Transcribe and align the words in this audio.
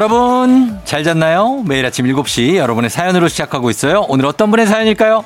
여러분 0.00 0.78
잘 0.84 1.04
잤나요? 1.04 1.62
매일 1.64 1.86
아침 1.86 2.04
7시 2.04 2.56
여러분의 2.56 2.90
사연으로 2.90 3.28
시작하고 3.28 3.70
있어요. 3.70 4.04
오늘 4.10 4.26
어떤 4.26 4.50
분의 4.50 4.66
사연일까요? 4.66 5.24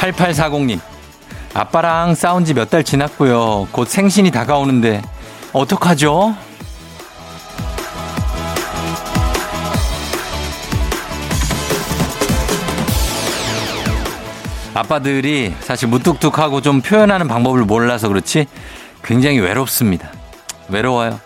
8840님 0.00 0.80
아빠랑 1.54 2.14
싸운 2.14 2.44
지 2.44 2.54
몇 2.54 2.70
달 2.70 2.84
지났고요. 2.84 3.68
곧 3.72 3.88
생신이 3.88 4.30
다가오는데 4.30 5.02
어떡하죠? 5.52 6.36
아빠들이 14.78 15.54
사실 15.60 15.88
무뚝뚝하고 15.88 16.60
좀 16.60 16.80
표현하는 16.80 17.26
방법을 17.26 17.64
몰라서 17.64 18.08
그렇지 18.08 18.46
굉장히 19.02 19.40
외롭습니다. 19.40 20.10
외로워요. 20.68 21.18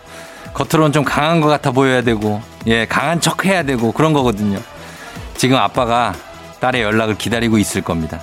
겉으로는 0.53 0.91
좀 0.91 1.03
강한 1.03 1.39
것 1.39 1.47
같아 1.47 1.71
보여야 1.71 2.01
되고, 2.01 2.41
예, 2.67 2.85
강한 2.85 3.21
척 3.21 3.45
해야 3.45 3.63
되고 3.63 3.91
그런 3.91 4.13
거거든요. 4.13 4.59
지금 5.35 5.57
아빠가 5.57 6.13
딸의 6.61 6.81
연락을 6.81 7.15
기다리고 7.15 7.57
있을 7.57 7.81
겁니다. 7.81 8.21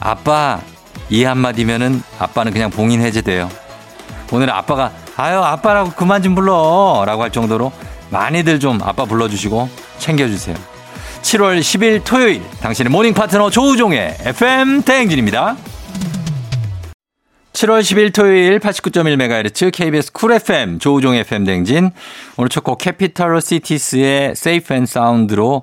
아빠, 0.00 0.60
이 1.08 1.24
한마디면은 1.24 2.02
아빠는 2.18 2.52
그냥 2.52 2.70
봉인 2.70 3.00
해제돼요. 3.00 3.48
오늘 4.30 4.50
아빠가, 4.50 4.92
아유, 5.16 5.38
아빠라고 5.38 5.90
그만 5.90 6.22
좀 6.22 6.34
불러. 6.34 7.04
라고 7.04 7.22
할 7.22 7.30
정도로 7.30 7.72
많이들 8.10 8.60
좀 8.60 8.80
아빠 8.82 9.04
불러주시고 9.04 9.68
챙겨주세요. 9.98 10.56
7월 11.22 11.60
10일 11.60 12.04
토요일 12.04 12.42
당신의 12.60 12.90
모닝 12.90 13.14
파트너 13.14 13.48
조우종의 13.50 14.16
FM 14.20 14.82
대행진입니다. 14.82 15.56
7월 17.52 17.80
10일 17.80 18.12
토요일 18.14 18.58
89.1MHz 18.58 19.72
KBS 19.72 20.12
쿨 20.12 20.32
FM 20.32 20.78
조우종 20.78 21.14
FM 21.14 21.44
대행진 21.44 21.90
오늘 22.36 22.48
첫 22.48 22.64
곡 22.64 22.78
Capital 22.78 23.40
Cities의 23.40 24.30
Safe 24.32 24.74
and 24.74 24.90
Sound로 24.90 25.62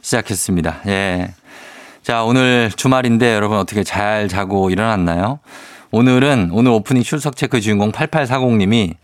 시작했습니다. 0.00 0.80
예. 0.86 1.34
자, 2.02 2.24
오늘 2.24 2.70
주말인데 2.74 3.34
여러분 3.34 3.58
어떻게 3.58 3.84
잘 3.84 4.28
자고 4.28 4.70
일어났나요? 4.70 5.38
오늘은 5.90 6.50
오늘 6.52 6.72
오프닝 6.72 7.02
출석 7.02 7.36
체크 7.36 7.60
주인공 7.60 7.92
8840님이 7.92 8.94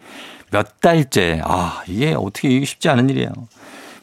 몇 0.50 0.80
달째 0.80 1.40
아, 1.44 1.82
이게 1.86 2.14
어떻게 2.16 2.48
이게 2.48 2.64
쉽지 2.64 2.88
않은 2.88 3.10
일이에요. 3.10 3.30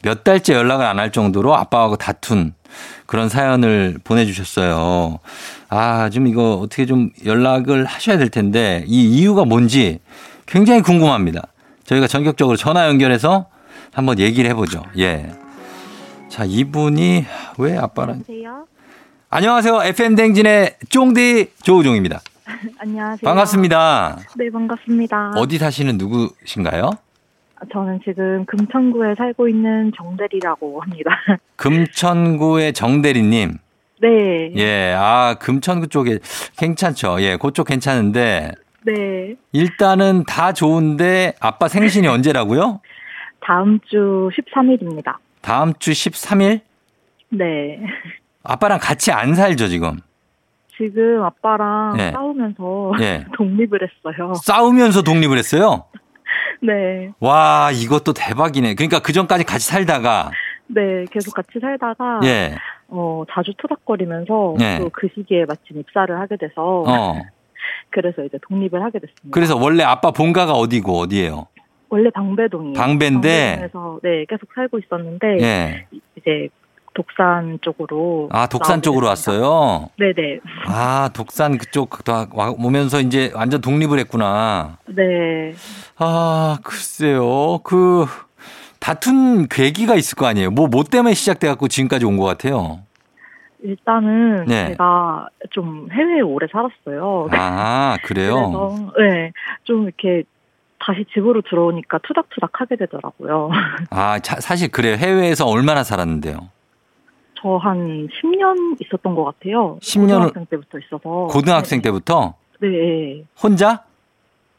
몇 0.03 0.23
달째 0.23 0.53
연락을 0.53 0.85
안 0.85 0.99
할 0.99 1.11
정도로 1.11 1.55
아빠하고 1.55 1.95
다툰 1.97 2.53
그런 3.05 3.27
사연을 3.29 3.97
보내주셨어요. 4.03 5.19
아, 5.69 6.09
좀 6.09 6.27
이거 6.27 6.55
어떻게 6.55 6.85
좀 6.85 7.09
연락을 7.25 7.85
하셔야 7.85 8.17
될 8.17 8.29
텐데 8.29 8.83
이 8.87 9.03
이유가 9.03 9.45
뭔지 9.45 9.99
굉장히 10.45 10.81
궁금합니다. 10.81 11.41
저희가 11.85 12.07
전격적으로 12.07 12.55
전화 12.57 12.87
연결해서 12.87 13.47
한번 13.93 14.19
얘기를 14.19 14.49
해보죠. 14.51 14.83
예. 14.97 15.31
자, 16.29 16.45
이분이 16.45 17.25
왜 17.57 17.77
아빠랑. 17.77 18.23
안녕하세요. 18.29 18.65
안녕하세요. 19.29 19.83
FM 19.83 20.15
댕진의 20.15 20.75
쫑디 20.89 21.51
조우종입니다. 21.63 22.21
안녕하세요. 22.79 23.19
반갑습니다. 23.23 24.17
네, 24.37 24.49
반갑습니다. 24.51 25.31
어디 25.35 25.57
사시는 25.57 25.97
누구신가요? 25.97 26.91
저는 27.71 27.99
지금 28.03 28.45
금천구에 28.45 29.15
살고 29.15 29.47
있는 29.47 29.91
정대리라고 29.95 30.81
합니다. 30.81 31.11
금천구의 31.57 32.73
정대리님. 32.73 33.57
네. 34.01 34.51
예, 34.55 34.95
아, 34.97 35.35
금천구 35.39 35.87
쪽에 35.89 36.17
괜찮죠. 36.57 37.21
예, 37.21 37.37
그쪽 37.37 37.67
괜찮은데. 37.67 38.51
네. 38.83 39.35
일단은 39.51 40.23
다 40.23 40.53
좋은데 40.53 41.33
아빠 41.39 41.67
생신이 41.67 42.07
언제라고요? 42.09 42.81
다음 43.41 43.79
주 43.85 44.29
13일입니다. 44.33 45.17
다음 45.41 45.73
주 45.77 45.91
13일? 45.91 46.61
네. 47.29 47.79
아빠랑 48.43 48.79
같이 48.81 49.11
안 49.11 49.35
살죠, 49.35 49.67
지금? 49.67 49.99
지금 50.75 51.21
아빠랑 51.23 51.95
네. 51.97 52.11
싸우면서 52.11 52.93
예. 53.01 53.25
독립을 53.37 53.79
했어요. 53.83 54.33
싸우면서 54.33 55.03
독립을 55.03 55.37
했어요? 55.37 55.85
네. 56.61 57.11
와, 57.19 57.71
이것도 57.73 58.13
대박이네. 58.13 58.75
그러니까 58.75 58.99
그 58.99 59.13
전까지 59.13 59.43
같이 59.43 59.67
살다가, 59.67 60.31
네, 60.67 61.05
계속 61.11 61.33
같이 61.33 61.59
살다가 61.59 62.19
예, 62.23 62.55
어, 62.87 63.23
자주 63.31 63.51
투닥거리면서 63.57 64.55
네. 64.57 64.79
또그 64.79 65.09
시기에 65.13 65.45
마침 65.45 65.79
입사를 65.79 66.17
하게 66.19 66.37
돼서 66.37 66.83
어. 66.87 67.15
그래서 67.89 68.23
이제 68.23 68.37
독립을 68.47 68.81
하게 68.81 68.99
됐습니다. 68.99 69.29
그래서 69.31 69.57
원래 69.57 69.83
아빠 69.83 70.11
본가가 70.11 70.53
어디고, 70.53 70.97
어디예요? 70.99 71.47
원래 71.89 72.09
방배동이에요. 72.09 72.73
방배인데, 72.73 73.57
방배동에서 73.57 73.99
네, 74.01 74.25
계속 74.29 74.47
살고 74.55 74.79
있었는데 74.79 75.37
예. 75.41 75.87
이제 76.15 76.47
독산 76.93 77.59
쪽으로 77.61 78.27
아, 78.31 78.47
독산 78.47 78.81
쪽으로 78.81 79.07
됐습니다. 79.09 79.41
왔어요? 79.47 79.89
네네. 79.97 80.39
아, 80.67 81.09
독산 81.13 81.57
그쪽 81.57 82.03
다 82.03 82.27
와- 82.33 82.51
오면서 82.57 82.99
이제 82.99 83.31
완전 83.33 83.61
독립을 83.61 83.97
했구나. 83.99 84.77
네. 84.87 85.53
아, 85.97 86.57
글쎄요. 86.63 87.59
그, 87.63 88.05
다툰 88.79 89.47
계기가 89.47 89.95
있을 89.95 90.15
거 90.15 90.25
아니에요. 90.25 90.51
뭐, 90.51 90.67
뭐 90.67 90.83
때문에 90.83 91.13
시작돼 91.13 91.47
갖고 91.47 91.67
지금까지 91.67 92.05
온 92.05 92.17
것 92.17 92.25
같아요. 92.25 92.79
일단은 93.63 94.45
네. 94.47 94.69
제가 94.69 95.27
좀 95.51 95.87
해외에 95.91 96.19
오래 96.21 96.47
살았어요. 96.51 97.27
아, 97.31 97.97
그래요? 98.03 98.33
그래서 98.51 98.91
네, 98.99 99.31
좀 99.63 99.83
이렇게 99.83 100.23
다시 100.83 101.05
집으로 101.13 101.41
들어오니까 101.47 101.99
투닥투닥 101.99 102.49
하게 102.59 102.75
되더라고요. 102.75 103.51
아, 103.91 104.17
자- 104.19 104.39
사실 104.41 104.69
그래요. 104.71 104.95
해외에서 104.97 105.45
얼마나 105.47 105.83
살았는데요? 105.83 106.49
저 107.41 107.57
한 107.57 108.07
10년 108.07 108.77
있었던 108.81 109.15
것 109.15 109.23
같아요. 109.25 109.77
10 109.81 109.99
년을- 110.01 110.07
고등학생 110.33 110.45
때부터 110.45 110.77
있어서. 110.79 111.27
고등학생 111.31 111.81
때부터 111.81 112.35
네. 112.59 112.67
네. 112.69 113.23
혼자? 113.41 113.83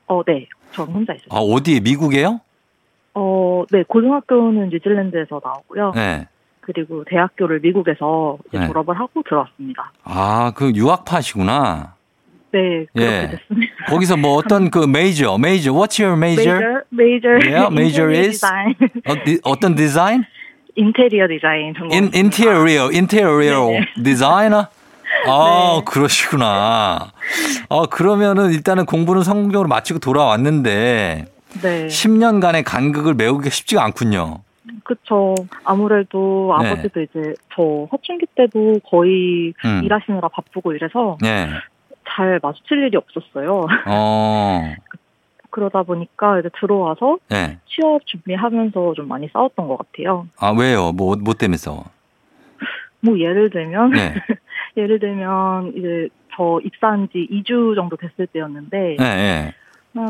어, 0.07 0.23
네. 0.25 0.47
전 0.73 0.89
혼자 0.89 1.13
있어요. 1.13 1.29
아, 1.31 1.37
어디에? 1.39 1.81
미국에요? 1.81 2.41
어, 3.15 3.63
네. 3.71 3.85
고등학교는 3.87 4.71
뉴질랜드에서 4.71 5.41
나오고요. 5.45 5.93
네. 5.95 6.27
그리고 6.61 7.05
대학교를 7.05 7.61
미국에서 7.61 8.39
이제 8.49 8.59
네. 8.59 8.67
졸업을 8.69 8.99
하고 8.99 9.23
들어왔습니다. 9.23 9.93
아, 10.05 10.53
그 10.57 10.73
유학파시구나. 10.75 11.95
네, 12.53 12.87
그렇게 12.93 13.01
예. 13.01 13.31
됐습니다. 13.31 13.73
거기서 13.89 14.17
뭐 14.17 14.35
어떤 14.37 14.71
그 14.71 14.87
메이저, 14.87 15.39
메이저, 15.39 15.73
what's 15.73 16.03
your 16.03 16.17
major? 16.19 16.59
major, 16.59 16.85
major, 16.93 17.49
Yeah, 17.49 17.73
major 17.73 18.11
is? 18.13 18.41
design, 18.41 18.75
어, 19.09 19.15
디- 19.25 19.41
어떤 19.43 19.75
디자인? 19.75 20.23
인테리어 20.75 21.29
디자인 21.29 21.75
전공. 21.75 21.97
인, 21.97 22.11
인테리어, 22.15 22.91
인테리어 22.91 23.67
네네. 23.67 23.87
디자이너? 24.03 24.67
아, 25.29 25.75
네. 25.79 25.85
그러시구나. 25.85 27.13
어, 27.69 27.87
그러면은 27.87 28.51
일단은 28.53 28.87
공부는 28.87 29.23
성공적으로 29.23 29.69
마치고 29.69 29.99
돌아왔는데 30.01 31.27
네, 31.63 31.87
10년간의 31.87 32.65
간극을 32.65 33.15
메우기가 33.15 33.51
쉽지가 33.51 33.85
않군요. 33.85 34.39
그쵸. 34.85 35.35
아무래도 35.65 36.55
네. 36.61 36.71
아버지도 36.71 37.03
이제 37.03 37.35
저 37.55 37.87
사춘기 37.91 38.27
때도 38.35 38.81
거의 38.89 39.53
음. 39.65 39.83
일하시느라 39.85 40.29
바쁘고 40.29 40.73
이래서 40.73 41.19
네. 41.21 41.49
잘 42.09 42.41
마주칠 42.43 42.79
일이 42.79 42.97
없었어요. 42.97 43.67
어, 43.87 44.75
그러다 45.53 45.85
보니까 45.85 46.41
이제 46.41 46.49
들어와서 46.59 47.19
네. 47.29 47.59
취업 47.67 48.05
준비하면서 48.07 48.95
좀 48.95 49.07
많이 49.07 49.29
싸웠던 49.33 49.69
것 49.69 49.79
같아요. 49.79 50.27
아, 50.41 50.51
왜요? 50.51 50.91
뭐, 50.91 51.15
뭐 51.15 51.35
때문에 51.35 51.57
싸워? 51.57 51.85
뭐 53.01 53.19
예를 53.19 53.51
들면 53.51 53.91
네. 53.91 54.15
예를 54.77 54.99
들면 54.99 55.75
이제 55.77 56.09
저 56.35 56.61
입사한 56.65 57.09
지 57.13 57.29
2주 57.31 57.75
정도 57.75 57.97
됐을 57.97 58.27
때였는데 58.27 58.79
네, 58.79 58.97
네. 58.99 59.49
아, 59.49 59.62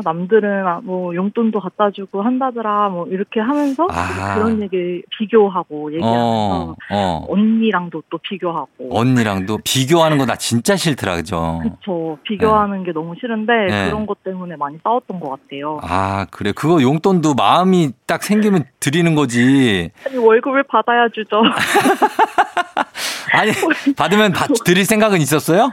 남들은 0.03 0.65
아, 0.67 0.79
뭐 0.83 1.13
용돈도 1.15 1.59
갖다 1.59 1.91
주고 1.91 2.21
한다더라 2.23 2.89
뭐 2.89 3.07
이렇게 3.07 3.39
하면서 3.39 3.87
아. 3.91 4.35
그런 4.35 4.61
얘기 4.61 5.03
비교하고 5.17 5.93
얘기하면서 5.93 6.71
어, 6.71 6.75
어. 6.91 7.25
언니랑도 7.29 8.03
또 8.09 8.17
비교하고 8.17 8.89
언니랑도 8.91 9.59
비교하는 9.63 10.17
거 10.17 10.23
나 10.25 10.35
진짜 10.37 10.75
싫더라, 10.75 11.17
그죠? 11.17 11.61
그쵸 11.63 12.17
비교하는 12.23 12.83
게 12.83 12.91
너무 12.93 13.13
싫은데 13.19 13.53
네. 13.69 13.85
그런 13.87 14.05
것 14.05 14.23
때문에 14.23 14.55
많이 14.55 14.77
싸웠던 14.83 15.19
것 15.19 15.29
같아요. 15.31 15.79
아, 15.83 16.25
그래. 16.31 16.53
그거 16.55 16.81
용돈도 16.81 17.33
마음이 17.33 17.91
딱 18.07 18.23
생기면 18.23 18.63
드리는 18.79 19.13
거지. 19.15 19.91
아니 20.05 20.17
월급을 20.17 20.63
받아야 20.63 21.09
주죠. 21.09 21.41
아니, 23.33 23.51
받으면 23.97 24.31
받, 24.31 24.49
드릴 24.63 24.85
생각은 24.85 25.19
있었어요? 25.19 25.71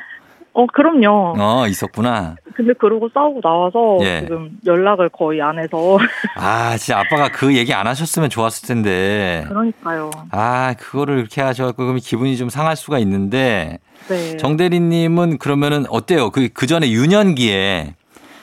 어 0.52 0.67
그럼요. 0.67 1.35
어, 1.38 1.67
있었구나. 1.69 2.35
근데 2.55 2.73
그러고 2.73 3.08
싸우고 3.14 3.41
나와서 3.41 3.99
예. 4.02 4.20
지금 4.23 4.58
연락을 4.67 5.08
거의 5.11 5.41
안 5.41 5.58
해서 5.58 5.99
아, 6.37 6.76
진짜 6.76 6.99
아빠가 7.00 7.29
그 7.31 7.56
얘기 7.56 7.73
안 7.73 7.87
하셨으면 7.87 8.31
좋았을 8.31 8.67
텐데. 8.67 9.44
그러니까요. 9.49 10.11
아, 10.32 10.75
그거를 10.79 11.19
이렇게 11.20 11.41
하셔갖고 11.41 11.76
그러면 11.85 12.00
기분이 12.00 12.37
좀 12.37 12.49
상할 12.49 12.75
수가 12.76 12.99
있는데. 12.99 13.79
네. 14.08 14.37
정대리님은 14.38 15.38
그러면은 15.38 15.85
어때요? 15.88 16.31
그, 16.31 16.49
그 16.53 16.67
전에 16.67 16.91
유년기에 16.91 17.94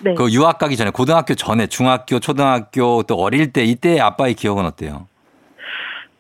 네. 0.04 0.14
그 0.14 0.32
유학 0.32 0.60
가기 0.60 0.78
전에 0.78 0.92
고등학교 0.92 1.36
전에 1.36 1.68
중학교, 1.68 2.20
초등학교 2.20 3.04
또 3.04 3.16
어릴 3.16 3.52
때 3.52 3.64
이때 3.66 4.00
아빠의 4.00 4.36
기억은 4.36 4.66
어때요? 4.66 5.08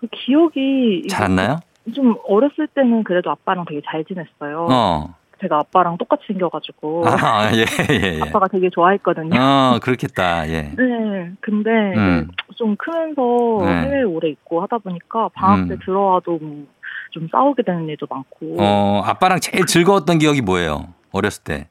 그 0.01 0.07
기억이 0.11 1.03
잘 1.09 1.25
안 1.25 1.35
나요? 1.35 1.59
좀 1.95 2.15
어렸을 2.27 2.67
때는 2.75 3.03
그래도 3.05 3.31
아빠랑 3.31 3.63
되게 3.69 3.81
잘 3.89 4.03
지냈어요. 4.03 4.67
어. 4.69 5.15
제가 5.41 5.59
아빠랑 5.59 5.97
똑같이 5.97 6.23
생겨가지고 6.27 7.03
아, 7.07 7.51
예, 7.53 7.65
예, 7.91 8.17
예. 8.17 8.21
아빠가 8.21 8.47
되게 8.47 8.69
좋아했거든요. 8.69 9.39
어, 9.39 9.79
그렇겠다. 9.81 10.47
예. 10.49 10.71
네, 10.77 11.31
근데 11.41 11.69
음. 11.69 12.27
좀 12.55 12.75
크면서 12.75 13.65
네. 13.65 13.81
해외에 13.83 14.03
오래 14.03 14.29
있고 14.29 14.61
하다 14.61 14.79
보니까 14.79 15.29
방학 15.33 15.67
때 15.67 15.75
음. 15.75 15.79
들어와도 15.85 16.31
뭐좀 16.39 17.29
싸우게 17.31 17.63
되는 17.63 17.87
일도 17.87 18.07
많고 18.09 18.55
어, 18.59 19.01
아빠랑 19.05 19.39
제일 19.39 19.65
즐거웠던 19.65 20.19
기억이 20.19 20.41
뭐예요? 20.41 20.87
어렸을 21.11 21.43
때. 21.43 21.67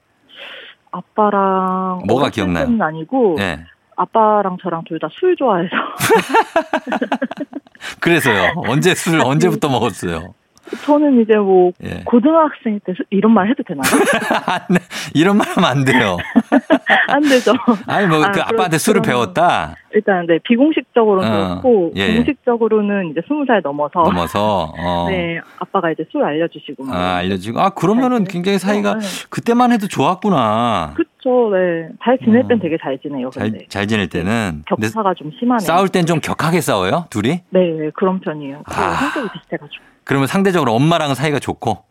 아빠랑 0.92 2.02
뭐가 2.06 2.30
기억나요? 2.30 2.68
아니고 2.80 3.36
예. 3.40 3.64
아빠랑 3.96 4.56
저랑 4.62 4.84
둘 4.86 4.98
다 4.98 5.08
술 5.10 5.36
좋아해서 5.36 5.70
그래서요. 8.00 8.52
언제 8.56 8.94
술, 8.94 9.20
언제부터 9.20 9.68
먹었어요? 9.68 10.34
저는 10.84 11.20
이제 11.20 11.36
뭐 11.36 11.72
예. 11.84 12.02
고등학생 12.04 12.80
때 12.84 12.92
수- 12.94 13.02
이런 13.10 13.32
말 13.32 13.48
해도 13.48 13.62
되나요? 13.62 13.82
이런 15.14 15.36
말 15.36 15.46
하면 15.48 15.70
안 15.70 15.84
돼요. 15.84 16.16
안 17.08 17.22
되죠. 17.22 17.52
아니, 17.86 18.06
뭐, 18.06 18.22
아, 18.24 18.30
그 18.32 18.40
아빠한테 18.40 18.78
술을 18.78 19.02
배웠다? 19.02 19.74
일단 19.94 20.26
네 20.26 20.38
비공식적으로는 20.44 21.28
어, 21.32 21.48
그렇고 21.60 21.92
예, 21.96 22.02
예. 22.02 22.14
공식적으로는 22.16 23.10
이제 23.10 23.20
스무 23.26 23.44
살 23.46 23.62
넘어서 23.62 24.02
넘어서, 24.02 24.72
어. 24.78 25.06
네 25.08 25.40
아빠가 25.58 25.90
이제 25.90 26.04
술 26.10 26.22
알려주시고 26.24 26.84
아, 26.92 27.16
알려주고. 27.16 27.60
아, 27.60 27.70
그러면은 27.70 28.24
네. 28.24 28.30
굉장히 28.30 28.58
사이가 28.58 28.94
네. 28.98 29.06
그때만 29.30 29.72
해도 29.72 29.86
좋았구나. 29.88 30.92
그쵸 30.96 31.50
네잘 31.50 32.18
지낼 32.24 32.46
땐 32.48 32.58
어. 32.58 32.60
되게 32.62 32.76
잘 32.82 32.98
지내요 32.98 33.30
잘, 33.30 33.50
근데 33.50 33.66
잘 33.68 33.86
지낼 33.86 34.08
때는. 34.08 34.62
근데 34.68 34.86
격차가 34.88 35.14
좀 35.14 35.30
심하네요. 35.38 35.60
싸울 35.66 35.88
땐 35.88 36.04
좀 36.06 36.20
격하게 36.20 36.60
싸워요? 36.60 37.06
둘이? 37.10 37.40
네, 37.50 37.60
네, 37.78 37.90
그런 37.94 38.20
편이에요. 38.20 38.62
그리고 38.66 38.80
아. 38.82 38.92
성격이 38.96 39.28
비슷해가지고. 39.32 39.84
그러면 40.06 40.26
상대적으로 40.28 40.72
엄마랑은 40.74 41.14
사이가 41.14 41.38
좋고. 41.40 41.84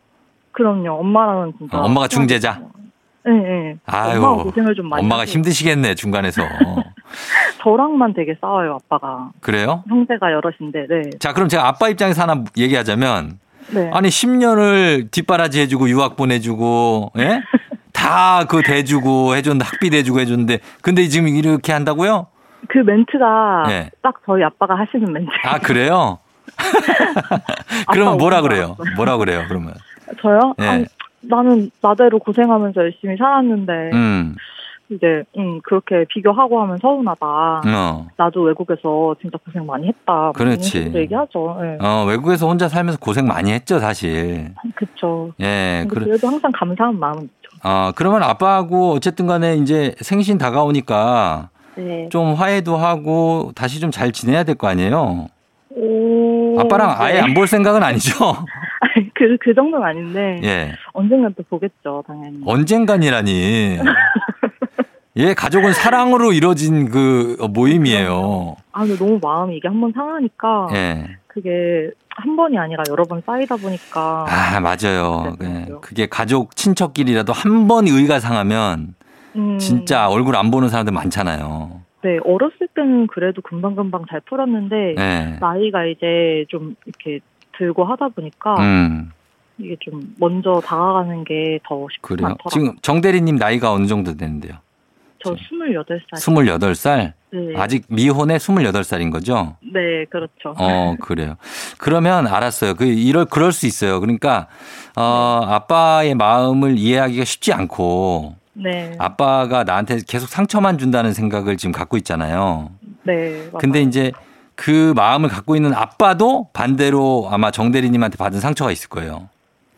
그럼요. 0.52 0.94
엄마랑은 1.00 1.52
진짜. 1.58 1.78
어, 1.78 1.82
엄마가 1.84 2.08
중재자? 2.08 2.60
네, 3.26 3.32
네. 3.32 3.76
아유. 3.86 4.16
엄마가 4.18 4.42
고생을 4.44 4.74
좀 4.74 4.88
많이. 4.88 5.02
엄마가 5.02 5.22
하고. 5.22 5.30
힘드시겠네, 5.30 5.94
중간에서. 5.94 6.42
저랑만 7.62 8.14
되게 8.14 8.34
싸워요, 8.40 8.78
아빠가. 8.84 9.30
그래요? 9.40 9.84
형제가 9.88 10.32
여럿인데, 10.32 10.86
네. 10.88 11.10
자, 11.20 11.32
그럼 11.32 11.48
제가 11.48 11.68
아빠 11.68 11.88
입장에서 11.88 12.22
하나 12.22 12.42
얘기하자면 12.56 13.38
네. 13.74 13.90
아니 13.92 14.08
10년을 14.08 15.10
뒷바라지 15.10 15.60
해주고 15.60 15.88
유학 15.90 16.16
보내주고 16.16 17.12
예? 17.18 17.42
다 17.92 18.44
그 18.48 18.62
대주고 18.62 19.34
해줬는데 19.34 19.64
학비 19.64 19.90
대주고 19.90 20.20
해줬는데 20.20 20.60
근데 20.82 21.08
지금 21.08 21.26
이렇게 21.28 21.72
한다고요? 21.72 22.28
그 22.68 22.78
멘트가 22.78 23.64
네. 23.66 23.90
딱 24.02 24.14
저희 24.24 24.44
아빠가 24.44 24.78
하시는 24.78 25.12
멘트. 25.12 25.28
아 25.44 25.58
그래요? 25.58 26.18
그러면 27.92 28.18
뭐라 28.18 28.38
오신 28.38 28.48
줄 28.48 28.56
그래요? 28.56 28.76
뭐라 28.96 29.16
그래요? 29.18 29.44
그러면 29.48 29.74
저요? 30.22 30.54
네. 30.58 30.68
아니, 30.68 30.84
나는 31.20 31.70
나대로 31.80 32.18
고생하면서 32.20 32.80
열심히 32.80 33.16
살았는데, 33.16 33.72
음, 33.92 34.36
이제, 34.88 35.24
음, 35.36 35.60
그렇게 35.64 36.04
비교하고 36.08 36.60
하면 36.62 36.78
서운하다. 36.80 37.26
어, 37.26 38.06
나도 38.16 38.42
외국에서 38.42 39.16
진짜 39.20 39.36
고생 39.44 39.66
많이 39.66 39.88
했다. 39.88 40.12
뭐 40.12 40.32
그렇지. 40.32 40.92
얘기하죠. 40.94 41.58
네. 41.60 41.78
어 41.80 42.04
외국에서 42.06 42.46
혼자 42.46 42.68
살면서 42.68 43.00
고생 43.00 43.26
많이 43.26 43.50
했죠 43.52 43.80
사실. 43.80 44.54
그쵸. 44.76 45.32
예, 45.40 45.84
그래. 45.90 46.04
그래도 46.04 46.28
항상 46.28 46.52
감사한 46.52 47.00
마음은 47.00 47.22
있죠. 47.24 47.50
어 47.64 47.90
그러면 47.96 48.22
아빠하고 48.22 48.92
어쨌든간에 48.92 49.56
이제 49.56 49.96
생신 50.00 50.38
다가오니까 50.38 51.48
네. 51.74 52.08
좀 52.12 52.34
화해도 52.34 52.76
하고 52.76 53.50
다시 53.56 53.80
좀 53.80 53.90
잘 53.90 54.12
지내야 54.12 54.44
될 54.44 54.54
거 54.54 54.68
아니에요? 54.68 55.26
오. 55.70 56.35
아빠랑 56.60 56.96
아예 56.98 57.14
네. 57.14 57.20
안볼 57.20 57.46
생각은 57.46 57.82
아니죠? 57.82 58.14
아니, 58.80 59.08
그, 59.14 59.36
그 59.40 59.54
정도는 59.54 59.86
아닌데. 59.86 60.40
예. 60.44 60.72
언젠간 60.92 61.34
또 61.36 61.42
보겠죠, 61.48 62.04
당연히. 62.06 62.38
언젠간이라니. 62.44 63.78
예, 65.18 65.32
가족은 65.34 65.72
사랑으로 65.72 66.32
이루어진 66.32 66.90
그 66.90 67.36
모임이에요. 67.54 68.56
아, 68.72 68.80
근데 68.84 68.96
너무 68.98 69.18
마음이 69.22 69.56
이게 69.56 69.68
한 69.68 69.80
번 69.80 69.92
상하니까. 69.92 70.68
예. 70.74 71.06
그게 71.26 71.90
한 72.10 72.36
번이 72.36 72.58
아니라 72.58 72.82
여러 72.90 73.04
번 73.04 73.22
쌓이다 73.24 73.56
보니까. 73.56 74.26
아, 74.28 74.60
맞아요. 74.60 75.32
예. 75.32 75.36
그렇더라고요. 75.36 75.80
그게 75.80 76.06
가족, 76.06 76.54
친척끼리라도 76.56 77.32
한 77.32 77.66
번 77.66 77.86
의가 77.88 78.20
상하면 78.20 78.94
음, 79.36 79.58
진짜 79.58 80.08
얼굴 80.08 80.36
안 80.36 80.50
보는 80.50 80.68
사람들 80.68 80.92
많잖아요. 80.92 81.80
네, 82.06 82.18
어렸을 82.24 82.68
때는 82.74 83.08
그래도 83.08 83.42
금방금방 83.42 84.04
잘 84.08 84.20
풀었는데. 84.20 84.94
예. 84.96 85.36
나이가 85.40 85.84
이제 85.86 86.44
좀 86.48 86.76
이렇게 86.86 87.18
들고 87.58 87.84
하다 87.84 88.10
보니까. 88.10 88.54
음, 88.60 89.10
이게 89.58 89.74
좀 89.80 90.14
먼저 90.20 90.60
다가가는 90.64 91.24
게 91.24 91.58
더 91.66 91.86
쉽지 91.90 92.00
그래요. 92.02 92.26
않더라고요. 92.28 92.50
지금 92.50 92.76
정대리님 92.82 93.36
나이가 93.36 93.72
어느 93.72 93.86
정도 93.86 94.16
되는데요? 94.16 94.52
저 95.24 95.34
28살. 95.34 96.00
28살? 96.12 97.12
네. 97.32 97.52
아직 97.56 97.84
미혼의 97.88 98.38
28살인 98.38 99.10
거죠? 99.10 99.56
네, 99.62 100.04
그렇죠. 100.10 100.54
어, 100.56 100.94
그래요. 101.00 101.36
그러면 101.78 102.28
알았어요. 102.28 102.74
그, 102.74 102.84
이럴, 102.84 103.24
그럴 103.24 103.50
수 103.50 103.66
있어요. 103.66 103.98
그러니까, 103.98 104.46
어, 104.96 105.40
아빠의 105.44 106.14
마음을 106.14 106.78
이해하기가 106.78 107.24
쉽지 107.24 107.52
않고, 107.52 108.36
네. 108.62 108.94
아빠가 108.98 109.64
나한테 109.64 109.98
계속 110.06 110.28
상처만 110.28 110.78
준다는 110.78 111.12
생각을 111.12 111.56
지금 111.56 111.72
갖고 111.72 111.96
있잖아요. 111.98 112.70
네. 113.04 113.48
맞아요. 113.52 113.58
근데 113.58 113.82
이제 113.82 114.12
그 114.54 114.94
마음을 114.96 115.28
갖고 115.28 115.54
있는 115.56 115.74
아빠도 115.74 116.48
반대로 116.52 117.28
아마 117.30 117.50
정대리님한테 117.50 118.16
받은 118.16 118.40
상처가 118.40 118.72
있을 118.72 118.88
거예요. 118.88 119.28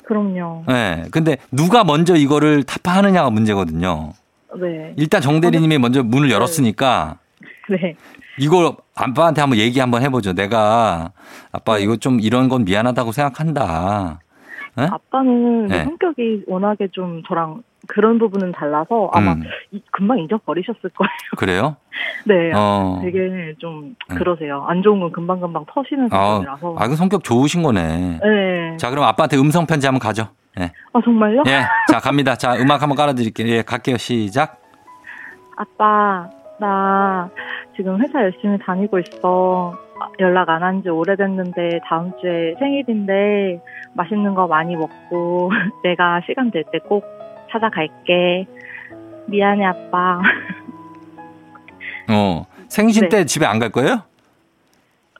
그럼요. 0.05 0.65
예. 0.69 0.73
네. 0.73 1.05
근데 1.11 1.37
누가 1.51 1.85
먼저 1.85 2.17
이거를 2.17 2.63
타파하느냐가 2.63 3.31
문제거든요. 3.31 4.13
네. 4.59 4.95
일단 4.97 5.21
정대리님이 5.21 5.79
먼저 5.79 6.03
문을 6.03 6.31
열었으니까 6.31 7.19
네. 7.69 7.97
이걸 8.39 8.73
아빠한테 8.95 9.41
한번 9.41 9.59
얘기 9.59 9.81
한번 9.81 10.03
해보죠. 10.03 10.33
내가 10.33 11.11
아빠 11.53 11.79
이거 11.79 11.97
좀 11.97 12.21
이런 12.21 12.49
건 12.49 12.65
미안하다고 12.65 13.13
생각한다. 13.13 14.21
예? 14.79 14.83
아빠는 14.85 15.67
네. 15.67 15.85
성격이 15.85 16.45
워낙에 16.47 16.89
좀 16.93 17.23
저랑 17.27 17.63
그런 17.89 18.19
부분은 18.19 18.53
달라서 18.53 19.11
아마 19.13 19.33
음, 19.33 19.43
이- 19.73 19.83
금방 19.91 20.19
잊어버리셨을 20.21 20.91
거예요. 20.91 21.11
그래요? 21.37 21.77
네. 22.27 22.53
어. 22.55 23.01
되게 23.03 23.55
좀 23.59 23.97
음. 24.11 24.17
그러세요. 24.17 24.65
안 24.69 24.83
좋은 24.83 25.01
건 25.01 25.11
금방금방 25.11 25.65
터시는 25.73 26.09
아, 26.13 26.35
성격이라서. 26.35 26.77
아, 26.79 26.89
그 26.89 26.95
성격 26.97 27.25
좋으신 27.25 27.63
거네. 27.63 28.21
네. 28.23 28.77
자, 28.77 28.91
그럼 28.91 29.05
아빠한테 29.05 29.37
음성 29.39 29.67
편지 29.67 29.87
한번 29.87 29.99
가죠. 30.01 30.29
예. 30.61 30.71
아, 30.93 31.01
정말요? 31.03 31.43
예. 31.49 31.63
자, 31.91 31.99
갑니다. 32.01 32.37
자, 32.37 32.55
음악 32.57 32.83
한번 32.83 32.97
깔아드릴게요. 32.97 33.49
예, 33.49 33.63
갈게요. 33.63 33.97
시작. 33.97 34.61
아빠, 35.57 36.29
나 36.61 37.29
지금 37.77 38.01
회사 38.03 38.23
열심히 38.23 38.59
다니고 38.59 38.99
있어. 39.01 39.75
아, 40.01 40.09
연락 40.21 40.49
안 40.51 40.63
한 40.63 40.83
지 40.83 40.89
오래됐는데 40.91 41.81
다음 41.89 42.13
주에 42.21 42.55
생일인데 42.61 43.61
맛있는 43.95 44.35
거 44.35 44.47
많이 44.47 44.77
먹고 44.77 45.51
내가 45.83 46.21
시간 46.27 46.51
될 46.53 46.63
때 46.71 46.79
꼭 46.79 47.05
찾아갈게. 47.51 48.47
미안해, 49.27 49.65
아빠. 49.65 50.21
어. 52.11 52.47
생신 52.69 53.05
네. 53.05 53.09
때 53.09 53.25
집에 53.25 53.47
안 53.47 53.59
갈 53.59 53.71
거예요? 53.71 54.03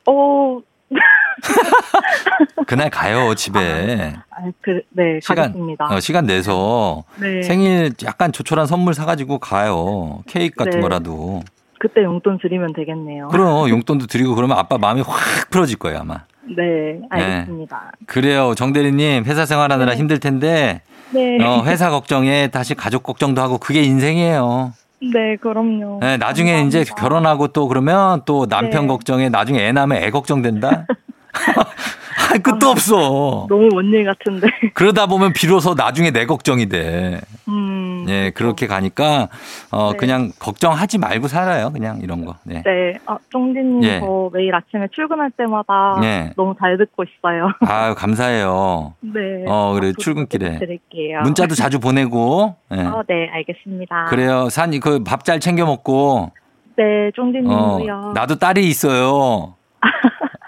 어, 0.07 0.61
그날 2.67 2.91
가요, 2.91 3.35
집에. 3.35 4.15
아, 4.31 4.37
그, 4.61 4.83
네, 4.91 5.19
시간, 5.23 5.37
가겠습니다. 5.53 5.87
어, 5.87 6.01
시간 6.01 6.27
내서 6.27 7.05
네. 7.21 7.43
생일 7.43 7.93
약간 8.05 8.33
조촐한 8.33 8.67
선물 8.67 8.95
사가지고 8.95 9.39
가요. 9.39 10.23
케이크 10.27 10.57
같은 10.57 10.73
네. 10.73 10.81
거라도. 10.81 11.43
그때 11.79 12.03
용돈 12.03 12.39
드리면 12.39 12.73
되겠네요. 12.75 13.29
그럼 13.29 13.69
용돈도 13.71 14.07
드리고 14.07 14.35
그러면 14.35 14.59
아빠 14.59 14.79
마음이 14.79 15.03
확 15.03 15.51
풀어질 15.51 15.79
거예요, 15.79 16.01
아마. 16.01 16.25
네, 16.57 17.01
알겠습니다. 17.11 17.93
그래요. 18.07 18.55
정대리님, 18.55 19.25
회사 19.25 19.45
생활하느라 19.47 19.93
네. 19.93 19.97
힘들 19.99 20.19
텐데, 20.19 20.83
네. 21.11 21.43
어, 21.43 21.63
회사 21.65 21.91
걱정에 21.91 22.49
다시 22.49 22.75
가족 22.75 23.03
걱정도 23.03 23.41
하고 23.41 23.59
그게 23.59 23.83
인생이에요. 23.83 24.73
네, 25.01 25.37
그럼요. 25.37 26.01
네, 26.01 26.17
나중에 26.17 26.53
감사합니다. 26.53 26.81
이제 26.81 26.93
결혼하고 26.97 27.49
또 27.49 27.69
그러면 27.69 28.23
또 28.25 28.47
남편 28.47 28.83
네. 28.83 28.89
걱정에 28.89 29.29
나중에 29.29 29.67
애 29.67 29.73
낳으면 29.73 30.03
애 30.03 30.11
걱정된다? 30.11 30.87
아, 32.35 32.39
끝도 32.39 32.69
없어. 32.69 33.47
너무 33.49 33.69
먼 33.73 33.87
일 33.93 34.05
같은데. 34.05 34.49
그러다 34.75 35.07
보면 35.07 35.33
비로소 35.33 35.75
나중에 35.75 36.11
내 36.11 36.27
걱정이 36.27 36.69
돼. 36.69 37.21
음. 37.49 38.05
예, 38.09 38.31
그렇게 38.35 38.67
가니까, 38.67 39.29
어, 39.71 39.91
네. 39.93 39.97
그냥 39.99 40.33
걱정하지 40.39 40.99
말고 40.99 41.29
살아요. 41.29 41.71
그냥 41.73 42.01
이런 42.03 42.25
거. 42.25 42.37
네. 42.45 42.63
네. 42.65 42.95
아, 43.07 43.19
쫑디님 43.31 43.83
예. 43.85 44.01
저 44.01 44.31
매일 44.33 44.55
아침에 44.55 44.87
출근할 44.93 45.31
때마다 45.37 45.99
네. 46.01 46.33
너무 46.37 46.55
잘 46.59 46.79
듣고 46.79 47.05
있어요. 47.05 47.51
아유, 47.69 47.95
감사해요. 47.95 48.95
네. 49.01 49.11
어, 49.47 49.73
그래, 49.75 49.89
앞으로 49.89 49.93
출근길에. 50.03 50.59
드릴게요. 50.59 51.21
문자도 51.23 51.55
자주 51.55 51.81
보내고, 51.81 52.57
예. 52.73 52.81
어, 52.81 53.03
네, 53.09 53.29
알겠습니다. 53.33 54.07
그래요. 54.07 54.49
산, 54.51 54.79
그밥 54.81 55.25
잘 55.25 55.41
챙겨 55.41 55.67
먹고, 55.67 56.33
네, 56.77 57.09
어, 57.09 57.11
쫑디님도요. 57.15 58.13
나도 58.15 58.37
딸이 58.37 58.67
있어요. 58.69 59.55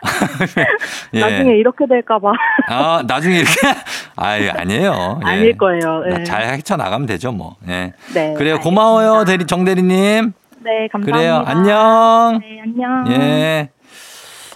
예. 1.14 1.20
나중에 1.20 1.52
이렇게 1.56 1.86
될까봐 1.86 2.32
아, 2.68 3.02
나중에 3.06 3.36
이렇게? 3.38 3.52
아이, 4.16 4.48
아니에요. 4.48 5.20
예. 5.24 5.28
아닐 5.28 5.56
거예요. 5.58 6.02
네. 6.08 6.24
잘 6.24 6.42
헤쳐나가면 6.54 7.06
되죠, 7.06 7.32
뭐. 7.32 7.56
예. 7.68 7.92
네. 8.14 8.34
그래요. 8.34 8.54
알겠습니다. 8.54 8.62
고마워요, 8.62 9.24
대리, 9.24 9.46
정대리님. 9.46 10.32
네, 10.62 10.88
감사합니다. 10.92 11.16
그래요. 11.16 11.42
안녕. 11.46 12.40
네, 12.40 12.60
안녕. 12.62 13.04
예. 13.12 13.70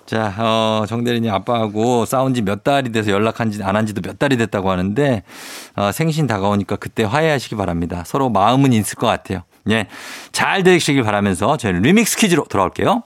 자, 0.06 0.34
어, 0.38 0.84
정대리님 0.86 1.32
아빠하고 1.32 2.04
싸운 2.04 2.34
지 2.34 2.42
몇 2.42 2.62
달이 2.62 2.92
돼서 2.92 3.10
연락한 3.10 3.50
지, 3.50 3.62
안 3.62 3.74
한 3.74 3.86
지도 3.86 4.02
몇 4.02 4.18
달이 4.18 4.36
됐다고 4.36 4.70
하는데, 4.70 5.22
어, 5.76 5.92
생신 5.92 6.26
다가오니까 6.26 6.76
그때 6.76 7.04
화해하시기 7.04 7.56
바랍니다. 7.56 8.02
서로 8.04 8.28
마음은 8.28 8.72
있을 8.74 8.96
것 8.96 9.06
같아요. 9.06 9.44
예. 9.70 9.86
잘 10.30 10.62
되시길 10.62 11.02
바라면서 11.04 11.56
저희는 11.56 11.80
리믹스 11.82 12.18
퀴즈로 12.18 12.44
돌아올게요. 12.44 13.02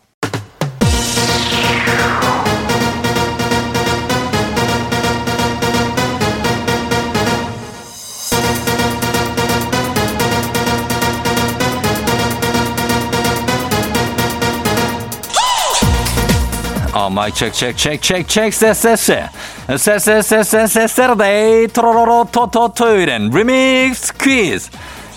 어, 17.09 17.11
mic 17.11 17.33
check 17.33 17.53
check 17.57 17.75
check 17.79 18.01
check 18.03 18.27
check 18.29 18.51
세세세. 18.51 19.31
세세세세세 19.75 20.87
Saturday 20.87 21.69
토로로로 21.69 22.29
토토 22.31 22.69
토요일엔 22.75 23.31
리믹스 23.31 24.13
퀴즈. 24.19 24.69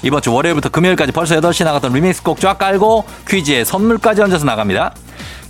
이번 0.01 0.21
주 0.21 0.33
월요일부터 0.33 0.69
금요일까지 0.69 1.11
벌써 1.11 1.35
8시 1.35 1.65
나갔던 1.65 1.91
리믹스 1.91 2.23
곡 2.23 2.39
쫙 2.39 2.57
깔고 2.57 3.03
퀴즈에 3.27 3.65
선물까지 3.65 4.21
얹어서 4.21 4.45
나갑니다. 4.45 4.93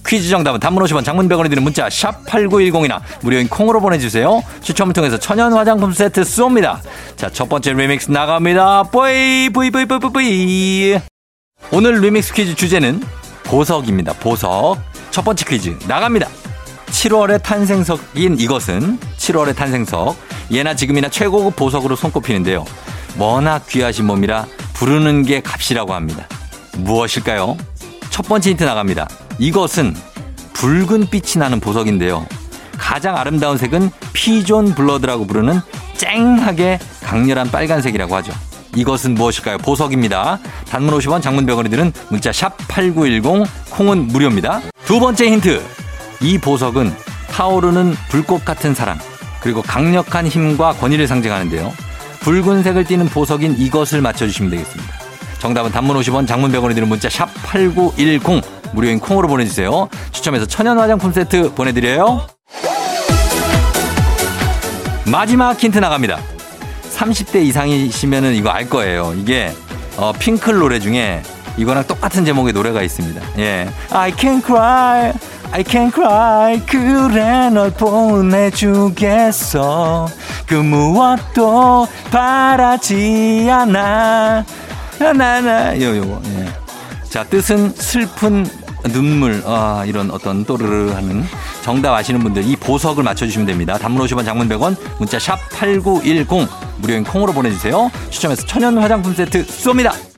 퀴즈 0.07 0.29
정답은 0.29 0.59
단문 0.59 0.83
50원 0.83 1.05
장문 1.05 1.29
100원이 1.29 1.47
드는 1.51 1.61
문자 1.61 1.87
샵 1.91 2.25
8910이나 2.25 3.01
무료인 3.21 3.47
콩으로 3.47 3.79
보내주세요. 3.79 4.41
추첨을 4.63 4.93
통해서 4.93 5.19
천연 5.19 5.53
화장품 5.53 5.93
세트 5.93 6.21
쏩니다. 6.23 6.79
자 7.17 7.29
첫 7.29 7.47
번째 7.49 7.73
리믹스 7.73 8.09
나갑니다. 8.09 8.83
뿌이 8.91 9.49
뿌이 9.53 9.69
뿌이 9.69 9.85
뿌이 9.85 9.99
뿌이. 9.99 10.99
오늘 11.71 11.99
리믹스 12.01 12.33
퀴즈 12.33 12.55
주제는 12.55 12.99
보석입니다. 13.43 14.13
보석. 14.13 14.79
첫 15.11 15.23
번째 15.25 15.45
퀴즈 15.45 15.77
나갑니다. 15.87 16.27
7월의 16.87 17.43
탄생석인 17.43 18.39
이것은 18.39 18.97
7월의 19.17 19.55
탄생석. 19.55 20.15
예나 20.51 20.75
지금이나 20.75 21.09
최고급 21.09 21.55
보석으로 21.55 21.95
손꼽히는데요. 21.95 22.65
워낙 23.17 23.65
귀하신 23.67 24.05
몸이라 24.05 24.45
부르는 24.73 25.23
게 25.23 25.41
값이라고 25.41 25.93
합니다. 25.93 26.27
무엇일까요? 26.77 27.57
첫 28.09 28.27
번째 28.27 28.51
힌트 28.51 28.63
나갑니다. 28.63 29.07
이것은 29.37 29.95
붉은 30.53 31.09
빛이 31.09 31.39
나는 31.39 31.59
보석인데요. 31.59 32.25
가장 32.77 33.17
아름다운 33.17 33.57
색은 33.57 33.91
pigeon 34.13 34.75
blood라고 34.75 35.27
부르는 35.27 35.59
쨍하게 35.97 36.79
강렬한 37.03 37.51
빨간색이라고 37.51 38.15
하죠. 38.17 38.33
이것은 38.75 39.13
무엇일까요? 39.15 39.57
보석입니다. 39.59 40.39
단문 40.69 40.97
50원, 40.97 41.21
장문 41.21 41.45
100원이 41.45 41.69
드는 41.69 41.91
문자 42.09 42.31
샵 42.31 42.55
8910, 42.67 43.45
콩은 43.71 44.07
무료입니다. 44.07 44.61
두 44.85 44.99
번째 44.99 45.29
힌트. 45.31 45.61
이 46.21 46.37
보석은 46.37 46.93
타오르는 47.29 47.95
불꽃 48.09 48.43
같은 48.45 48.73
사랑, 48.75 48.99
그리고 49.41 49.61
강력한 49.61 50.27
힘과 50.27 50.73
권위를 50.73 51.07
상징하는데요. 51.07 51.73
붉은색을 52.21 52.83
띠는 52.85 53.07
보석인 53.07 53.55
이것을 53.57 54.01
맞춰주시면 54.01 54.51
되겠습니다. 54.51 54.93
정답은 55.39 55.71
단문 55.71 55.97
50원, 55.97 56.27
장문 56.27 56.51
100원이 56.51 56.75
드는 56.75 56.87
문자 56.87 57.09
샵 57.09 57.29
8910, 57.43 58.43
무료인 58.73 58.99
콩으로 58.99 59.27
보내주세요. 59.27 59.89
추첨해서 60.11 60.45
천연 60.45 60.77
화장품 60.77 61.11
세트 61.11 61.53
보내드려요. 61.55 62.27
마지막 65.07 65.61
힌트 65.61 65.79
나갑니다. 65.79 66.19
30대 66.93 67.43
이상이시면은 67.43 68.35
이거 68.35 68.49
알 68.49 68.69
거예요. 68.69 69.15
이게 69.17 69.51
어, 69.97 70.13
핑클 70.13 70.59
노래 70.59 70.79
중에 70.79 71.23
이거랑 71.57 71.85
똑같은 71.87 72.23
제목의 72.25 72.53
노래가 72.53 72.81
있습니다. 72.81 73.21
예. 73.39 73.69
I 73.91 74.13
can 74.17 74.41
cry, 74.41 75.13
I 75.51 75.63
can 75.67 75.91
cry. 75.91 76.59
그래 76.65 77.49
널 77.49 77.71
보내주겠어. 78.91 79.27
그 80.47 80.55
무엇도 80.55 81.87
바라지 82.11 83.47
않아. 83.49 84.45
나나 84.99 85.79
요 85.81 85.97
요거. 85.97 86.21
예. 86.25 86.47
자 87.09 87.23
뜻은 87.25 87.73
슬픈 87.75 88.45
눈물 88.93 89.43
아 89.45 89.83
이런 89.85 90.09
어떤 90.11 90.43
또르르 90.45 90.91
하는 90.93 91.23
정답 91.61 91.93
아시는 91.93 92.21
분들 92.21 92.43
이 92.47 92.55
보석을 92.55 93.03
맞춰주시면 93.03 93.45
됩니다. 93.45 93.77
단문 93.77 94.05
50원 94.05 94.25
장문 94.25 94.49
100원 94.49 94.75
문자 94.97 95.19
샵 95.19 95.37
8910 95.51 96.47
무료인 96.77 97.03
콩으로 97.03 97.33
보내주세요. 97.33 97.91
추첨해서 98.09 98.45
천연 98.45 98.77
화장품 98.77 99.13
세트 99.13 99.45
쏩니다. 99.45 100.10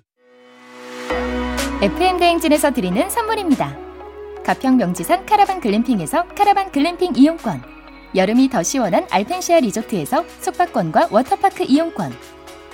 FM 1.83 2.17
대행진에서 2.17 2.71
드리는 2.71 3.09
선물입니다. 3.09 3.77
가평 4.45 4.77
명지산 4.77 5.25
카라반 5.25 5.59
글램핑에서 5.59 6.29
카라반 6.29 6.71
글램핑 6.71 7.11
이용권. 7.17 7.61
여름이 8.15 8.47
더 8.47 8.63
시원한 8.63 9.05
알펜시아 9.09 9.59
리조트에서 9.59 10.23
숙박권과 10.39 11.09
워터파크 11.11 11.65
이용권. 11.67 12.13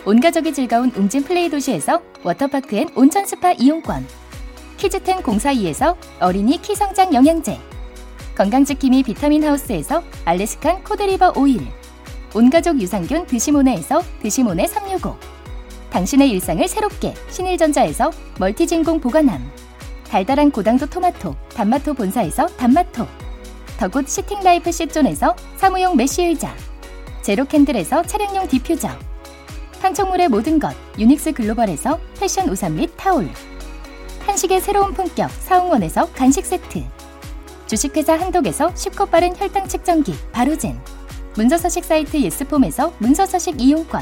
온 0.05 0.19
가족이 0.19 0.53
즐거운 0.53 0.91
웅진 0.95 1.23
플레이 1.23 1.49
도시에서 1.49 2.03
워터파크 2.21 2.75
and 2.75 2.87
온천 2.93 3.25
스파 3.25 3.51
이용권. 3.51 4.05
키즈텐 4.77 5.23
공사이에서 5.23 5.97
어린이 6.19 6.61
키 6.61 6.75
성장 6.75 7.11
영양제. 7.11 7.57
건강지킴이 8.35 9.01
비타민 9.01 9.43
하우스에서 9.43 10.03
알래스칸 10.25 10.83
코드리버 10.83 11.33
오일. 11.35 11.61
온가족 12.35 12.79
유산균 12.79 13.25
드시모네에서 13.25 14.03
드시모네 14.21 14.67
365. 14.67 15.38
당신의 15.91 16.29
일상을 16.31 16.67
새롭게 16.67 17.13
신일전자에서 17.29 18.11
멀티진공 18.39 18.99
보관함 18.99 19.49
달달한 20.07 20.51
고당도 20.51 20.87
토마토 20.87 21.35
단마토 21.53 21.93
본사에서 21.93 22.47
단마토 22.47 23.07
더굿 23.77 24.07
시팅라이프 24.07 24.71
시존에서 24.71 25.35
사무용 25.57 25.95
메쉬 25.95 26.23
의자 26.23 26.53
제로캔들에서 27.21 28.03
차량용 28.03 28.47
디퓨저 28.47 28.89
판촉물의 29.81 30.29
모든 30.29 30.59
것 30.59 30.75
유닉스 30.97 31.33
글로벌에서 31.33 31.99
패션 32.19 32.49
우산 32.49 32.75
및 32.75 32.91
타올 32.97 33.29
한식의 34.25 34.61
새로운 34.61 34.93
품격 34.93 35.31
사홍원에서 35.31 36.11
간식 36.11 36.45
세트 36.45 36.83
주식회사 37.67 38.13
한독에서 38.13 38.75
쉽고 38.75 39.05
빠른 39.05 39.35
혈당 39.35 39.67
측정기 39.67 40.13
바로젠 40.31 40.79
문서서식 41.35 41.85
사이트 41.85 42.17
예스폼에서 42.17 42.93
문서서식 42.97 43.61
이용권 43.61 44.01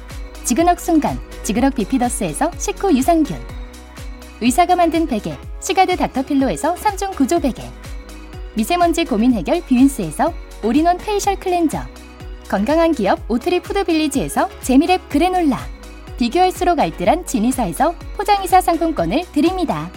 지그넉 0.43 0.79
순간 0.79 1.19
지그넉 1.43 1.75
비피더스에서 1.75 2.51
식후 2.57 2.95
유산균 2.97 3.37
의사가 4.41 4.75
만든 4.75 5.07
베개 5.07 5.37
시가드 5.59 5.95
닥터필로에서 5.97 6.75
3중 6.75 7.15
구조 7.15 7.39
베개 7.39 7.63
미세먼지 8.55 9.05
고민 9.05 9.33
해결 9.33 9.61
뷰인스에서 9.61 10.33
all-in-one 10.63 10.97
facial 10.97 11.35
cleanser 11.37 11.79
건강한 12.49 12.91
기업 12.91 13.19
오트리 13.29 13.61
푸드빌리지에서 13.61 14.49
재미랩 14.61 14.99
그래놀라 15.09 15.59
비교할수록 16.17 16.79
알뜰한 16.79 17.25
진이사에서 17.25 17.95
포장이사 18.15 18.61
상품권을 18.61 19.23
드립니다. 19.31 19.89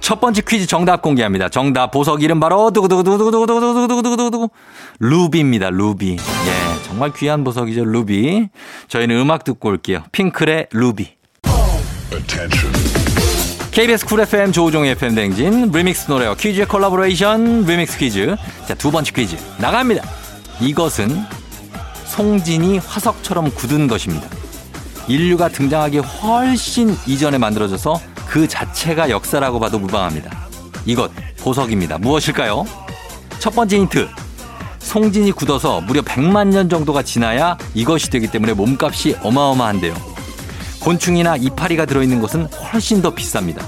첫 0.00 0.20
번째 0.20 0.42
퀴즈 0.46 0.66
정답 0.66 1.02
공개합니다. 1.02 1.48
정답 1.48 1.90
보석 1.90 2.22
이름 2.22 2.38
바로 2.38 2.70
두구두구두구두구두구두구두구두구두구 2.70 4.50
루비입니다. 5.00 5.70
루비. 5.70 6.12
예, 6.12 6.16
정말 6.94 7.12
귀한 7.12 7.42
보석이죠. 7.42 7.84
루비. 7.84 8.48
저희는 8.86 9.18
음악 9.18 9.42
듣고 9.42 9.68
올게요. 9.68 10.04
핑클의 10.12 10.68
루비. 10.70 11.16
KBS 13.72 14.06
쿨 14.06 14.20
FM 14.20 14.52
조우종의 14.52 14.92
FM 14.92 15.16
댕진 15.16 15.72
리믹스 15.72 16.08
노래와 16.08 16.36
퀴즈의 16.36 16.66
콜라보레이션 16.68 17.64
리믹스 17.64 17.98
퀴즈. 17.98 18.36
자, 18.68 18.74
두 18.74 18.92
번째 18.92 19.10
퀴즈 19.10 19.36
나갑니다. 19.58 20.04
이것은 20.60 21.20
송진이 22.04 22.78
화석처럼 22.78 23.50
굳은 23.50 23.88
것입니다. 23.88 24.28
인류가 25.08 25.48
등장하기 25.48 25.98
훨씬 25.98 26.96
이전에 27.08 27.38
만들어져서 27.38 28.00
그 28.28 28.46
자체가 28.46 29.10
역사라고 29.10 29.58
봐도 29.58 29.80
무방합니다. 29.80 30.46
이것 30.86 31.10
보석입니다. 31.38 31.98
무엇일까요? 31.98 32.64
첫 33.40 33.52
번째 33.52 33.78
힌트. 33.78 34.23
송진이 34.84 35.32
굳어서 35.32 35.80
무려 35.80 36.02
100만 36.02 36.48
년 36.48 36.68
정도가 36.68 37.02
지나야 37.02 37.56
이것이 37.74 38.10
되기 38.10 38.30
때문에 38.30 38.52
몸값이 38.52 39.16
어마어마한데요. 39.22 39.94
곤충이나 40.80 41.36
이파리가 41.36 41.86
들어있는 41.86 42.20
것은 42.20 42.46
훨씬 42.46 43.02
더 43.02 43.12
비쌉니다. 43.12 43.64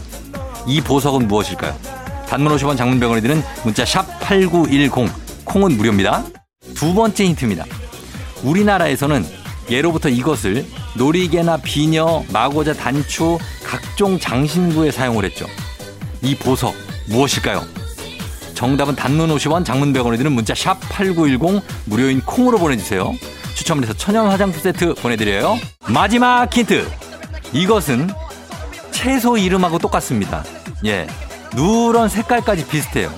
이 0.67 0.81
보석은 0.81 1.27
무엇일까요? 1.27 1.75
단문 2.29 2.55
50원 2.55 2.77
장문병원에 2.77 3.23
드는 3.23 3.43
문자 3.65 3.85
샵8910 3.85 5.11
콩은 5.45 5.77
무료입니다. 5.77 6.23
두 6.75 6.95
번째 6.95 7.25
힌트입니다. 7.25 7.65
우리나라에서는 8.45 9.25
예로부터 9.71 10.09
이것을 10.09 10.67
놀이개나 10.95 11.57
비녀, 11.59 12.23
마고자, 12.33 12.75
단추, 12.75 13.39
각종 13.65 14.19
장신구에 14.19 14.91
사용을 14.91 15.25
했죠. 15.25 15.47
이 16.23 16.37
보석 16.37 16.75
무엇일까요? 17.09 17.86
정답은 18.57 18.97
단문 18.97 19.29
50원, 19.37 19.65
장문 19.65 19.93
100원에 19.93 20.17
드는 20.17 20.33
문자 20.33 20.55
샵 20.55 20.81
8910 20.89 21.63
무료인 21.85 22.21
콩으로 22.23 22.59
보내주세요. 22.59 23.13
추첨을 23.55 23.85
해서 23.85 23.93
천연 23.93 24.29
화장품 24.29 24.61
세트 24.61 24.95
보내드려요. 24.95 25.59
마지막 25.89 26.53
힌트. 26.53 26.91
이것은 27.53 28.09
채소 28.91 29.37
이름하고 29.37 29.79
똑같습니다. 29.79 30.43
예. 30.87 31.07
누런 31.55 32.09
색깔까지 32.09 32.67
비슷해요. 32.67 33.13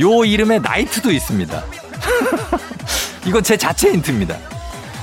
요 0.00 0.24
이름에 0.24 0.60
나이트도 0.60 1.10
있습니다. 1.10 1.64
이건 3.26 3.42
제 3.42 3.56
자체 3.56 3.92
힌트입니다. 3.92 4.36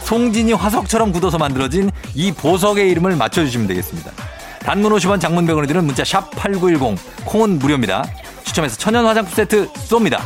송진이 0.05 0.53
화석처럼 0.53 1.11
굳어서 1.11 1.37
만들어진 1.37 1.91
이 2.15 2.31
보석의 2.31 2.89
이름을 2.91 3.17
맞춰주시면 3.17 3.67
되겠습니다. 3.67 4.11
단문 4.59 4.93
50원 4.93 5.19
장문 5.19 5.45
100원에 5.45 5.67
드는 5.67 5.83
문자 5.83 6.05
샵 6.05 6.31
8910 6.31 7.25
콩은 7.25 7.59
무료입니다. 7.59 8.05
추첨해서 8.47 8.77
천연 8.77 9.05
화장품 9.05 9.33
세트 9.33 9.71
쏩니다. 9.73 10.19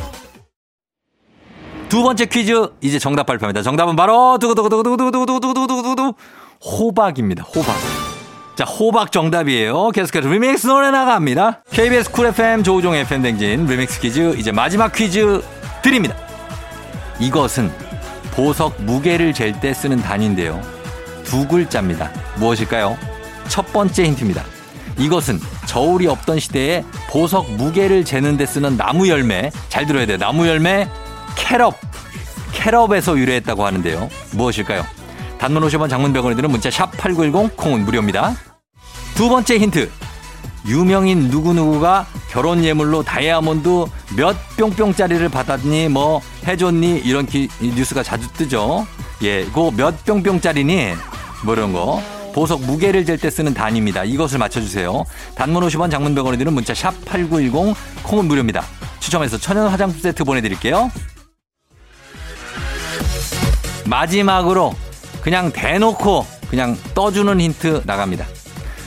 두 1.89 2.03
번째 2.03 2.25
퀴즈 2.25 2.69
이제 2.79 2.99
정답 2.99 3.25
발표합니다. 3.25 3.61
정답은 3.63 3.95
바로 3.97 4.37
두구두구두구두구두구두구두구두구두구 4.39 6.13
호박입니다. 6.63 7.43
호박. 7.43 7.75
자, 8.55 8.63
호박 8.63 9.11
정답이에요. 9.11 9.89
계속해서 9.89 10.27
리믹스 10.29 10.67
노래 10.67 10.91
나갑니다. 10.91 11.63
KBS 11.71 12.11
쿨 12.11 12.27
FM 12.27 12.63
조우종 12.63 12.93
FM 12.95 13.21
댕진 13.23 13.65
리믹스 13.65 13.99
퀴즈 13.99 14.35
이제 14.37 14.51
마지막 14.51 14.93
퀴즈 14.93 15.41
드립니다. 15.81 16.15
이것은 17.19 17.71
보석 18.31 18.81
무게를 18.83 19.33
잴 19.33 19.59
때 19.59 19.73
쓰는 19.73 20.01
단위인데요. 20.01 20.61
두 21.23 21.47
글자입니다. 21.47 22.11
무엇일까요? 22.37 22.97
첫 23.47 23.71
번째 23.73 24.03
힌트입니다. 24.05 24.43
이것은 25.01 25.39
저울이 25.65 26.05
없던 26.07 26.39
시대에 26.39 26.83
보석 27.09 27.51
무게를 27.53 28.05
재는 28.05 28.37
데 28.37 28.45
쓰는 28.45 28.77
나무 28.77 29.07
열매. 29.09 29.49
잘 29.67 29.85
들어야 29.87 30.05
돼요. 30.05 30.17
나무 30.17 30.47
열매 30.47 30.87
캐럽. 31.35 31.79
캐럽에서 32.53 33.17
유래했다고 33.17 33.65
하는데요. 33.65 34.09
무엇일까요? 34.33 34.85
단문 35.39 35.63
50원 35.63 35.89
장문병원에 35.89 36.35
드는 36.35 36.51
문자 36.51 36.69
샵 36.69 36.95
8910 36.97 37.57
콩은 37.57 37.83
무료입니다. 37.85 38.35
두 39.15 39.27
번째 39.27 39.57
힌트. 39.57 39.89
유명인 40.67 41.29
누구누구가 41.29 42.05
결혼 42.29 42.63
예물로 42.63 43.01
다이아몬드 43.01 43.85
몇 44.15 44.35
뿅뿅짜리를 44.57 45.27
받았니 45.29 45.89
뭐 45.89 46.21
해줬니 46.45 46.99
이런 47.03 47.25
기, 47.25 47.49
뉴스가 47.59 48.03
자주 48.03 48.31
뜨죠. 48.33 48.85
예, 49.23 49.43
그 49.45 49.71
몇 49.71 50.05
뿅뿅짜리니 50.05 50.93
뭐 51.43 51.55
이런 51.55 51.73
거. 51.73 51.99
보석 52.33 52.61
무게를 52.61 53.05
잴 53.05 53.17
때 53.17 53.29
쓰는 53.29 53.53
단위입니다. 53.53 54.03
이것을 54.03 54.39
맞춰주세요. 54.39 55.03
단문 55.35 55.63
50원 55.67 55.91
장문 55.91 56.15
100원이 56.15 56.37
드는 56.39 56.53
문자 56.53 56.73
샵 56.73 56.93
8910 57.05 57.75
콩은 58.03 58.25
무료입니다. 58.25 58.63
추첨해서 58.99 59.37
천연 59.37 59.67
화장품 59.67 59.99
세트 59.99 60.23
보내드릴게요. 60.23 60.89
마지막으로 63.85 64.73
그냥 65.21 65.51
대놓고 65.51 66.25
그냥 66.49 66.77
떠주는 66.93 67.39
힌트 67.39 67.83
나갑니다. 67.85 68.25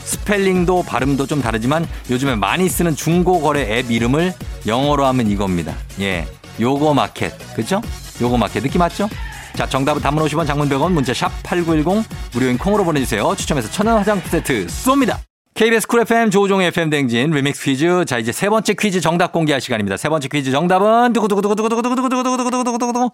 스펠링도 0.05 0.83
발음도 0.83 1.27
좀 1.27 1.41
다르지만 1.41 1.87
요즘에 2.11 2.35
많이 2.37 2.69
쓰는 2.69 2.95
중고거래 2.95 3.79
앱 3.79 3.91
이름을 3.91 4.35
영어로 4.67 5.05
하면 5.07 5.29
이겁니다. 5.31 5.75
예. 6.01 6.27
요거 6.61 6.95
마켓. 6.95 7.33
그죠? 7.55 7.81
요거 8.21 8.37
마켓. 8.37 8.63
느낌 8.63 8.79
맞죠? 8.81 9.09
자, 9.55 9.67
정답은 9.67 10.03
단문 10.03 10.25
50원 10.25 10.47
장문 10.47 10.69
100원 10.69 10.93
문자 10.93 11.15
샵 11.15 11.31
8910 11.45 12.05
무료인 12.33 12.59
콩으로 12.59 12.85
보내주세요. 12.85 13.35
추첨해서 13.37 13.71
천연 13.71 13.99
화장품 13.99 14.29
세트 14.29 14.67
쏩니다. 14.67 15.19
KBS 15.55 15.87
쿨 15.87 16.01
FM 16.01 16.31
조우종의 16.31 16.67
FM 16.69 16.91
댕진 16.91 17.31
리믹스 17.31 17.63
퀴즈. 17.63 18.05
자, 18.07 18.19
이제 18.19 18.33
세 18.33 18.49
번째 18.49 18.75
퀴즈 18.75 19.01
정답 19.01 19.31
공개할 19.31 19.61
시간입니다. 19.61 19.97
세 19.97 20.09
번째 20.09 20.27
퀴즈 20.27 20.51
정답은 20.51 21.13
두구두구두구두구두구두구두구두구두구두구두구 21.13 23.11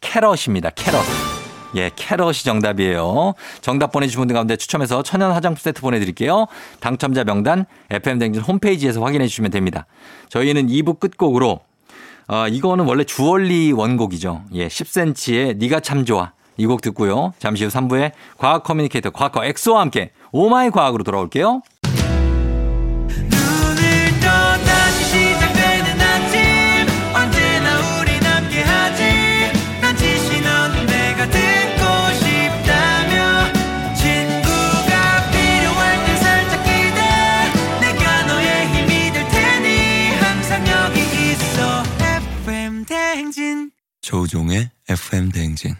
캐럿입니다. 0.00 0.70
캐럿. 0.70 1.02
예, 1.74 1.90
캐럿이 1.94 2.38
정답이에요. 2.44 3.34
정답 3.60 3.92
보내주신 3.92 4.20
분들 4.20 4.32
가운데 4.32 4.56
추첨해서 4.56 5.02
천연 5.02 5.32
화장품 5.32 5.60
세트 5.60 5.82
보내드릴게요. 5.82 6.46
당첨자 6.80 7.24
명단 7.24 7.66
FM댕진 7.90 8.40
홈페이지에서 8.40 9.02
확인해 9.02 9.26
주시면 9.26 9.50
됩니다. 9.50 9.84
저희는 10.30 10.68
2부 10.68 10.98
끝곡으로 10.98 11.60
어, 12.28 12.48
이거는 12.48 12.84
원래 12.86 13.04
주얼리 13.04 13.72
원곡이죠. 13.72 14.42
예, 14.54 14.68
10cm의 14.68 15.58
니가 15.58 15.80
참 15.80 16.04
좋아. 16.04 16.32
이 16.58 16.66
곡 16.66 16.80
듣고요. 16.80 17.34
잠시 17.38 17.64
후 17.64 17.70
3부에 17.70 18.12
과학 18.38 18.64
communicator 18.64 19.10
과학과 19.10 19.44
엑소와 19.44 19.82
함께 19.82 20.10
oh 20.32 20.51
my 20.51 20.70
과학으로 20.70 21.04
돌아올게요. 21.04 21.60
조우종의 44.06 44.70
FM 44.88 45.32
대행진. 45.32 45.74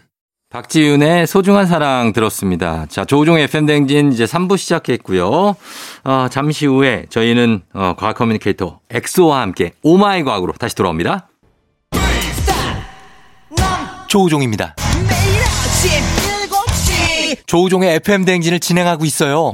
박지윤의 0.49 1.27
소중한 1.27 1.65
사랑 1.65 2.11
들었습니다. 2.11 2.85
자, 2.89 3.05
조우종 3.05 3.39
FM 3.39 3.65
댕진 3.65 4.11
이제 4.11 4.25
3부 4.25 4.57
시작했고요. 4.57 5.55
어, 6.03 6.27
잠시 6.29 6.65
후에 6.65 7.05
저희는 7.09 7.61
어, 7.73 7.95
과학 7.97 8.17
communicator 8.17 8.79
엑소와 8.89 9.39
함께 9.41 9.71
oh 9.81 10.02
my 10.02 10.23
과학으로 10.23 10.51
다시 10.59 10.75
돌아옵니다. 10.75 11.29
조우종입니다. 14.09 14.75
매일 15.07 15.41
아침 15.43 15.91
7시 16.49 17.47
조우종의 17.47 17.95
FM 17.95 18.25
대행진을 18.25 18.59
진행하고 18.59 19.05
있어요. 19.05 19.53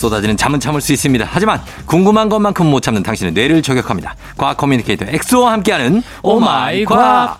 쏟아지는 0.00 0.36
잠은 0.36 0.58
참을 0.58 0.80
수 0.80 0.92
있습니다. 0.92 1.28
하지만 1.30 1.60
궁금한 1.86 2.28
것만큼 2.28 2.66
못 2.66 2.80
참는 2.80 3.02
당신의 3.02 3.32
뇌를 3.34 3.62
저격합니다. 3.62 4.16
과학 4.36 4.56
communicator 4.56 5.04
엑소와 5.06 5.52
함께하는 5.52 6.02
oh 6.22 6.53
my 6.53 6.84
과학. 6.84 7.38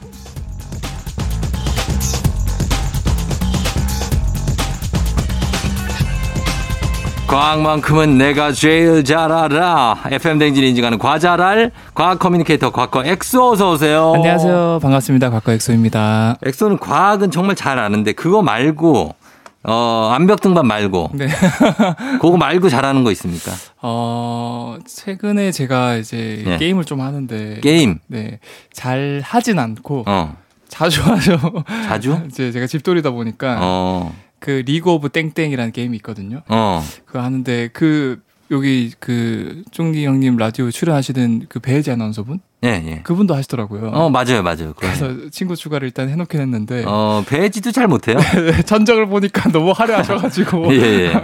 과학만큼은 7.27 8.19
내가 8.19 8.51
제일 8.51 9.05
잘 9.05 9.31
알아. 9.31 9.99
FM 10.11 10.41
댕진 10.41 10.65
인증하는 10.65 10.99
과자랄 10.99 11.71
과학 11.95 12.19
communicator 12.19 12.71
과거 12.71 13.05
엑소 13.05 13.53
어서 13.53 13.71
오세요. 13.71 14.15
안녕하세요. 14.17 14.81
반갑습니다. 14.83 15.31
곽거 15.31 15.53
엑소입니다. 15.53 16.39
엑소는 16.45 16.79
과학은 16.79 17.31
정말 17.31 17.55
잘 17.55 17.79
아는데 17.79 18.13
그거 18.15 18.43
말고 18.43 19.15
어 19.63 20.11
암벽 20.13 20.41
등반 20.41 20.67
말고 20.67 21.11
네. 21.15 21.29
그거 22.21 22.37
말고 22.37 22.69
잘하는 22.69 23.05
거 23.05 23.11
있습니까? 23.13 23.53
어, 23.83 24.79
최근에 24.87 25.53
제가 25.53 25.97
이제 25.97 26.43
네. 26.47 26.57
게임을 26.59 26.85
좀 26.85 27.01
하는데 27.01 27.61
게임. 27.61 27.99
네. 28.07 28.39
잘 28.73 29.21
하진 29.25 29.59
않고 29.59 30.05
어 30.07 30.37
자주 30.69 31.03
하죠. 31.03 31.39
자주? 31.85 32.21
이제 32.31 32.53
제가 32.53 32.67
집돌이다 32.67 33.11
보니까 33.11 33.59
어 33.61 34.13
그 34.41 34.63
League 34.65 34.91
of 34.91 35.11
땡땡이라는 35.11 35.71
게임이 35.73 35.97
있거든요. 35.99 36.41
어. 36.49 36.83
그거 37.05 37.21
하는데 37.21 37.69
그 37.73 38.21
여기 38.51 38.93
그 38.99 39.63
쫑디 39.71 40.05
형님 40.05 40.37
라디오 40.37 40.71
출연하시던 40.71 41.47
그 41.49 41.61
배혜지 41.61 41.91
아나운서분 41.93 42.41
예, 42.65 42.69
예. 42.87 43.01
그분도 43.03 43.35
하시더라고요. 43.35 43.89
어, 43.89 44.11
맞아요, 44.11 44.43
맞아요. 44.43 44.75
그래서. 44.77 45.09
친구 45.31 45.57
추가를 45.57 45.87
일단 45.89 46.09
해놓긴 46.09 46.41
했는데 46.41 46.85
어, 46.87 47.25
배지도 47.27 47.73
잘 47.73 47.87
못해요? 47.87 48.19
전적을 48.67 49.07
보니까 49.07 49.51
너무 49.51 49.71
화려하셔가지고 49.71 50.75
예, 50.75 50.81
예. 50.81 51.23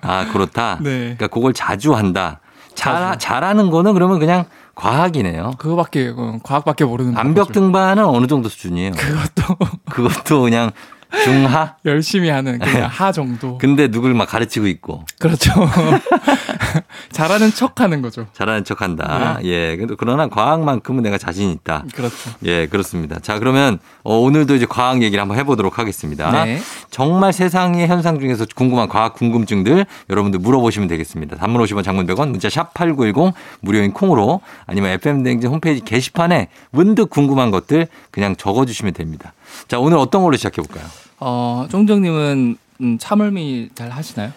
아, 0.00 0.26
그렇다? 0.32 0.78
네. 0.82 0.98
그러니까 1.16 1.26
그걸 1.28 1.52
자주 1.52 1.94
한다. 1.94 2.40
잘, 2.74 2.94
자주. 2.94 3.18
잘하는 3.18 3.70
거는 3.70 3.92
그러면 3.92 4.18
그냥 4.18 4.44
과학이네요. 4.74 5.52
그거밖에 5.58 6.14
어, 6.16 6.38
과학밖에 6.42 6.84
모르는 6.84 7.16
암벽 7.16 7.48
거죠. 7.48 7.60
등반은 7.60 8.04
어느 8.04 8.26
정도 8.26 8.48
수준이에요? 8.48 8.92
그것도 8.92 9.56
그것도 9.90 10.40
그냥 10.42 10.70
중하? 11.24 11.76
열심히 11.84 12.30
하는 12.30 12.58
그냥 12.58 12.88
하 12.90 13.12
정도. 13.12 13.58
근데 13.58 13.88
누굴 13.88 14.14
막 14.14 14.26
가르치고 14.26 14.66
있고 14.68 15.04
그렇죠. 15.18 15.52
잘하는 17.12 17.52
척 17.52 17.80
하는 17.80 18.02
거죠. 18.02 18.26
잘하는 18.32 18.64
척 18.64 18.82
한다. 18.82 19.38
예. 19.42 19.76
근데 19.76 19.94
그러나 19.98 20.28
과학만큼은 20.28 21.02
내가 21.02 21.18
자신 21.18 21.50
있다. 21.50 21.84
그렇죠. 21.94 22.30
예, 22.44 22.66
그렇습니다. 22.66 23.18
자, 23.20 23.38
그러면 23.38 23.78
어, 24.02 24.18
오늘도 24.18 24.54
이제 24.54 24.66
과학 24.66 25.02
얘기를 25.02 25.20
한번 25.20 25.38
해보도록 25.38 25.78
하겠습니다. 25.78 26.44
네. 26.44 26.60
정말 26.90 27.32
세상의 27.32 27.86
현상 27.86 28.18
중에서 28.20 28.46
궁금한 28.54 28.88
과학 28.88 29.14
궁금증들 29.14 29.86
여러분들 30.10 30.40
물어보시면 30.40 30.88
되겠습니다. 30.88 31.36
단문 31.36 31.62
50원 31.62 31.84
장문 31.84 32.06
100원 32.06 32.30
문자 32.30 32.48
샵 32.48 32.74
8910 32.74 33.34
무료인 33.60 33.92
콩으로 33.92 34.40
아니면 34.66 34.90
FM대행진 34.92 35.50
홈페이지 35.50 35.84
게시판에 35.84 36.48
문득 36.70 37.10
궁금한 37.10 37.50
것들 37.50 37.88
그냥 38.10 38.36
적어주시면 38.36 38.94
됩니다. 38.94 39.32
자, 39.68 39.78
오늘 39.78 39.98
어떤 39.98 40.22
걸로 40.22 40.36
시작해볼까요? 40.36 40.84
어, 41.20 41.66
쫑정님은 41.70 42.56
음, 42.80 42.98
참을미 42.98 43.70
잘 43.74 43.90
하시나요? 43.90 44.32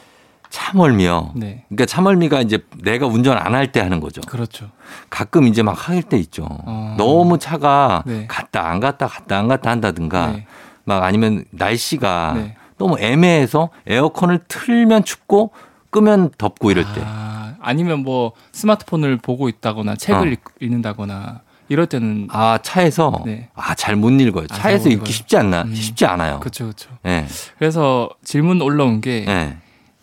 참얼미요. 0.60 1.32
네. 1.36 1.66
그러니까 1.68 1.86
참얼미가 1.86 2.40
이제 2.42 2.60
내가 2.82 3.08
운전 3.08 3.38
안 3.38 3.54
할 3.54 3.72
때 3.74 3.82
하는 3.82 4.00
거죠. 4.00 4.22
그렇죠. 4.22 4.70
가끔 5.10 5.48
이제 5.48 5.62
막 5.64 5.76
할 5.90 6.02
때 6.02 6.18
있죠. 6.18 6.48
어. 6.50 6.96
너무 6.98 7.38
차가 7.40 8.04
네. 8.06 8.26
갔다 8.28 8.70
안 8.70 8.80
갔다 8.80 9.08
갔다 9.08 9.38
안 9.38 9.48
갔다 9.50 9.70
한다든가 9.70 10.28
네. 10.32 10.48
막 10.86 11.04
아니면 11.04 11.44
날씨가 11.52 12.34
네. 12.38 12.56
너무 12.78 12.98
애매해서 13.00 13.70
에어컨을 13.86 14.42
틀면 14.48 15.04
춥고 15.04 15.52
끄면 15.90 16.32
덥고 16.38 16.72
이럴 16.72 16.84
때. 16.94 17.02
아, 17.06 17.56
아니면 17.62 18.00
뭐 18.04 18.32
스마트폰을 18.54 19.18
보고 19.18 19.50
있다거나 19.50 19.96
책을 19.96 20.22
어. 20.22 20.32
읽, 20.32 20.42
읽는다거나 20.62 21.42
이럴 21.68 21.88
때는 21.88 22.28
아, 22.32 22.60
차에서 22.62 23.24
네. 23.26 23.50
아, 23.56 23.74
잘 23.76 23.96
못 23.98 24.12
읽어요. 24.12 24.46
아, 24.52 24.56
차에서 24.56 24.84
잘못 24.84 24.88
읽기 24.88 24.94
읽어요. 24.96 25.12
쉽지 25.12 25.36
않나? 25.38 25.64
음. 25.64 25.76
쉽지 25.76 26.06
않아요. 26.06 26.40
그렇죠, 26.40 26.66
그렇죠. 26.66 26.90
예. 27.06 27.26
그래서 27.58 28.10
질문 28.24 28.62
올라온 28.62 29.02
게 29.02 29.26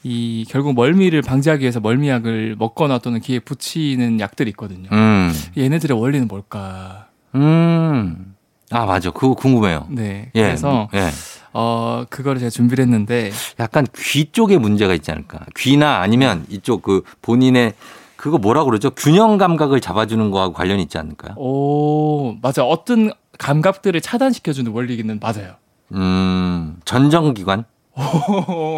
이 0.05 0.45
예. 0.47 0.51
결국 0.51 0.75
멀미를 0.75 1.23
방지하기 1.23 1.63
위해서 1.63 1.81
멀미약을 1.81 2.57
먹거나 2.59 2.99
또는 2.99 3.21
귀에 3.21 3.39
붙이는 3.39 4.21
약들이 4.21 4.51
있거든요. 4.51 4.89
음. 4.93 5.33
얘네들의 5.57 5.99
원리는 5.99 6.27
뭘까? 6.29 7.07
음. 7.35 8.35
아, 8.71 8.87
맞아. 8.87 9.11
그거 9.11 9.35
궁금해요. 9.35 9.87
네. 9.91 10.31
예. 10.35 10.43
그래서 10.43 10.89
예. 10.95 11.11
어 11.53 12.05
그거를 12.09 12.39
제가 12.39 12.51
준비를 12.51 12.83
했는데 12.85 13.31
약간 13.61 13.87
귀 13.97 14.33
쪽에 14.33 14.57
문제가 14.57 14.95
있지 14.95 15.11
않을까? 15.11 15.41
귀나 15.57 16.01
아니면 16.01 16.47
이쪽 16.49 16.83
그 16.83 17.03
본인의 17.21 17.75
그거 18.17 18.39
뭐라 18.39 18.65
그러죠? 18.65 18.91
균형 18.91 19.37
감각을 19.37 19.81
잡아주는 19.81 20.31
거하고 20.31 20.55
관련이 20.55 20.83
있지 20.83 20.97
않을까요? 20.97 21.35
오 21.37 22.37
맞아 22.41 22.65
어떤 22.65 23.13
감각들을 23.39 24.01
차단시켜주는 24.01 24.71
원리기는 24.73 25.21
맞아요. 25.21 25.55
음, 25.95 26.77
전정기관? 26.87 27.65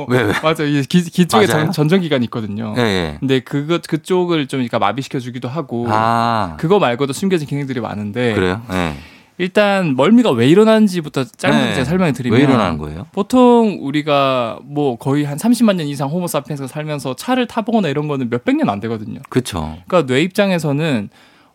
왜, 0.08 0.22
왜? 0.22 0.32
맞아 0.42 0.64
이 0.64 0.82
귀, 0.82 1.02
귀 1.02 1.26
쪽에 1.26 1.46
맞아요? 1.46 1.64
전, 1.66 1.72
전정기관이 1.72 2.24
있거든요. 2.26 2.74
예, 2.76 2.80
예. 2.82 3.16
근데 3.20 3.40
그거 3.40 3.78
그쪽을 3.86 4.46
좀 4.48 4.58
그러니까 4.58 4.78
마비시켜 4.78 5.20
주기도 5.20 5.48
하고 5.48 5.86
아, 5.88 6.56
그거 6.58 6.78
말고도 6.78 7.12
숨겨진 7.12 7.46
기능들이 7.46 7.80
많은데 7.80 8.34
그래요? 8.34 8.62
예. 8.72 8.94
일단 9.38 9.96
멀미가 9.96 10.30
왜 10.30 10.48
일어나는지부터 10.48 11.24
짧게 11.24 11.74
네. 11.74 11.84
설명을 11.84 12.12
드리면 12.12 12.38
왜 12.38 12.44
일어나는 12.44 12.78
거예요? 12.78 13.06
보통 13.10 13.78
우리가 13.82 14.60
뭐 14.62 14.96
거의 14.96 15.24
한 15.24 15.36
30만 15.38 15.74
년 15.74 15.88
이상 15.88 16.08
호모사피엔스가 16.08 16.68
살면서 16.68 17.16
차를 17.16 17.46
타보거나 17.48 17.88
이런 17.88 18.06
거는 18.06 18.30
몇백 18.30 18.56
년 18.56 18.68
안 18.68 18.78
되거든요. 18.80 19.20
그쵸. 19.28 19.76
그러니까 19.88 20.06
뇌 20.12 20.22
입장에서는 20.22 21.08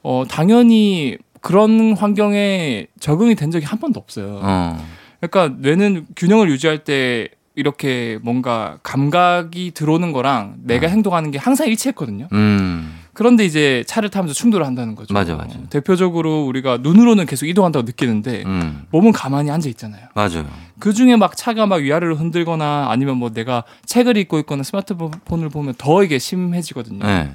어 0.03 0.23
당연히 0.29 1.17
그런 1.41 1.93
환경에 1.93 2.87
적응이 2.99 3.35
된 3.35 3.49
적이 3.49 3.65
한 3.65 3.79
번도 3.79 3.97
없어요. 3.99 4.39
어. 4.43 4.85
그러니까 5.21 5.55
뇌는 5.61 6.07
균형을 6.17 6.49
유지할 6.49 6.79
때 6.83 7.29
이렇게 7.59 8.17
뭔가 8.21 8.77
감각이 8.83 9.71
들어오는 9.71 10.13
거랑 10.13 10.55
내가 10.63 10.87
어. 10.87 10.89
행동하는 10.89 11.29
게 11.31 11.37
항상 11.37 11.67
일치했거든요. 11.67 12.29
음, 12.31 12.97
그런데 13.13 13.43
이제 13.43 13.83
차를 13.85 14.09
타면서 14.09 14.33
충돌을 14.33 14.65
한다는 14.65 14.95
거죠. 14.95 15.13
맞아, 15.13 15.35
맞아. 15.35 15.59
대표적으로 15.69 16.45
우리가 16.45 16.77
눈으로는 16.77 17.25
계속 17.25 17.47
이동한다고 17.47 17.85
느끼는데 17.85 18.43
음, 18.45 18.85
몸은 18.91 19.11
가만히 19.11 19.51
앉아 19.51 19.67
있잖아요. 19.69 20.07
맞아요. 20.15 20.47
그 20.79 20.93
중에 20.93 21.17
막 21.17 21.35
차가 21.35 21.65
막 21.65 21.81
위아래로 21.81 22.15
흔들거나 22.15 22.87
아니면 22.89 23.17
뭐 23.17 23.29
내가 23.31 23.65
책을 23.85 24.15
읽고 24.15 24.39
있거나 24.39 24.63
스마트폰을 24.63 25.49
보면 25.49 25.73
더 25.77 26.01
이게 26.03 26.17
심해지거든요. 26.17 27.05
예. 27.05 27.31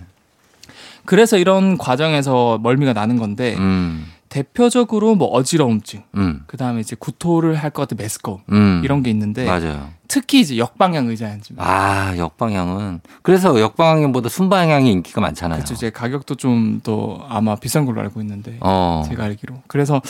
그래서 1.04 1.37
이런 1.37 1.76
과정에서 1.76 2.58
멀미가 2.62 2.94
나는 2.94 3.18
건데 3.18 3.56
음, 3.58 4.06
대표적으로 4.35 5.14
뭐 5.14 5.29
어지러움증, 5.29 6.03
음, 6.16 6.40
그 6.49 6.57
다음에 6.57 6.81
이제 6.81 6.97
구토를 6.99 7.55
할 7.55 7.70
것 7.70 7.83
같은 7.83 7.97
메스꺼움 7.97 8.40
음. 8.51 8.81
이런 8.85 9.05
게 9.05 9.11
있는데 9.11 9.44
맞아요. 9.44 9.90
특히 10.09 10.40
이제 10.40 10.59
역방향 10.59 11.07
의자에 11.09 11.31
앉으면 11.31 11.64
아, 11.64 12.16
역방향은. 12.16 13.01
그래서 13.23 13.61
역방향보다 13.61 14.29
순방향이 14.29 14.90
인기가 14.90 15.20
많잖아요. 15.20 15.59
그렇죠. 15.59 15.75
이제 15.75 15.90
가격도 15.90 16.35
좀 16.35 16.81
더 16.83 17.25
아마 17.29 17.55
비싼 17.55 17.87
걸로 17.87 18.01
알고 18.01 18.20
있는데 18.23 18.57
어. 18.61 19.05
제가 19.09 19.23
알기로 19.25 19.62
그래서 19.68 20.03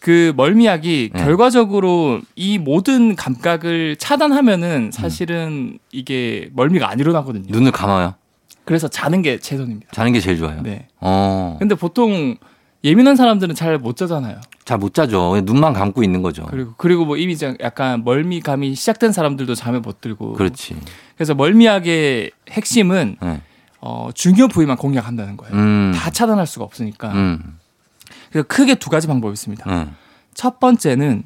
그 0.00 0.32
멀미약이 0.36 1.10
네. 1.14 1.24
결과적으로 1.24 2.20
이 2.34 2.58
모든 2.58 3.14
감각을 3.14 3.94
차단하면은 3.96 4.90
사실은 4.92 5.78
이게 5.92 6.50
멀미가 6.54 6.90
안 6.90 6.98
일어나거든요. 6.98 7.44
눈을 7.48 7.70
감아요. 7.70 8.14
그래서 8.64 8.88
자는 8.88 9.22
게 9.22 9.38
최선입니다. 9.38 9.92
자는 9.92 10.12
게 10.12 10.18
제일 10.20 10.36
좋아요. 10.38 10.60
네. 10.62 10.88
어. 11.00 11.56
근데 11.60 11.76
보통 11.76 12.36
예민한 12.84 13.14
사람들은 13.16 13.54
잘 13.54 13.78
못 13.78 13.96
자잖아요. 13.96 14.40
잘 14.64 14.78
못 14.78 14.94
자죠. 14.94 15.40
눈만 15.44 15.72
감고 15.72 16.02
있는 16.02 16.22
거죠. 16.22 16.46
그리고 16.50 16.74
그리고 16.76 17.04
뭐 17.04 17.16
이미 17.16 17.36
약간 17.60 18.02
멀미감이 18.04 18.74
시작된 18.74 19.12
사람들도 19.12 19.54
잠에 19.54 19.78
못 19.78 20.00
들고. 20.00 20.32
그렇지. 20.34 20.76
그래서 21.16 21.34
멀미약의 21.34 22.30
핵심은 22.50 23.16
네. 23.20 23.40
어, 23.80 24.10
중요 24.14 24.48
부위만 24.48 24.76
공략한다는 24.76 25.36
거예요. 25.36 25.54
음. 25.54 25.92
다 25.94 26.10
차단할 26.10 26.46
수가 26.46 26.64
없으니까. 26.64 27.12
음. 27.12 27.58
그래서 28.30 28.46
크게 28.48 28.76
두 28.76 28.90
가지 28.90 29.06
방법이 29.06 29.32
있습니다. 29.32 29.70
음. 29.70 29.94
첫 30.34 30.58
번째는 30.60 31.24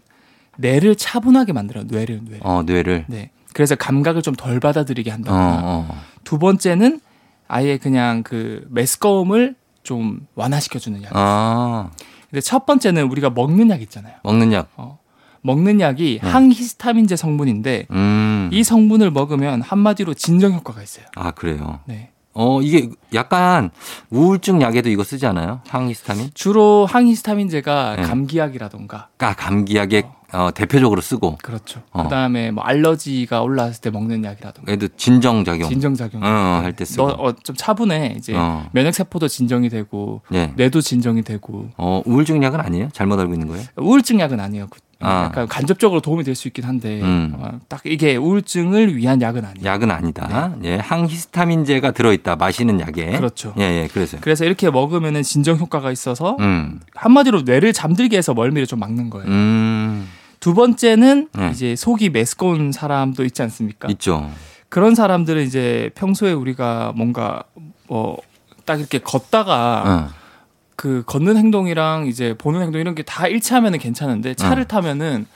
뇌를 0.58 0.96
차분하게 0.96 1.52
만들어요. 1.52 1.84
뇌를 1.86 2.20
뇌를. 2.24 2.40
어, 2.42 2.62
뇌를. 2.64 3.04
네. 3.08 3.30
그래서 3.52 3.74
감각을 3.74 4.22
좀 4.22 4.34
덜 4.36 4.60
받아들이게 4.60 5.10
어, 5.10 5.14
한다거나. 5.14 5.60
어. 5.62 6.02
두 6.24 6.38
번째는 6.38 7.00
아예 7.48 7.76
그냥 7.78 8.22
그 8.22 8.66
메스꺼움을 8.70 9.54
좀 9.86 10.26
완화시켜주는 10.34 11.02
약. 11.04 11.12
아, 11.14 11.90
근데 12.28 12.40
첫 12.40 12.66
번째는 12.66 13.04
우리가 13.04 13.30
먹는 13.30 13.70
약 13.70 13.80
있잖아요. 13.82 14.14
먹는 14.24 14.52
약. 14.52 14.68
어. 14.76 14.98
먹는 15.42 15.80
약이 15.80 16.18
네. 16.20 16.28
항히스타민제 16.28 17.14
성분인데 17.14 17.86
음. 17.92 18.50
이 18.52 18.64
성분을 18.64 19.12
먹으면 19.12 19.62
한마디로 19.62 20.14
진정 20.14 20.52
효과가 20.54 20.82
있어요. 20.82 21.06
아, 21.14 21.30
그래요. 21.30 21.78
네. 21.84 22.10
어, 22.34 22.60
이게 22.60 22.90
약간 23.14 23.70
우울증 24.10 24.60
약에도 24.60 24.90
이거 24.90 25.04
쓰지 25.04 25.24
않아요? 25.26 25.60
항히스타민? 25.68 26.30
주로 26.34 26.84
항히스타민제가 26.84 27.96
네. 27.96 28.02
감기약이라던가 28.02 29.08
아, 29.18 29.34
감기약에 29.34 30.02
어, 30.04 30.15
대표적으로 30.54 31.00
쓰고 31.00 31.38
그렇죠. 31.42 31.82
어. 31.92 32.02
그다음에 32.04 32.50
뭐 32.50 32.64
알러지가 32.64 33.42
올라왔을 33.42 33.80
때 33.80 33.90
먹는 33.90 34.24
약이라든가 34.24 34.70
얘도 34.72 34.88
진정 34.96 35.44
작용. 35.44 35.68
진정 35.68 35.94
작용. 35.94 36.22
어, 36.22 36.26
할때 36.62 36.84
쓰고. 36.84 37.06
너, 37.08 37.12
어, 37.14 37.32
좀 37.32 37.54
차분해. 37.56 38.14
이제 38.18 38.34
어. 38.36 38.66
면역 38.72 38.92
세포도 38.94 39.28
진정이 39.28 39.68
되고 39.68 40.22
예. 40.32 40.52
뇌도 40.56 40.80
진정이 40.80 41.22
되고 41.22 41.68
어, 41.76 42.02
우울증 42.04 42.42
약은 42.42 42.60
아니에요? 42.60 42.88
잘못 42.92 43.18
알고 43.20 43.32
있는 43.34 43.48
거예요? 43.48 43.64
우울증 43.76 44.20
약은 44.20 44.40
아니에요. 44.40 44.66
그- 44.70 44.80
아. 44.98 45.24
약간 45.24 45.46
간접적으로 45.46 46.00
도움이 46.00 46.24
될 46.24 46.34
수 46.34 46.48
있긴 46.48 46.64
한데 46.64 47.02
음. 47.02 47.34
어, 47.36 47.58
딱 47.68 47.82
이게 47.84 48.16
우울증을 48.16 48.96
위한 48.96 49.20
약은 49.20 49.44
아니에요. 49.44 49.62
약은 49.66 49.90
아니다. 49.90 50.54
예, 50.64 50.76
항히스타민제가 50.76 51.90
들어있다. 51.90 52.36
마시는 52.36 52.80
약에. 52.80 53.04
네. 53.04 53.16
그렇죠. 53.18 53.52
예, 53.58 53.62
예, 53.82 53.88
그래서. 53.92 54.16
그래서 54.22 54.46
이렇게 54.46 54.70
먹으면은 54.70 55.22
진정 55.22 55.58
효과가 55.58 55.92
있어서 55.92 56.36
음, 56.40 56.80
한마디로 56.94 57.42
뇌를 57.42 57.74
잠들게 57.74 58.16
해서 58.16 58.32
멀미를 58.32 58.66
좀 58.66 58.78
막는 58.80 59.10
거예요. 59.10 59.28
음, 59.28 60.08
두 60.46 60.54
번째는 60.54 61.28
네. 61.32 61.50
이제 61.50 61.74
속이 61.74 62.10
메스꺼운 62.10 62.70
사람도 62.70 63.24
있지 63.24 63.42
않습니까? 63.42 63.88
있죠. 63.90 64.30
그런 64.68 64.94
사람들은 64.94 65.42
이제 65.42 65.90
평소에 65.96 66.32
우리가 66.32 66.92
뭔가 66.94 67.42
뭐 67.88 68.18
딱 68.64 68.78
이렇게 68.78 68.98
걷다가 69.00 69.82
어, 69.86 70.14
그 70.76 71.02
걷는 71.06 71.36
행동이랑 71.36 72.06
이제 72.06 72.34
보는 72.38 72.62
행동 72.62 72.80
이런 72.80 72.94
게 72.94 73.02
다 73.02 73.26
일치하면은 73.26 73.80
괜찮은데 73.80 74.34
차를 74.34 74.62
어. 74.62 74.66
타면은 74.66 75.26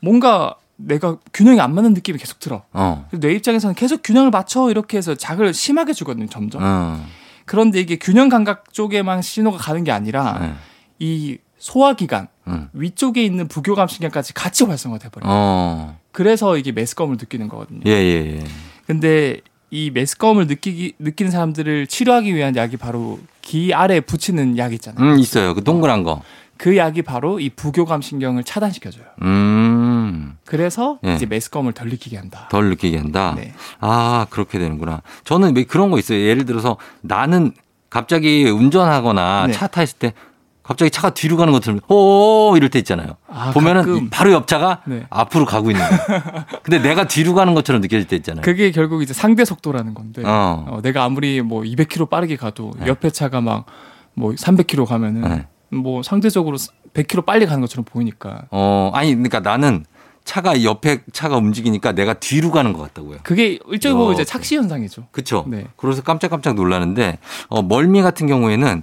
뭔가 0.00 0.54
내가 0.76 1.16
균형이 1.32 1.58
안 1.60 1.74
맞는 1.74 1.94
느낌이 1.94 2.18
계속 2.18 2.38
들어. 2.38 2.62
어, 2.72 3.08
내 3.12 3.32
입장에서는 3.32 3.74
계속 3.74 4.02
균형을 4.04 4.30
맞춰 4.30 4.70
이렇게 4.70 4.98
해서 4.98 5.16
작을 5.16 5.52
심하게 5.52 5.92
주거든요, 5.92 6.28
점점. 6.28 6.62
어, 6.64 7.04
그런데 7.44 7.80
이게 7.80 7.96
균형 7.96 8.28
감각 8.28 8.72
쪽에만 8.72 9.20
신호가 9.20 9.58
가는 9.58 9.82
게 9.82 9.90
아니라 9.90 10.38
예, 10.42 10.54
이 11.00 11.38
소화기관 11.58 12.28
음, 12.46 12.68
위쪽에 12.72 13.24
있는 13.24 13.48
부교감 13.48 13.88
신경까지 13.88 14.34
같이 14.34 14.64
활성화돼 14.64 15.08
버려요. 15.10 15.30
어, 15.32 15.98
그래서 16.12 16.56
이게 16.56 16.72
메스꺼움을 16.72 17.16
느끼는 17.16 17.48
거거든요. 17.48 17.80
예, 17.86 17.90
예, 17.90 18.38
예. 18.38 18.44
근데 18.86 19.40
이 19.70 19.90
메스꺼움을 19.90 20.46
느끼기 20.46 20.94
느끼는 20.98 21.32
사람들을 21.32 21.86
치료하기 21.86 22.34
위한 22.34 22.54
약이 22.54 22.76
바로 22.76 23.18
귀 23.42 23.72
아래에 23.74 24.00
붙이는 24.00 24.58
약 24.58 24.72
있잖아요. 24.74 25.14
음, 25.14 25.18
있어요. 25.18 25.54
그 25.54 25.64
동그란 25.64 26.02
거. 26.02 26.22
그 26.56 26.76
약이 26.76 27.02
바로 27.02 27.40
이 27.40 27.50
부교감 27.50 28.00
신경을 28.00 28.44
차단시켜줘요. 28.44 29.04
음, 29.22 30.36
그래서 30.44 30.98
예. 31.04 31.14
이제 31.14 31.26
메스꺼움을 31.26 31.72
덜 31.72 31.88
느끼게 31.88 32.16
한다. 32.16 32.48
덜 32.50 32.68
느끼게 32.70 32.98
한다. 32.98 33.34
네. 33.36 33.52
아, 33.80 34.26
그렇게 34.30 34.58
되는구나. 34.58 35.02
저는 35.24 35.56
왜 35.56 35.64
그런 35.64 35.90
거 35.90 35.98
있어요. 35.98 36.20
예를 36.20 36.44
들어서 36.44 36.76
나는 37.00 37.52
갑자기 37.90 38.44
운전하거나 38.44 39.48
네. 39.48 39.52
차 39.52 39.66
탔을 39.66 39.98
때 39.98 40.14
갑자기 40.64 40.90
차가 40.90 41.10
뒤로 41.14 41.36
가는 41.36 41.52
것처럼 41.52 41.78
오 41.88 42.54
이럴 42.56 42.70
때 42.70 42.80
있잖아요. 42.80 43.16
아, 43.28 43.52
보면은 43.52 43.82
가끔. 43.82 44.10
바로 44.10 44.32
옆 44.32 44.48
차가 44.48 44.80
네. 44.86 45.06
앞으로 45.10 45.44
가고 45.44 45.70
있는 45.70 45.84
거예요. 45.86 46.22
근데 46.64 46.80
내가 46.80 47.06
뒤로 47.06 47.34
가는 47.34 47.54
것처럼 47.54 47.80
느껴질 47.80 48.08
때 48.08 48.16
있잖아요. 48.16 48.42
그게 48.42 48.72
결국 48.72 49.02
이제 49.02 49.12
상대 49.14 49.44
속도라는 49.44 49.94
건데 49.94 50.22
어. 50.24 50.64
어, 50.68 50.80
내가 50.82 51.04
아무리 51.04 51.40
뭐 51.42 51.62
200km 51.62 52.10
빠르게 52.10 52.34
가도 52.36 52.72
네. 52.80 52.88
옆에 52.88 53.10
차가 53.10 53.40
막 53.40 53.66
뭐 54.14 54.32
300km 54.32 54.86
가면은 54.86 55.22
네. 55.22 55.46
뭐 55.76 56.02
상대적으로 56.02 56.56
100km 56.94 57.24
빨리 57.24 57.46
가는 57.46 57.60
것처럼 57.60 57.84
보이니까 57.84 58.44
어, 58.50 58.90
아니 58.94 59.10
그러니까 59.10 59.40
나는 59.40 59.84
차가 60.24 60.62
옆에 60.62 61.02
차가 61.12 61.36
움직이니까 61.36 61.92
내가 61.92 62.14
뒤로 62.14 62.50
가는 62.50 62.72
것 62.72 62.80
같다고요. 62.82 63.18
그게 63.24 63.58
일종의 63.68 63.94
보면 63.96 64.12
이제 64.14 64.22
이렇게. 64.22 64.24
착시 64.24 64.56
현상이죠. 64.56 65.08
그렇죠. 65.10 65.44
네. 65.48 65.66
그래서 65.76 66.02
깜짝깜짝 66.02 66.54
놀라는데 66.54 67.18
어, 67.48 67.60
멀미 67.62 68.00
같은 68.00 68.26
경우에는 68.26 68.82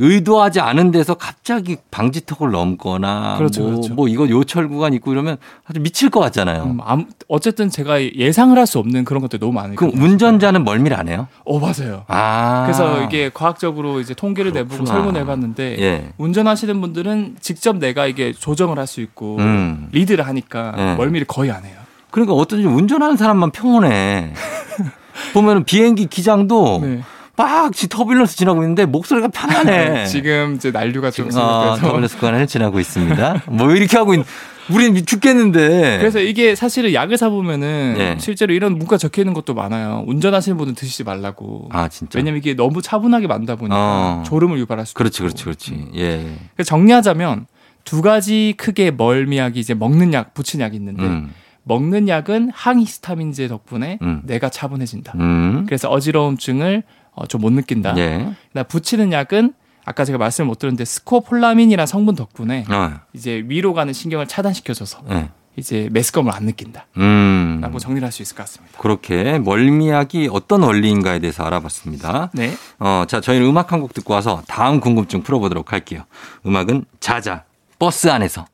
의도하지 0.00 0.60
않은 0.60 0.92
데서 0.92 1.14
갑자기 1.14 1.76
방지턱을 1.90 2.50
넘거나 2.52 3.34
그렇죠, 3.36 3.62
뭐, 3.62 3.70
그렇죠. 3.72 3.94
뭐 3.94 4.08
이거 4.08 4.28
요철 4.28 4.68
구간 4.68 4.92
있고 4.94 5.12
이러면 5.12 5.36
아주 5.66 5.80
미칠 5.80 6.08
것 6.08 6.20
같잖아요. 6.20 6.62
음, 6.64 6.78
아무- 6.82 7.04
어쨌든 7.28 7.68
제가 7.68 8.00
예상을 8.02 8.56
할 8.56 8.66
수 8.68 8.78
없는 8.78 9.04
그런 9.04 9.20
것들이 9.22 9.40
너무 9.40 9.52
많아요. 9.54 9.76
그럼 9.76 9.92
운전자는 10.00 10.62
멀미를 10.64 10.96
안 10.96 11.08
해요? 11.08 11.26
어 11.44 11.58
맞아요. 11.58 12.04
아. 12.08 12.62
그래서 12.66 13.02
이게 13.02 13.30
과학적으로 13.32 13.98
이제 14.00 14.14
통계를 14.14 14.52
내보고 14.52 14.84
그렇구나. 14.84 14.94
설문해 14.98 15.24
봤는데 15.24 15.76
예. 15.80 16.08
운전하시는 16.18 16.80
분들은 16.80 17.36
직접 17.40 17.76
내가 17.78 18.06
이게 18.06 18.32
조정을 18.32 18.78
할 18.78 18.86
수 18.86 19.00
있고 19.00 19.36
음. 19.38 19.88
리드를 19.92 20.26
하니까 20.26 20.72
네. 20.76 20.94
멀미를 20.96 21.26
거의 21.26 21.50
안 21.50 21.64
해요. 21.64 21.74
그러니까 22.10 22.34
어쩐지 22.34 22.66
운전하는 22.66 23.16
사람만 23.16 23.50
평온해. 23.50 24.32
보면은 25.34 25.64
비행기 25.64 26.06
기장도 26.06 26.80
네. 26.82 27.00
막 27.38 27.72
지- 27.72 27.88
터뷸런스 27.88 28.36
지나고 28.36 28.62
있는데 28.62 28.84
목소리가 28.84 29.28
편안해. 29.28 30.04
지금 30.06 30.56
이제 30.56 30.72
난류가 30.72 31.12
좀 31.12 31.28
어, 31.28 31.30
시작돼서 31.30 31.76
터뷸런스 31.96 32.16
구간을 32.18 32.46
지나고 32.48 32.80
있습니다. 32.80 33.44
뭐 33.46 33.70
이렇게 33.70 33.96
하고 33.96 34.12
있, 34.14 34.24
우린 34.70 35.06
죽겠는데. 35.06 35.98
그래서 35.98 36.18
이게 36.18 36.54
사실은 36.56 36.92
약을 36.92 37.16
사 37.16 37.28
보면은 37.30 37.94
네. 37.96 38.16
실제로 38.18 38.52
이런 38.52 38.72
문구가 38.72 38.98
적혀 38.98 39.22
있는 39.22 39.34
것도 39.34 39.54
많아요. 39.54 40.02
운전하시는 40.08 40.58
분은 40.58 40.74
드시지 40.74 41.04
말라고. 41.04 41.68
아 41.72 41.88
진짜. 41.88 42.18
왜냐면 42.18 42.38
이게 42.38 42.54
너무 42.54 42.82
차분하게 42.82 43.28
만다 43.28 43.54
보니까 43.54 43.76
어. 43.78 44.22
졸음을 44.26 44.58
유발할 44.58 44.84
수도 44.84 44.98
그렇지. 44.98 45.20
그렇지, 45.20 45.44
그렇지. 45.44 45.86
예. 45.96 46.34
그래서 46.56 46.68
정리하자면 46.68 47.46
두 47.84 48.02
가지 48.02 48.52
크게 48.58 48.90
멀미약이 48.90 49.58
이제 49.60 49.74
먹는 49.74 50.12
약, 50.12 50.34
붙인 50.34 50.60
약이 50.60 50.76
있는데 50.76 51.04
음, 51.04 51.32
먹는 51.62 52.08
약은 52.08 52.50
항히스타민제 52.52 53.48
덕분에 53.48 53.98
음. 54.02 54.22
뇌가 54.24 54.50
차분해진다. 54.50 55.12
음. 55.16 55.64
그래서 55.66 55.88
어지러움증을 55.88 56.82
어, 57.18 57.26
좀 57.26 57.40
못 57.40 57.52
느낀다. 57.52 57.96
예. 57.98 58.30
그다음 58.48 58.66
붙이는 58.68 59.12
약은 59.12 59.52
아까 59.84 60.04
제가 60.04 60.18
말씀을 60.18 60.46
못 60.48 60.58
드렸는데 60.58 60.84
스코폴라민이라는 60.84 61.86
성분 61.86 62.14
덕분에 62.14 62.64
어, 62.68 63.00
이제 63.14 63.42
위로 63.46 63.74
가는 63.74 63.92
신경을 63.92 64.26
차단시켜줘서 64.26 65.00
예. 65.10 65.30
이제 65.56 65.88
메스꺼움을 65.92 66.32
안 66.32 66.44
느낀다. 66.44 66.86
음. 66.98 67.58
라고 67.60 67.78
정리를 67.80 68.04
할 68.06 68.12
수 68.12 68.22
있을 68.22 68.36
것 68.36 68.44
같습니다. 68.44 68.78
그렇게 68.78 69.38
멀미약이 69.40 70.28
어떤 70.32 70.62
원리인가에 70.62 71.18
대해서 71.18 71.42
알아봤습니다. 71.44 72.30
네. 72.34 72.52
어, 72.78 73.04
자, 73.08 73.20
저희는 73.20 73.46
음악 73.48 73.72
한 73.72 73.80
곡 73.80 73.92
듣고 73.94 74.14
와서 74.14 74.42
다음 74.46 74.78
궁금증 74.80 75.22
풀어보도록 75.22 75.72
할게요. 75.72 76.02
음악은 76.46 76.84
자자, 77.00 77.44
버스 77.78 78.08
안에서. 78.08 78.46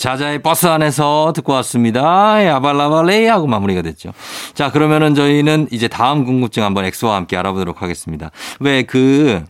자자의 0.00 0.40
버스 0.40 0.66
안에서 0.66 1.34
듣고 1.36 1.52
왔습니다. 1.52 2.42
야발라발레이 2.46 3.26
하고 3.26 3.46
마무리가 3.46 3.82
됐죠. 3.82 4.12
자, 4.54 4.70
그러면은 4.70 5.14
저희는 5.14 5.68
이제 5.70 5.88
다음 5.88 6.24
궁금증 6.24 6.64
한번 6.64 6.86
엑소와 6.86 7.16
함께 7.16 7.36
알아보도록 7.36 7.82
하겠습니다. 7.82 8.30
왜 8.60 8.82
그 8.82 9.44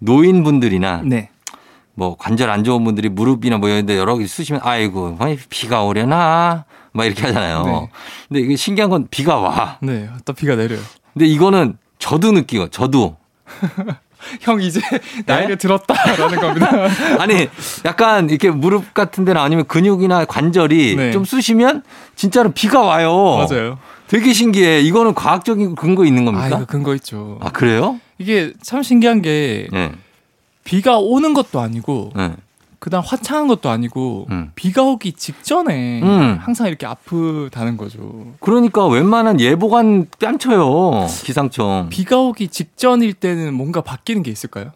노인분들이나 0.00 1.00
네. 1.06 1.30
뭐 1.94 2.16
관절 2.18 2.50
안 2.50 2.64
좋은 2.64 2.84
분들이 2.84 3.08
무릎이나 3.08 3.56
뭐 3.56 3.70
이런 3.70 3.86
데 3.86 3.96
여러 3.96 4.18
개 4.18 4.26
쓰시면 4.26 4.60
아이고, 4.62 5.16
아이, 5.20 5.38
비가 5.48 5.82
오려나? 5.84 6.66
막 6.92 7.06
이렇게 7.06 7.22
하잖아요. 7.22 7.62
네. 7.64 7.88
근데 8.28 8.40
이게 8.40 8.56
신기한 8.56 8.90
건 8.90 9.08
비가 9.10 9.36
와. 9.38 9.78
네. 9.80 10.10
또 10.26 10.34
비가 10.34 10.54
내려요. 10.54 10.80
근데 11.14 11.24
이거는 11.26 11.78
저도 11.98 12.32
느끼고, 12.32 12.68
저도. 12.68 13.16
형 14.40 14.60
이제 14.60 14.80
네? 14.90 15.00
나이를 15.26 15.56
들었다라는 15.56 16.40
겁니다. 16.40 16.70
아니, 17.18 17.48
약간 17.84 18.30
이렇게 18.30 18.50
무릎 18.50 18.94
같은 18.94 19.24
데나 19.24 19.42
아니면 19.42 19.66
근육이나 19.66 20.24
관절이 20.24 20.96
네. 20.96 21.10
좀 21.12 21.24
쑤시면 21.24 21.82
진짜로 22.16 22.52
비가 22.52 22.82
와요. 22.82 23.46
맞아요. 23.48 23.78
되게 24.08 24.32
신기해. 24.32 24.80
이거는 24.80 25.14
과학적인 25.14 25.74
근거 25.74 26.04
있는 26.04 26.22
아, 26.22 26.32
겁니까? 26.32 26.56
이거 26.56 26.64
근거 26.66 26.94
있죠. 26.96 27.38
아, 27.40 27.50
그래요? 27.50 27.98
이게 28.18 28.52
참 28.62 28.82
신기한 28.82 29.22
게 29.22 29.68
네. 29.72 29.92
비가 30.64 30.98
오는 30.98 31.34
것도 31.34 31.60
아니고 31.60 32.12
네. 32.14 32.32
그다음 32.84 33.02
화창한 33.02 33.46
것도 33.46 33.70
아니고 33.70 34.26
음. 34.30 34.52
비가 34.54 34.82
오기 34.82 35.12
직전에 35.12 36.02
음. 36.02 36.36
항상 36.38 36.66
이렇게 36.66 36.84
아프다는 36.84 37.78
거죠. 37.78 38.34
그러니까 38.40 38.86
웬만한 38.86 39.40
예보관 39.40 40.08
뺨쳐요. 40.18 41.06
기상청. 41.24 41.86
비, 41.88 42.02
비가 42.04 42.18
오기 42.18 42.48
직전일 42.48 43.14
때는 43.14 43.54
뭔가 43.54 43.80
바뀌는 43.80 44.22
게 44.22 44.30
있을까요? 44.30 44.72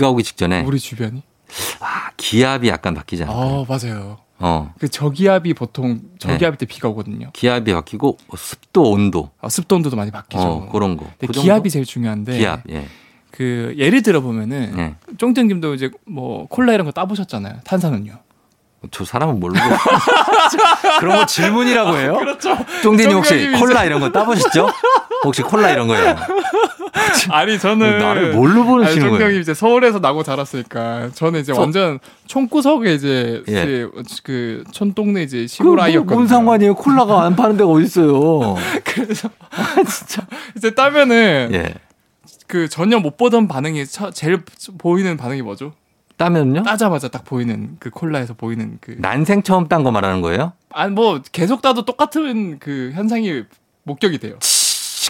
가 0.00 0.10
오기 0.10 0.24
직전에 0.24 0.64
우리 0.64 0.80
주변이? 0.80 1.22
아, 1.78 2.10
기압이 2.16 2.66
약간 2.66 2.94
바뀌잖아요. 2.94 3.36
아 3.36 3.64
맞아요. 3.68 4.18
어. 4.40 4.74
그 4.80 4.88
저기압이 4.88 5.54
보통 5.54 6.00
저기압일 6.18 6.50
네. 6.50 6.56
때 6.58 6.66
비가 6.66 6.88
오거든요. 6.88 7.30
기압이 7.32 7.72
바뀌고 7.72 8.18
습도, 8.36 8.90
온도. 8.90 9.30
아, 9.40 9.48
습도 9.48 9.76
온도도 9.76 9.94
많이 9.94 10.10
바뀌죠. 10.10 10.42
어, 10.42 10.68
그런 10.72 10.96
거. 10.96 11.06
그? 11.20 11.28
기압이 11.28 11.70
제일 11.70 11.84
중요한데 11.84 12.38
기압. 12.38 12.68
예. 12.70 12.88
그 13.36 13.74
예를 13.76 14.02
들어 14.02 14.20
보면은 14.22 14.74
예. 14.78 14.94
쫑땡님도 15.18 15.74
이제 15.74 15.90
뭐 16.06 16.46
콜라 16.48 16.72
이런 16.72 16.86
거 16.86 16.92
따보셨잖아요. 16.92 17.56
탄산음료. 17.64 18.12
저 18.92 19.04
사람은 19.04 19.40
모르고 19.40 19.58
그런 21.00 21.16
거 21.18 21.26
질문이라고 21.26 21.96
해요? 21.96 22.16
그렇죠. 22.18 22.56
쫑디님 22.82 23.16
혹시. 23.16 23.50
콜라 23.58 23.84
이런 23.84 24.00
거 24.00 24.10
따보셨죠? 24.12 24.68
혹시 25.24 25.42
콜라 25.42 25.70
이런 25.70 25.86
거요? 25.88 26.16
아니 27.30 27.58
저는 27.58 27.98
나를 27.98 28.32
뭘로 28.32 28.64
보시는 28.64 29.00
쫑 29.00 29.10
거예요? 29.10 29.24
형이 29.26 29.40
이제 29.40 29.52
서울에서 29.54 29.98
나고 29.98 30.22
자랐으니까 30.22 31.10
저는 31.14 31.40
이제 31.40 31.52
서- 31.52 31.60
완전 31.60 31.98
촌구석에 32.26 32.94
이제 32.94 33.42
예. 33.48 33.52
이제 33.62 33.88
그 34.22 34.62
촌동네 34.70 35.22
이제 35.24 35.46
시골 35.46 35.76
그 35.76 35.82
아이였거든요. 35.82 36.14
뭔 36.16 36.26
상관이에요? 36.28 36.74
콜라가 36.74 37.22
안 37.24 37.34
파는 37.36 37.56
데가 37.56 37.68
어디 37.68 37.84
있어요? 37.84 38.56
그래서 38.84 39.28
이제 40.56 40.70
따면은 40.74 41.50
예. 41.52 41.74
그 42.46 42.68
전혀 42.68 42.98
못 42.98 43.16
보던 43.16 43.48
반응이 43.48 43.86
처- 43.86 44.10
제일 44.10 44.42
보이는 44.78 45.16
반응이 45.16 45.42
뭐죠? 45.42 45.72
따면요? 46.16 46.62
따자마자 46.62 47.08
딱 47.08 47.24
보이는 47.24 47.76
그 47.78 47.90
콜라에서 47.90 48.34
보이는 48.34 48.78
그 48.80 48.96
난생 48.98 49.42
처음 49.42 49.68
딴 49.68 49.82
거 49.84 49.90
말하는 49.90 50.22
거예요? 50.22 50.52
아니 50.70 50.92
뭐 50.94 51.20
계속 51.32 51.60
따도 51.60 51.84
똑같은 51.84 52.58
그 52.58 52.90
현상이 52.94 53.42
목격이 53.82 54.18
돼요. 54.18 54.38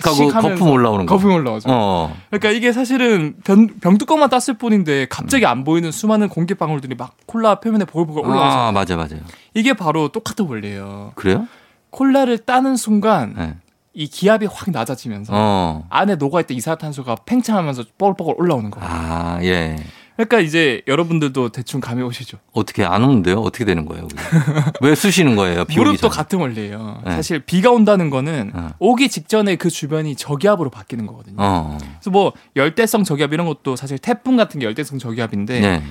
하고 0.04 0.28
거품 0.28 0.68
올라오는 0.70 1.06
거. 1.06 1.14
거품 1.14 1.32
올라오죠. 1.32 1.68
어. 1.70 2.14
그러니까 2.28 2.50
이게 2.50 2.70
사실은 2.72 3.36
병, 3.44 3.66
병뚜껑만 3.80 4.28
땄을 4.28 4.58
뿐인데 4.58 5.06
갑자기 5.08 5.46
안 5.46 5.64
보이는 5.64 5.90
수많은 5.90 6.28
공기 6.28 6.52
방울들이 6.54 6.96
막 6.96 7.16
콜라 7.26 7.60
표면에 7.60 7.86
보글보글 7.86 8.22
올라와서 8.30 8.58
아, 8.68 8.72
맞아, 8.72 8.94
맞아요. 8.96 9.20
이게 9.54 9.72
바로 9.72 10.08
똑같은 10.08 10.44
원리예요. 10.46 11.12
그래요? 11.14 11.46
콜라를 11.90 12.38
따는 12.38 12.76
순간 12.76 13.34
네. 13.38 13.54
이 13.96 14.06
기압이 14.08 14.44
확 14.44 14.70
낮아지면서 14.70 15.32
어. 15.34 15.86
안에 15.88 16.16
녹아있던 16.16 16.54
이산화탄소가 16.54 17.16
팽창하면서 17.24 17.84
뽀글뽀글 17.96 18.34
올라오는 18.36 18.70
거예요. 18.70 18.86
아, 18.88 19.38
예. 19.42 19.76
그러니까 20.16 20.40
이제 20.40 20.82
여러분들도 20.86 21.48
대충 21.48 21.80
감이 21.80 22.02
오시죠. 22.02 22.36
어떻게 22.52 22.84
안 22.84 23.02
오는데요? 23.02 23.38
어떻게 23.40 23.64
되는 23.64 23.86
거예요? 23.86 24.06
왜 24.82 24.94
쑤시는 24.94 25.34
거예요? 25.34 25.64
비 25.64 25.78
무릎도? 25.78 26.10
같은 26.10 26.38
원리예요. 26.38 27.02
네. 27.06 27.10
사실 27.12 27.38
비가 27.40 27.70
온다는 27.70 28.10
거는 28.10 28.52
어. 28.54 28.70
오기 28.78 29.08
직전에 29.08 29.56
그 29.56 29.70
주변이 29.70 30.14
저기압으로 30.14 30.68
바뀌는 30.68 31.06
거거든요. 31.06 31.36
어. 31.38 31.78
그래서 31.80 32.10
뭐 32.10 32.32
열대성 32.54 33.04
저기압 33.04 33.32
이런 33.32 33.46
것도 33.46 33.76
사실 33.76 33.98
태풍 33.98 34.36
같은 34.36 34.60
게 34.60 34.66
열대성 34.66 34.98
저기압인데 34.98 35.60
네. 35.60 35.82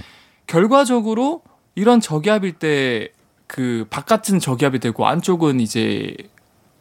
결과적으로 0.46 1.42
이런 1.74 2.00
저기압일 2.00 2.54
때 2.54 3.10
그 3.48 3.86
바깥은 3.90 4.40
저기압이 4.40 4.80
되고 4.80 5.08
안쪽은 5.08 5.60
이제 5.60 6.16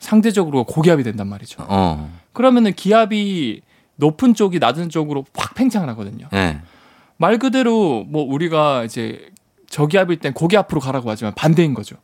상대적으로 0.04 0.64
고기압이 0.64 1.02
된단 1.02 1.26
말이죠. 1.28 1.64
어. 1.66 2.12
그러면은 2.32 2.74
기압이 2.74 3.62
높은 3.96 4.34
쪽이 4.34 4.58
낮은 4.58 4.90
쪽으로 4.90 5.24
확 5.34 5.54
팽창을 5.54 5.88
하거든요. 5.90 6.28
예. 6.34 6.58
말 7.16 7.38
그대로 7.38 8.04
뭐 8.06 8.22
우리가 8.22 8.84
이제 8.84 9.30
저기압일 9.70 10.18
땐 10.18 10.34
고기압으로 10.34 10.80
가라고 10.80 11.10
하지만 11.10 11.32
반대인 11.34 11.72
거죠. 11.74 11.96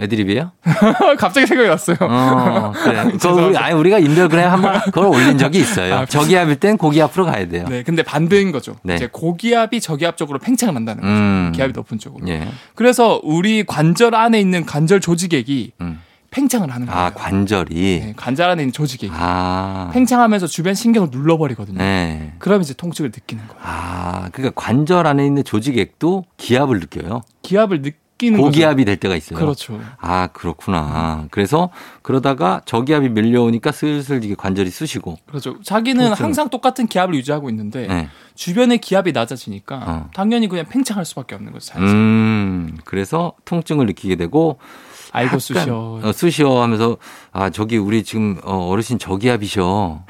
애드립이에요? 0.00 0.52
갑자기 1.18 1.46
생각이 1.46 1.68
났어요. 1.68 1.96
어, 2.02 2.72
그래. 2.72 3.04
그거 3.18 3.46
우리. 3.46 3.56
아니, 3.56 3.74
우리가 3.74 3.98
인별그램 3.98 4.48
한번 4.48 4.80
그걸 4.82 5.06
올린 5.06 5.38
적이 5.38 5.58
있어요. 5.60 5.94
아, 5.94 6.06
저기압일 6.06 6.56
땐 6.56 6.76
고기 6.76 7.02
앞으로 7.02 7.24
가야 7.24 7.48
돼요. 7.48 7.64
네, 7.68 7.82
근데 7.82 8.02
반대인 8.04 8.52
거죠. 8.52 8.76
네. 8.84 8.94
이제 8.94 9.08
고기압이 9.10 9.80
저기압 9.80 10.16
쪽으로 10.16 10.38
팽창을 10.38 10.76
한다는 10.76 11.02
거죠. 11.02 11.12
음. 11.12 11.52
기압이 11.54 11.72
높은 11.72 11.98
쪽으로. 11.98 12.28
예. 12.28 12.46
그래서 12.76 13.20
우리 13.24 13.64
관절 13.64 14.14
안에 14.14 14.38
있는 14.38 14.64
관절 14.66 15.00
조직액이 15.00 15.72
음. 15.80 16.00
팽창을 16.30 16.70
하는 16.70 16.86
거예요. 16.86 17.00
아, 17.00 17.10
관절이. 17.10 17.74
네, 17.74 18.14
관절 18.16 18.50
안에 18.50 18.62
있는 18.62 18.72
조직액이 18.72 19.12
아. 19.16 19.90
팽창하면서 19.92 20.46
주변 20.46 20.74
신경을 20.74 21.08
눌러버리거든요. 21.10 21.78
네. 21.78 22.34
그럼 22.38 22.60
이제 22.60 22.74
통증을 22.74 23.10
느끼는 23.14 23.46
거예요. 23.48 23.62
아, 23.64 24.28
그러니까 24.32 24.60
관절 24.60 25.06
안에 25.06 25.24
있는 25.26 25.42
조직액도 25.44 26.24
기압을 26.36 26.80
느껴요. 26.80 27.22
기압을 27.42 27.80
느끼는 27.80 28.40
고기압이 28.40 28.84
될 28.84 28.96
때가 28.96 29.16
있어요. 29.16 29.38
거죠. 29.38 29.72
그렇죠. 29.74 29.90
아, 30.00 30.26
그렇구나. 30.32 31.26
그래서 31.30 31.70
그러다가 32.02 32.60
저기압이 32.66 33.08
밀려오니까 33.08 33.72
슬슬 33.72 34.22
이게 34.22 34.34
관절이 34.34 34.70
쑤시고. 34.70 35.16
그렇죠. 35.26 35.62
자기는 35.62 36.04
통증. 36.08 36.24
항상 36.24 36.50
똑같은 36.50 36.88
기압을 36.88 37.14
유지하고 37.14 37.48
있는데 37.48 37.86
네. 37.86 38.08
주변의 38.34 38.78
기압이 38.78 39.12
낮아지니까 39.12 39.76
어. 39.86 40.10
당연히 40.12 40.48
그냥 40.48 40.66
팽창할 40.68 41.04
수밖에 41.06 41.34
없는 41.36 41.52
거죠. 41.52 41.66
자연스럽게. 41.72 41.96
음, 41.96 42.76
그래서 42.84 43.32
통증을 43.46 43.86
느끼게 43.86 44.16
되고 44.16 44.58
알고 45.12 45.38
쑤셔. 45.38 46.00
어, 46.02 46.12
쑤셔 46.12 46.62
하면서 46.62 46.96
아, 47.32 47.50
저기 47.50 47.76
우리 47.76 48.02
지금 48.04 48.38
어, 48.44 48.68
어르신 48.68 48.98
저기압이셔. 48.98 50.02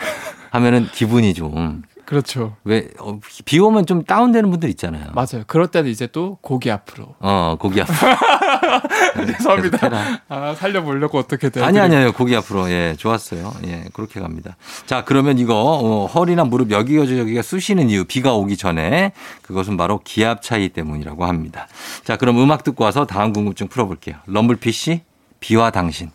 하면은 0.51 0.87
기분이 0.93 1.35
좀. 1.35 1.83
그렇죠. 2.07 2.57
왜, 2.65 2.89
어, 3.01 3.19
비 3.45 3.59
오면 3.59 3.85
좀 3.85 4.03
다운되는 4.03 4.49
분들 4.51 4.71
있잖아요. 4.71 5.11
맞아요. 5.13 5.45
그럴 5.47 5.67
때는 5.67 5.91
이제 5.91 6.07
또 6.07 6.39
고기압으로. 6.41 7.17
어, 7.21 7.57
고기 7.61 7.83
앞으로. 7.83 7.97
죄송합니다. 9.27 9.79
계속 9.79 9.83
해라. 9.85 10.21
아, 10.29 10.55
살려보려고 10.55 11.19
어떻게든. 11.19 11.63
아니, 11.63 11.79
아니, 11.79 11.97
아니요. 11.97 12.13
고기 12.13 12.35
앞으로. 12.37 12.71
예, 12.71 12.95
좋았어요. 12.99 13.53
예, 13.67 13.85
그렇게 13.93 14.21
갑니다. 14.21 14.57
자, 14.87 15.05
그러면 15.05 15.39
이거, 15.39 15.55
어, 15.55 16.07
허리나 16.07 16.45
무릎 16.45 16.71
여기가 16.71 17.07
저기가 17.07 17.43
쑤시는 17.43 17.91
이유, 17.91 18.05
비가 18.05 18.35
오기 18.35 18.57
전에 18.57 19.13
그것은 19.43 19.77
바로 19.77 20.01
기압 20.05 20.43
차이 20.43 20.69
때문이라고 20.69 21.25
합니다. 21.25 21.69
자, 22.05 22.17
그럼 22.17 22.39
음악 22.39 22.65
듣고 22.65 22.85
와서 22.85 23.07
다음 23.07 23.33
궁금증 23.33 23.69
풀어볼게요. 23.69 24.17
럼블피 24.27 24.73
씨, 24.73 25.03
비와 25.41 25.71
당신. 25.71 26.11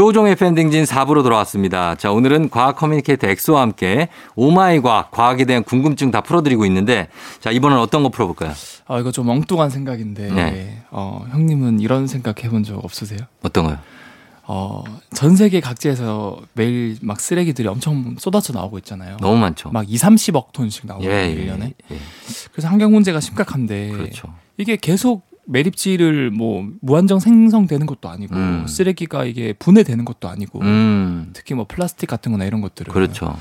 조종의 0.00 0.34
팬딩진 0.36 0.84
4부로 0.84 1.22
돌아왔습니다. 1.22 1.94
자, 1.94 2.10
오늘은 2.10 2.48
과학 2.48 2.76
커뮤니케이터 2.76 3.26
엑소와 3.26 3.60
함께 3.60 4.08
oh 4.34 4.57
my 4.57 4.80
과학, 4.80 5.10
과학에 5.10 5.44
대한 5.44 5.62
궁금증 5.62 6.10
다 6.10 6.22
풀어드리고 6.22 6.64
있는데, 6.64 7.08
자, 7.38 7.50
이번엔 7.50 7.76
어떤 7.76 8.02
거 8.02 8.08
풀어볼까요? 8.08 8.54
아, 8.86 8.98
이거 8.98 9.12
좀 9.12 9.28
엉뚱한 9.28 9.68
생각인데. 9.68 10.30
네. 10.30 10.82
어, 10.90 11.26
형님은 11.30 11.80
이런 11.80 12.06
생각 12.06 12.42
해본 12.42 12.62
적 12.62 12.82
없으세요? 12.82 13.18
어떤 13.42 13.66
거요? 13.66 13.78
어, 14.46 14.84
전 15.12 15.36
세계 15.36 15.60
각지에서 15.60 16.38
매일 16.54 16.96
막 17.02 17.20
쓰레기들이 17.20 17.68
엄청 17.68 18.16
쏟아져 18.18 18.54
나오고 18.54 18.78
있잖아요. 18.78 19.18
너무 19.20 19.36
많죠. 19.36 19.68
막 19.68 19.84
2, 19.86 19.96
30억 19.96 20.52
톤씩 20.54 20.86
나오고 20.86 21.04
예, 21.04 21.10
요 21.10 21.12
예, 21.12 21.34
1년에. 21.34 21.74
예. 21.90 21.98
그래서 22.52 22.68
환경 22.68 22.90
문제가 22.92 23.20
심각한데 23.20 23.90
그렇죠. 23.90 24.32
이게 24.56 24.76
계속 24.76 25.29
매립지를 25.50 26.30
뭐 26.30 26.66
무한정 26.80 27.18
생성되는 27.20 27.86
것도 27.86 28.08
아니고 28.08 28.34
음. 28.36 28.66
쓰레기가 28.68 29.24
이게 29.24 29.52
분해되는 29.52 30.04
것도 30.04 30.28
아니고 30.28 30.60
음, 30.60 31.30
특히 31.32 31.54
뭐 31.54 31.66
플라스틱 31.68 32.06
같은 32.08 32.32
거나 32.32 32.44
이런 32.44 32.60
것들은 32.60 32.92
그렇죠. 32.92 33.36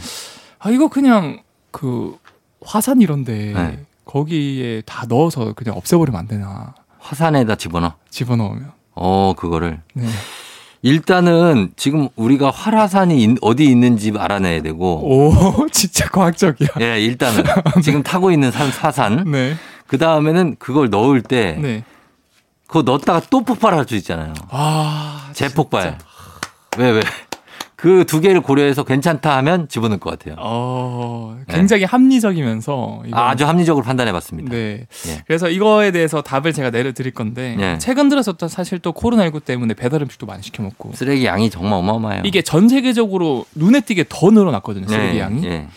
아 0.60 0.69
이거 0.72 0.88
그냥 0.89 1.41
그 1.72 2.17
화산 2.62 3.02
이런데 3.02 3.54
네. 3.54 3.80
거기에 4.06 4.82
다 4.86 5.06
넣어서 5.08 5.54
그냥 5.54 5.78
없애버리면 5.78 6.19
안 6.19 6.28
되나 6.28 6.74
화산에다 6.98 7.56
집어넣어. 7.56 7.94
집어넣으면 8.10 8.71
어, 8.96 9.33
그거를. 9.38 9.79
네. 9.94 10.06
일단은 10.81 11.71
지금 11.75 12.08
우리가 12.15 12.52
활화산이 12.52 13.21
있- 13.23 13.38
어디 13.42 13.65
있는지 13.65 14.13
알아내야 14.17 14.62
되고, 14.62 15.02
오 15.04 15.67
진짜 15.71 16.08
과학적이야 16.10 16.69
예, 16.79 17.02
일단은 17.02 17.44
지금 17.83 18.02
타고 18.02 18.31
있는 18.31 18.50
산, 18.52 18.69
화산. 18.69 19.29
네 19.29 19.56
그 19.88 19.98
다음에는 19.98 20.58
그걸 20.60 20.90
넣을 20.92 21.23
때, 21.23 21.58
네. 21.60 21.83
그거 22.70 22.84
넣었다가 22.84 23.22
또 23.32 23.42
폭발할 23.42 23.86
수 23.88 23.96
있잖아요. 23.96 24.34
아 24.52 25.32
재폭발. 25.34 25.98
왜, 26.78 26.92
왜? 26.92 27.02
그 27.76 28.04
두 28.06 28.20
개를 28.20 28.42
고려해서 28.42 28.84
괜찮다 28.84 29.38
하면 29.38 29.67
집어넣을 29.70 30.00
것 30.00 30.10
같아요. 30.12 30.36
어 30.38 31.36
굉장히 31.48 31.86
합리적이면서 31.86 33.04
이건- 33.08 33.10
네. 33.10 33.17
아, 33.17 33.30
아주 33.30 33.48
합리적으로 33.48 33.84
판단해 33.86 34.12
봤습니다. 34.12 34.52
네. 34.52 34.86
예. 35.08 35.24
그래서 35.26 35.50
이거에 35.50 35.92
대해서 35.92 36.22
답을 36.22 36.52
제가 36.54 36.70
내려드릴 36.72 37.13
건데 37.13 37.56
예. 37.58 37.78
최근 37.80 38.10
들어서 38.10 38.34
또 38.34 38.48
사실 38.50 38.80
또 38.80 38.92
코로나19 38.92 39.46
때문에 39.46 39.74
배달 39.76 40.02
음식도 40.04 40.26
많이 40.28 40.44
시켜 40.44 40.62
먹고 40.62 40.92
쓰레기 40.94 41.26
양이 41.26 41.50
정말 41.50 41.74
어마어마해요. 41.80 42.24
이게 42.26 42.42
전 42.42 42.67
세계적으로 42.70 43.46
눈에 43.56 43.80
띄게 43.80 44.06
더 44.10 44.30
늘어났거든요 44.30 44.86
쓰레기 44.88 45.13
네, 45.13 45.20
양이. 45.22 45.46
예. 45.46 45.67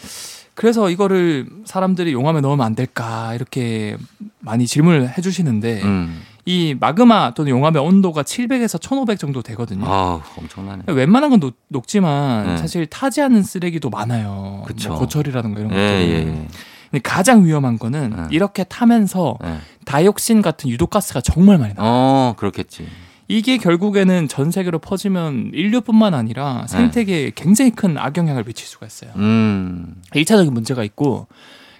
그래서 0.55 0.91
이거를 0.91 1.47
사람들이 1.65 2.13
용암에 2.13 2.41
넣으면 2.43 2.67
안 2.67 2.75
될까 2.75 3.33
이렇게 3.35 3.97
많이 4.41 4.67
질문을 4.67 5.17
해주시는데 5.17 5.83
음. 5.83 6.21
이 6.45 6.75
마그마 6.79 7.35
또는 7.35 7.51
용암의 7.51 7.81
온도가 7.81 8.25
700에서 8.25 8.81
1500 8.81 9.19
정도 9.19 9.43
되거든요. 9.43 9.87
아우, 9.87 10.21
엄청나네. 10.37 10.85
웬만한 10.89 11.31
건 11.31 11.41
녹, 11.41 11.55
녹지만 11.69 12.47
네. 12.47 12.57
사실 12.57 12.87
타지 12.87 13.23
않는 13.23 13.43
쓰레기도 13.43 13.91
많아요. 13.91 14.63
그쵸. 14.67 14.91
뭐 14.91 14.99
고철이라든가 14.99 15.61
이런 15.61 15.73
예, 15.73 15.77
것들. 15.77 16.09
예, 16.09 16.15
예. 16.15 16.49
근데 16.91 17.03
가장 17.03 17.45
위험한 17.45 17.79
거는 17.79 18.11
네. 18.11 18.23
이렇게 18.31 18.65
타면서 18.65 19.39
예. 19.45 19.59
다이옥신 19.85 20.43
같은 20.43 20.69
유독가스가 20.69 21.21
정말 21.21 21.59
많이 21.59 21.75
나와요. 21.75 21.93
어, 21.93 22.35
그렇겠지. 22.37 22.89
이게 23.29 23.57
결국에는 23.57 24.29
전 24.29 24.51
세계로 24.51 24.79
퍼지면 24.81 25.53
인류뿐만 25.55 26.13
아니라 26.13 26.67
생태계에 26.69 27.33
굉장히 27.35 27.71
큰 27.71 27.97
악영향을 27.97 28.45
미칠 28.45 28.67
수가 28.67 28.85
있어요. 28.85 29.13
음. 29.17 29.95
1차적인 30.13 30.51
문제가 30.51 30.83
있고 30.85 31.29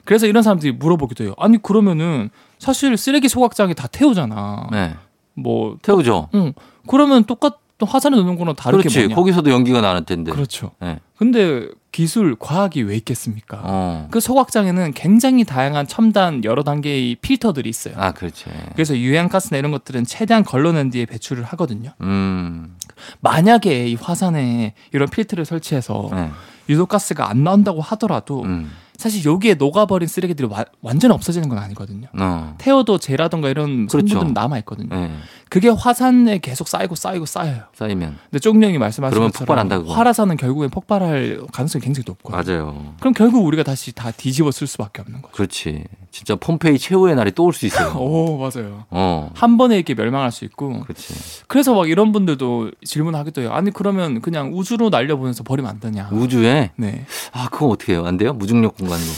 그래서 0.05 0.27
이런 0.27 0.43
사람들이 0.43 0.73
물어보기도 0.73 1.25
해요. 1.25 1.35
아니 1.39 1.61
그러면은 1.61 2.31
사실 2.63 2.97
쓰레기 2.97 3.29
소각장에 3.29 3.75
다 3.75 3.89
태우잖아. 3.89 4.69
네. 4.71 4.95
뭐 5.35 5.77
태우죠. 5.83 6.29
응. 6.35 6.53
그러면 6.87 7.25
똑같 7.25 7.59
화산에 7.81 8.17
넣는 8.17 8.37
거랑 8.37 8.55
다르게 8.55 8.83
그렇지. 8.83 9.01
뭐냐? 9.01 9.15
거기서도 9.17 9.51
연기가 9.51 9.81
나는 9.81 10.05
텐데. 10.05 10.31
그렇죠. 10.31 10.71
네. 10.79 11.01
근데 11.17 11.67
기술, 11.91 12.37
과학이 12.39 12.83
왜 12.83 12.95
있겠습니까? 12.99 13.61
어. 13.65 14.09
그 14.13 14.21
소각장에는 14.21 14.93
굉장히 14.93 15.43
다양한 15.43 15.89
첨단 15.89 16.45
여러 16.45 16.63
단계의 16.63 17.17
필터들이 17.17 17.69
있어요. 17.69 17.95
아, 17.97 18.13
그렇지. 18.13 18.45
그래서 18.75 18.97
유해한가스나 18.97 19.59
이런 19.59 19.73
것들은 19.73 20.05
최대한 20.05 20.45
걸러낸 20.45 20.91
뒤에 20.91 21.07
배출을 21.07 21.43
하거든요. 21.43 21.91
음. 22.03 22.77
만약에 23.19 23.89
이 23.89 23.97
화산에 23.97 24.75
이런 24.93 25.09
필터를 25.09 25.45
설치해서 25.45 26.11
네. 26.13 26.31
유독가스가 26.69 27.29
안 27.29 27.43
나온다고 27.43 27.81
하더라도 27.81 28.43
음. 28.45 28.71
사실 29.03 29.25
여기에 29.25 29.55
녹아버린 29.55 30.07
쓰레기들이 30.09 30.49
와- 30.49 30.65
완전 30.81 31.11
없어지는 31.11 31.49
건 31.49 31.59
아니거든요. 31.59 32.07
어. 32.19 32.55
태워도 32.59 32.99
재라던가 32.99 33.49
이런 33.49 33.87
그렇죠. 33.87 34.07
성분들은 34.09 34.33
남아 34.33 34.59
있거든요. 34.61 34.89
네. 34.95 35.11
그게 35.51 35.69
화산에 35.69 36.39
계속 36.39 36.67
쌓이고 36.69 36.95
쌓이고 36.95 37.27
쌓여요. 37.27 37.65
쌓이면 37.75 38.17
근데 38.31 38.39
쪽령이 38.39 38.79
말씀하신 38.79 39.13
그러면 39.13 39.31
것처럼 39.33 39.47
폭발한다, 39.47 39.79
그거. 39.81 39.93
활화산은 39.93 40.39
결국엔 40.39 40.71
폭발할 40.71 41.43
가능성이 41.53 41.83
굉장히 41.85 42.05
높거든요. 42.07 42.43
맞아요. 42.43 42.95
그럼 43.01 43.13
결국 43.13 43.45
우리가 43.45 43.63
다시 43.63 43.93
다 43.93 44.11
뒤집어 44.13 44.51
쓸 44.51 44.67
수밖에 44.67 45.03
없는 45.03 45.21
거죠. 45.21 45.35
그렇지. 45.35 45.85
진짜 46.11 46.37
폼페이 46.37 46.79
최후의 46.79 47.17
날이 47.17 47.33
또 47.33 47.45
올 47.45 47.53
수 47.53 47.67
있어요. 47.67 47.93
오 48.01 48.39
맞아요. 48.39 48.85
어. 48.91 49.31
한 49.35 49.59
번에 49.59 49.77
이렇게 49.77 49.95
멸망할 49.95 50.31
수 50.33 50.45
있고 50.47 50.81
그렇지. 50.81 51.15
그래서 51.49 51.75
막 51.75 51.89
이런 51.91 52.13
분들도 52.13 52.71
질문하기도 52.85 53.43
해요. 53.43 53.51
아니 53.53 53.71
그러면 53.71 54.21
그냥 54.23 54.53
우주로 54.55 54.89
날려보내서 54.89 55.43
버리면 55.43 55.71
안 55.71 55.81
되냐? 55.81 56.09
우주에 56.13 56.71
네. 56.77 57.05
아, 57.33 57.49
그거 57.51 57.67
어떻게 57.69 57.93
해요? 57.93 58.05
안 58.07 58.17
돼요? 58.17 58.33
무중력 58.33 58.77
공간 58.79 58.92
으로. 59.01 59.11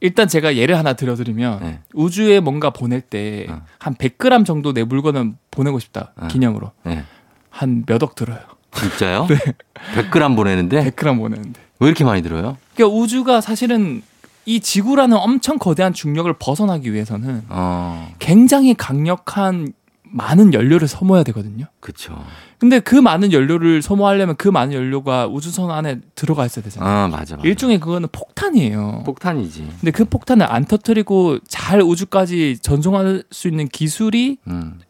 일단 0.00 0.28
제가 0.28 0.56
예를 0.56 0.78
하나 0.78 0.94
들어드리면 0.94 1.60
네. 1.60 1.80
우주에 1.92 2.40
뭔가 2.40 2.70
보낼 2.70 3.00
때 3.02 3.46
어. 3.50 3.62
한 3.78 3.94
100g 3.94 4.46
정도 4.46 4.72
내 4.72 4.82
물건을 4.84 5.32
보내고 5.50 5.78
싶다 5.78 6.12
어. 6.16 6.28
기념으로 6.28 6.72
네. 6.84 7.04
한몇 7.50 8.02
억 8.02 8.14
들어요. 8.14 8.38
진짜요? 8.72 9.26
100g 9.94 10.36
보내는데 10.36 10.90
100g 10.90 11.18
보내는데. 11.18 11.60
왜 11.80 11.88
이렇게 11.88 12.04
많이 12.04 12.22
들어요? 12.22 12.56
그러니까 12.74 12.96
우주가 12.96 13.40
사실은 13.40 14.02
이 14.46 14.60
지구라는 14.60 15.16
엄청 15.16 15.58
거대한 15.58 15.92
중력을 15.92 16.32
벗어나기 16.38 16.92
위해서는 16.92 17.42
어. 17.48 18.12
굉장히 18.18 18.74
강력한 18.74 19.72
많은 20.12 20.52
연료를 20.54 20.88
소모해야 20.88 21.22
되거든요. 21.24 21.66
그쵸. 21.80 22.22
근데 22.58 22.80
그 22.80 22.94
많은 22.96 23.32
연료를 23.32 23.80
소모하려면 23.82 24.36
그 24.36 24.48
많은 24.48 24.74
연료가 24.74 25.26
우주선 25.28 25.70
안에 25.70 26.00
들어가 26.14 26.44
있어야 26.46 26.62
되잖아요. 26.64 26.90
아, 26.90 27.08
맞아. 27.08 27.36
맞아. 27.36 27.48
일종의 27.48 27.78
그거는 27.80 28.08
폭탄이에요. 28.12 29.02
폭탄이지. 29.06 29.68
근데 29.80 29.90
그 29.92 30.04
폭탄을 30.04 30.50
안 30.50 30.64
터뜨리고 30.64 31.38
잘 31.46 31.80
우주까지 31.82 32.58
전송할 32.60 33.24
수 33.30 33.48
있는 33.48 33.68
기술이 33.68 34.38
음. 34.48 34.80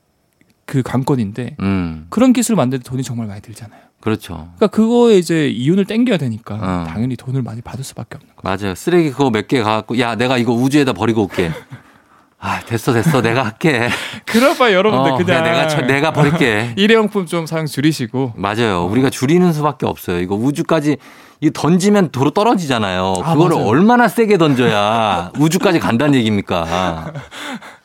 그 0.66 0.82
관건인데 0.82 1.56
음. 1.60 2.06
그런 2.10 2.32
기술 2.32 2.56
만드는 2.56 2.82
돈이 2.82 3.02
정말 3.02 3.26
많이 3.26 3.40
들잖아요. 3.42 3.80
그렇죠. 4.00 4.34
그러니까 4.56 4.68
그거에 4.68 5.18
이제 5.18 5.48
이윤을 5.50 5.84
땡겨야 5.84 6.16
되니까 6.16 6.54
어. 6.54 6.84
당연히 6.88 7.16
돈을 7.16 7.42
많이 7.42 7.60
받을 7.60 7.84
수밖에 7.84 8.16
없는 8.16 8.34
거예요. 8.36 8.56
맞아요. 8.56 8.74
쓰레기 8.74 9.10
그거 9.10 9.30
몇 9.30 9.46
개 9.46 9.60
갖고 9.62 9.98
야, 9.98 10.14
내가 10.14 10.38
이거 10.38 10.52
우주에다 10.54 10.94
버리고 10.94 11.24
올게. 11.24 11.50
아, 12.42 12.60
됐어, 12.60 12.92
됐어. 12.94 13.20
내가 13.20 13.44
할게. 13.44 13.88
그럴 14.24 14.56
바에 14.56 14.72
여러분들 14.72 15.12
어, 15.12 15.16
그냥 15.18 15.44
내가 15.44 15.68
저- 15.68 15.82
내가 15.82 16.12
버릴게. 16.12 16.72
일회용품 16.76 17.26
좀 17.26 17.44
사용 17.46 17.66
줄이시고 17.66 18.32
맞아요. 18.36 18.86
우리가 18.90 19.10
줄이는 19.10 19.52
수밖에 19.52 19.84
없어요. 19.86 20.20
이거 20.20 20.34
우주까지 20.36 20.96
이 21.42 21.50
던지면 21.50 22.10
도로 22.10 22.30
떨어지잖아요. 22.30 23.14
아, 23.24 23.32
그거를 23.34 23.56
맞아요. 23.56 23.68
얼마나 23.68 24.08
세게 24.08 24.36
던져야 24.36 25.32
우주까지 25.38 25.78
간다는 25.80 26.14
얘기입니까? 26.16 27.12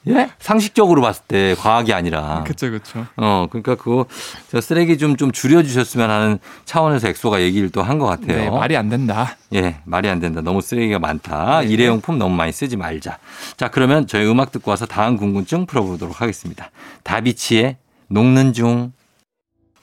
예? 0.08 0.30
상식적으로 0.40 1.02
봤을 1.02 1.24
때 1.28 1.56
과학이 1.58 1.92
아니라. 1.94 2.44
그쵸 2.46 2.70
그쵸. 2.70 3.06
어, 3.18 3.48
그러니까 3.50 3.76
그거 3.76 4.06
저 4.52 4.62
쓰레기 4.62 4.98
좀 4.98 5.16
좀 5.18 5.32
줄여 5.32 5.64
주셨으면 5.64 6.10
하는 6.12 6.40
차원에서 6.66 7.08
엑소가 7.08 7.42
얘기를 7.42 7.70
또 7.70 7.82
한 7.82 7.98
것 7.98 8.06
같아요. 8.08 8.38
네 8.38 8.50
말이 8.50 8.76
안 8.76 8.90
된다. 8.90 9.38
예, 9.54 9.78
말이 9.86 10.10
안 10.10 10.20
된다. 10.20 10.42
너무 10.42 10.60
쓰레기가 10.62 11.00
많다. 11.00 11.62
네. 11.62 11.68
일회용품 11.68 12.20
너무 12.20 12.36
많이 12.36 12.52
쓰지 12.52 12.76
말자. 12.78 13.18
자, 13.58 13.70
그러면 13.70 14.06
저희 14.06 14.26
음악 14.30 14.52
듣고 14.52 14.70
와서 14.72 14.86
다음 14.86 15.16
궁금증 15.18 15.66
풀어보도록 15.66 16.22
하겠습니다. 16.22 16.70
다비치의 17.04 17.78
녹는 18.10 18.52
중. 18.54 18.92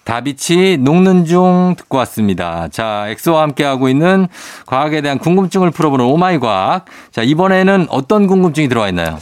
다비치 0.05 0.79
녹는 0.81 1.25
중 1.25 1.75
듣고 1.77 1.99
왔습니다. 1.99 2.69
자, 2.69 3.07
엑소와 3.09 3.43
함께하고 3.43 3.89
있는 3.89 4.27
과학에 4.67 5.01
대한 5.01 5.19
궁금증을 5.19 5.71
풀어보는 5.71 6.05
oh 6.05 6.22
my 6.22 6.39
과학. 6.39 6.87
자, 7.13 7.23
이번에는 7.23 7.87
어떤 7.89 8.27
궁금증이 8.27 8.69
들어와 8.69 8.89
있나요? 8.89 9.19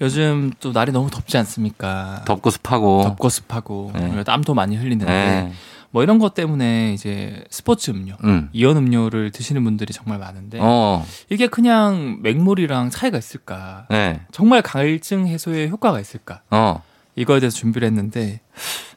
요즘 0.00 0.52
또 0.60 0.72
날이 0.72 0.90
너무 0.92 1.10
덥지 1.10 1.36
않습니까? 1.38 2.22
덥고 2.24 2.50
습하고. 2.50 3.02
덥고 3.04 3.28
습하고 3.28 3.92
네. 3.94 4.24
땀도 4.24 4.54
많이 4.54 4.76
흘리는데 4.76 5.04
네. 5.04 5.52
뭐 5.90 6.02
이런 6.02 6.18
것 6.18 6.32
때문에 6.32 6.94
이제 6.94 7.44
스포츠 7.50 7.90
음료, 7.90 8.16
음. 8.24 8.48
이온 8.52 8.78
음료를 8.78 9.30
드시는 9.30 9.62
분들이 9.62 9.92
정말 9.92 10.18
많은데 10.18 10.58
어, 10.60 11.04
이게 11.28 11.46
그냥 11.46 12.20
맹물이랑 12.22 12.88
차이가 12.88 13.18
있을까? 13.18 13.86
네. 13.90 14.20
정말 14.32 14.62
갈증 14.62 15.26
해소에 15.26 15.68
효과가 15.68 16.00
있을까? 16.00 16.40
어. 16.50 16.82
이거에 17.14 17.40
대해서 17.40 17.58
준비를 17.58 17.86
했는데 17.86 18.40
아, 18.54 18.91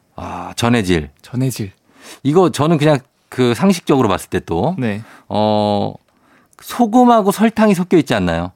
전해질. 0.56 1.10
전해질. 1.22 1.72
이거 2.24 2.52
저는 2.52 2.78
그냥 2.78 3.00
그 3.30 3.54
상식적으로 3.54 4.08
봤을 4.08 4.30
때 4.30 4.40
또, 4.40 4.76
네. 4.78 5.02
어, 5.28 5.94
소금하고 6.62 7.32
설탕이 7.32 7.74
섞여 7.74 7.98
있지 7.98 8.14
않나요? 8.14 8.52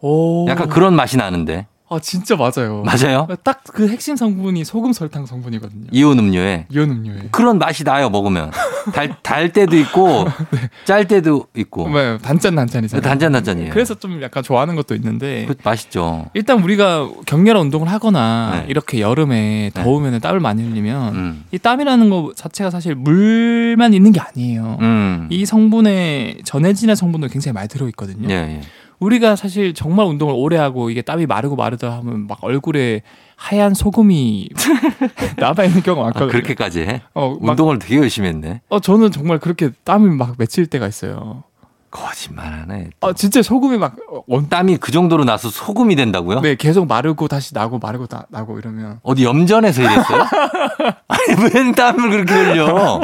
오. 0.00 0.46
약간 0.48 0.68
그런 0.68 0.94
맛이 0.94 1.16
나는데. 1.16 1.66
아 1.94 2.00
진짜 2.00 2.36
맞아요. 2.36 2.82
맞아요? 2.84 3.26
딱 3.42 3.64
그 3.74 3.88
핵심 3.88 4.14
성분이 4.14 4.64
소금 4.64 4.92
설탕 4.92 5.26
성분이거든요. 5.26 5.86
이온 5.90 6.18
음료에. 6.20 6.66
이온 6.70 6.90
음료에. 6.90 7.28
그런 7.32 7.58
맛이 7.58 7.82
나요, 7.82 8.08
먹으면. 8.08 8.52
달, 8.94 9.16
달 9.20 9.52
때도 9.52 9.76
있고, 9.78 10.26
짤 10.86 11.08
때도 11.08 11.46
있고. 11.56 11.88
네, 11.88 12.18
단짠 12.18 12.54
단짠이잖아요. 12.54 13.02
단짠 13.02 13.32
단짠이에요. 13.32 13.70
그래서 13.72 13.94
좀 13.94 14.22
약간 14.22 14.44
좋아하는 14.44 14.76
것도 14.76 14.94
있는데 14.94 15.44
그 15.46 15.56
맛있죠. 15.64 16.26
일단 16.34 16.62
우리가 16.62 17.10
격렬한 17.26 17.62
운동을 17.62 17.88
하거나 17.88 18.60
네. 18.60 18.66
이렇게 18.68 19.00
여름에 19.00 19.70
네. 19.74 19.82
더우면 19.82 20.20
땀을 20.20 20.38
많이 20.38 20.62
흘리면 20.62 21.14
음. 21.16 21.44
이 21.50 21.58
땀이라는 21.58 22.08
거 22.10 22.32
자체가 22.36 22.70
사실 22.70 22.94
물만 22.94 23.92
있는 23.92 24.12
게 24.12 24.20
아니에요. 24.20 24.78
음. 24.80 25.26
이 25.30 25.44
성분에 25.44 26.38
전해진의 26.44 26.94
성분도 26.94 27.26
굉장히 27.26 27.54
많이 27.54 27.66
들어 27.66 27.88
있거든요. 27.88 28.28
예, 28.30 28.34
예. 28.34 28.60
우리가 29.04 29.36
사실 29.36 29.74
정말 29.74 30.06
운동을 30.06 30.34
오래 30.36 30.56
하고 30.56 30.90
이게 30.90 31.02
땀이 31.02 31.26
마르고 31.26 31.56
마르다 31.56 31.98
하면 31.98 32.26
막 32.26 32.38
얼굴에 32.42 33.02
하얀 33.36 33.74
소금이 33.74 34.48
남아 35.36 35.64
있는 35.64 35.82
경우가 35.82 36.02
아, 36.02 36.04
많거든요. 36.06 36.30
그렇게까지 36.30 36.80
해? 36.82 37.02
어, 37.14 37.36
막, 37.40 37.50
운동을 37.50 37.78
되게 37.78 37.96
열심히 37.96 38.28
했네. 38.28 38.62
어 38.68 38.80
저는 38.80 39.12
정말 39.12 39.38
그렇게 39.38 39.70
땀이 39.84 40.16
막 40.16 40.36
맺힐 40.38 40.66
때가 40.66 40.86
있어요. 40.88 41.44
거짓말 41.90 42.52
하네. 42.52 42.90
아 43.02 43.12
진짜 43.12 43.40
소금이 43.40 43.78
막 43.78 43.94
원, 44.26 44.48
땀이 44.48 44.78
그 44.78 44.90
정도로 44.90 45.24
나서 45.24 45.48
소금이 45.48 45.94
된다고요? 45.94 46.40
네 46.40 46.56
계속 46.56 46.88
마르고 46.88 47.28
다시 47.28 47.54
나고 47.54 47.78
마르고 47.78 48.06
나, 48.06 48.24
나고 48.30 48.58
이러면 48.58 48.98
어디 49.02 49.24
염전에서 49.24 49.82
이랬어요? 49.82 50.22
아니, 51.06 51.54
웬 51.54 51.72
땀을 51.72 52.10
그렇게 52.10 52.34
흘려? 52.34 53.00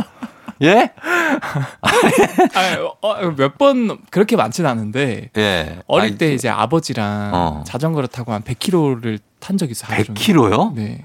예? 0.62 0.92
어, 3.00 3.30
몇번 3.36 3.98
그렇게 4.10 4.36
많진 4.36 4.66
않은데 4.66 5.30
예. 5.36 5.78
어릴 5.86 6.12
아이, 6.12 6.18
때 6.18 6.34
이제 6.34 6.48
아버지랑 6.48 7.30
어. 7.32 7.64
자전거를 7.66 8.08
타고 8.08 8.32
한 8.32 8.42
100km를 8.42 9.20
탄 9.40 9.56
적이 9.58 9.72
있어요. 9.72 9.92
하루 9.92 10.04
종일. 10.04 10.20
100kg요? 10.22 10.74
네. 10.74 11.04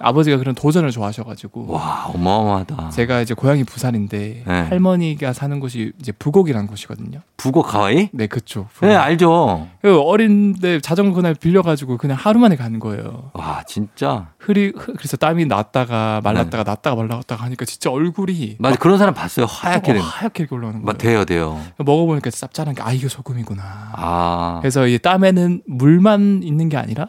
아버지가 0.00 0.36
그런 0.38 0.54
도전을 0.54 0.90
좋아하셔가지고 0.90 1.66
와, 1.70 2.06
어마어마하다. 2.14 2.90
제가 2.90 3.20
이제 3.20 3.34
고향이 3.34 3.64
부산인데 3.64 4.44
네. 4.46 4.60
할머니가 4.68 5.32
사는 5.32 5.60
곳이 5.60 5.92
이제 6.00 6.12
부곡이라는 6.12 6.66
곳이거든요. 6.66 7.20
북어 7.36 7.62
가와이? 7.62 8.08
네, 8.12 8.26
그쪽. 8.26 8.68
네, 8.80 8.94
알죠. 8.94 9.68
그 9.82 9.98
어린데 10.00 10.80
자전거 10.80 11.14
그날 11.14 11.34
빌려가지고 11.34 11.98
그냥 11.98 12.16
하루 12.18 12.38
만에 12.40 12.56
가는 12.56 12.78
거예요. 12.80 13.30
와, 13.34 13.62
진짜. 13.66 14.28
흐리 14.38 14.72
흐- 14.76 14.94
그래서 14.94 15.16
땀이 15.16 15.46
났다가 15.46 16.20
말랐다가 16.24 16.64
났다가 16.64 16.96
말랐다가 16.96 17.44
하니까 17.44 17.64
진짜 17.64 17.90
얼굴이 17.90 18.34
네. 18.38 18.56
맞아, 18.58 18.76
그런 18.76 18.98
사람 18.98 19.14
봤어요. 19.14 19.46
하얗게 19.46 19.90
어, 19.92 19.94
된. 19.94 20.02
하얗게 20.02 20.42
이렇게 20.44 20.54
올라오는 20.54 20.80
거예요. 20.80 20.86
막 20.86 20.98
돼요, 20.98 21.24
돼요. 21.24 21.60
먹어보니까 21.78 22.30
짭짤한 22.30 22.74
게 22.74 22.82
아 22.82 22.92
이게 22.92 23.08
소금이구나. 23.08 23.62
아. 23.94 24.58
그래서 24.62 24.86
이 24.86 24.98
땀에는 24.98 25.62
물만 25.66 26.40
있는 26.42 26.68
게 26.68 26.76
아니라 26.76 27.08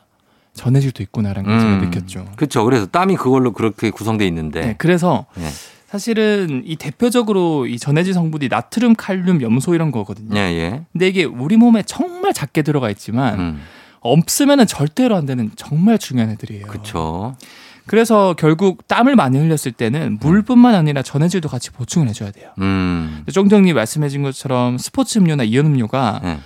전해질도 0.59 1.01
있구나라는 1.03 1.49
걸 1.49 1.59
제가 1.59 1.71
음. 1.73 1.81
느꼈죠. 1.81 2.25
그렇죠. 2.35 2.65
그래서 2.65 2.85
땀이 2.85 3.15
그걸로 3.15 3.53
그렇게 3.53 3.89
구성돼 3.89 4.27
있는데. 4.27 4.61
네, 4.61 4.75
그래서 4.77 5.25
네. 5.35 5.47
사실은 5.87 6.63
이 6.65 6.75
대표적으로 6.75 7.65
이 7.65 7.79
전해질 7.79 8.13
성분이 8.13 8.49
나트륨, 8.49 8.95
칼륨, 8.95 9.41
염소 9.41 9.73
이런 9.73 9.91
거거든요. 9.91 10.37
예, 10.37 10.41
예. 10.41 10.81
근데 10.91 11.07
이게 11.07 11.23
우리 11.23 11.57
몸에 11.57 11.81
정말 11.83 12.33
작게 12.33 12.61
들어가 12.61 12.89
있지만 12.89 13.39
음. 13.39 13.61
없으면은 14.01 14.67
절대로 14.67 15.15
안 15.15 15.25
되는 15.25 15.49
정말 15.55 15.97
중요한 15.97 16.29
애들이에요. 16.31 16.67
그쵸. 16.67 17.35
그래서 17.87 18.35
결국 18.37 18.87
땀을 18.87 19.15
많이 19.15 19.39
흘렸을 19.39 19.71
때는 19.71 20.19
물뿐만 20.21 20.75
아니라 20.75 21.01
전해질도 21.01 21.49
같이 21.49 21.71
보충을 21.71 22.07
해줘야 22.09 22.31
돼요. 22.31 22.51
음. 22.59 23.23
쫑정님 23.31 23.75
말씀해준 23.75 24.21
것처럼 24.21 24.77
스포츠 24.77 25.17
음료나 25.17 25.43
이온 25.43 25.65
음료가 25.65 26.19
네. 26.23 26.39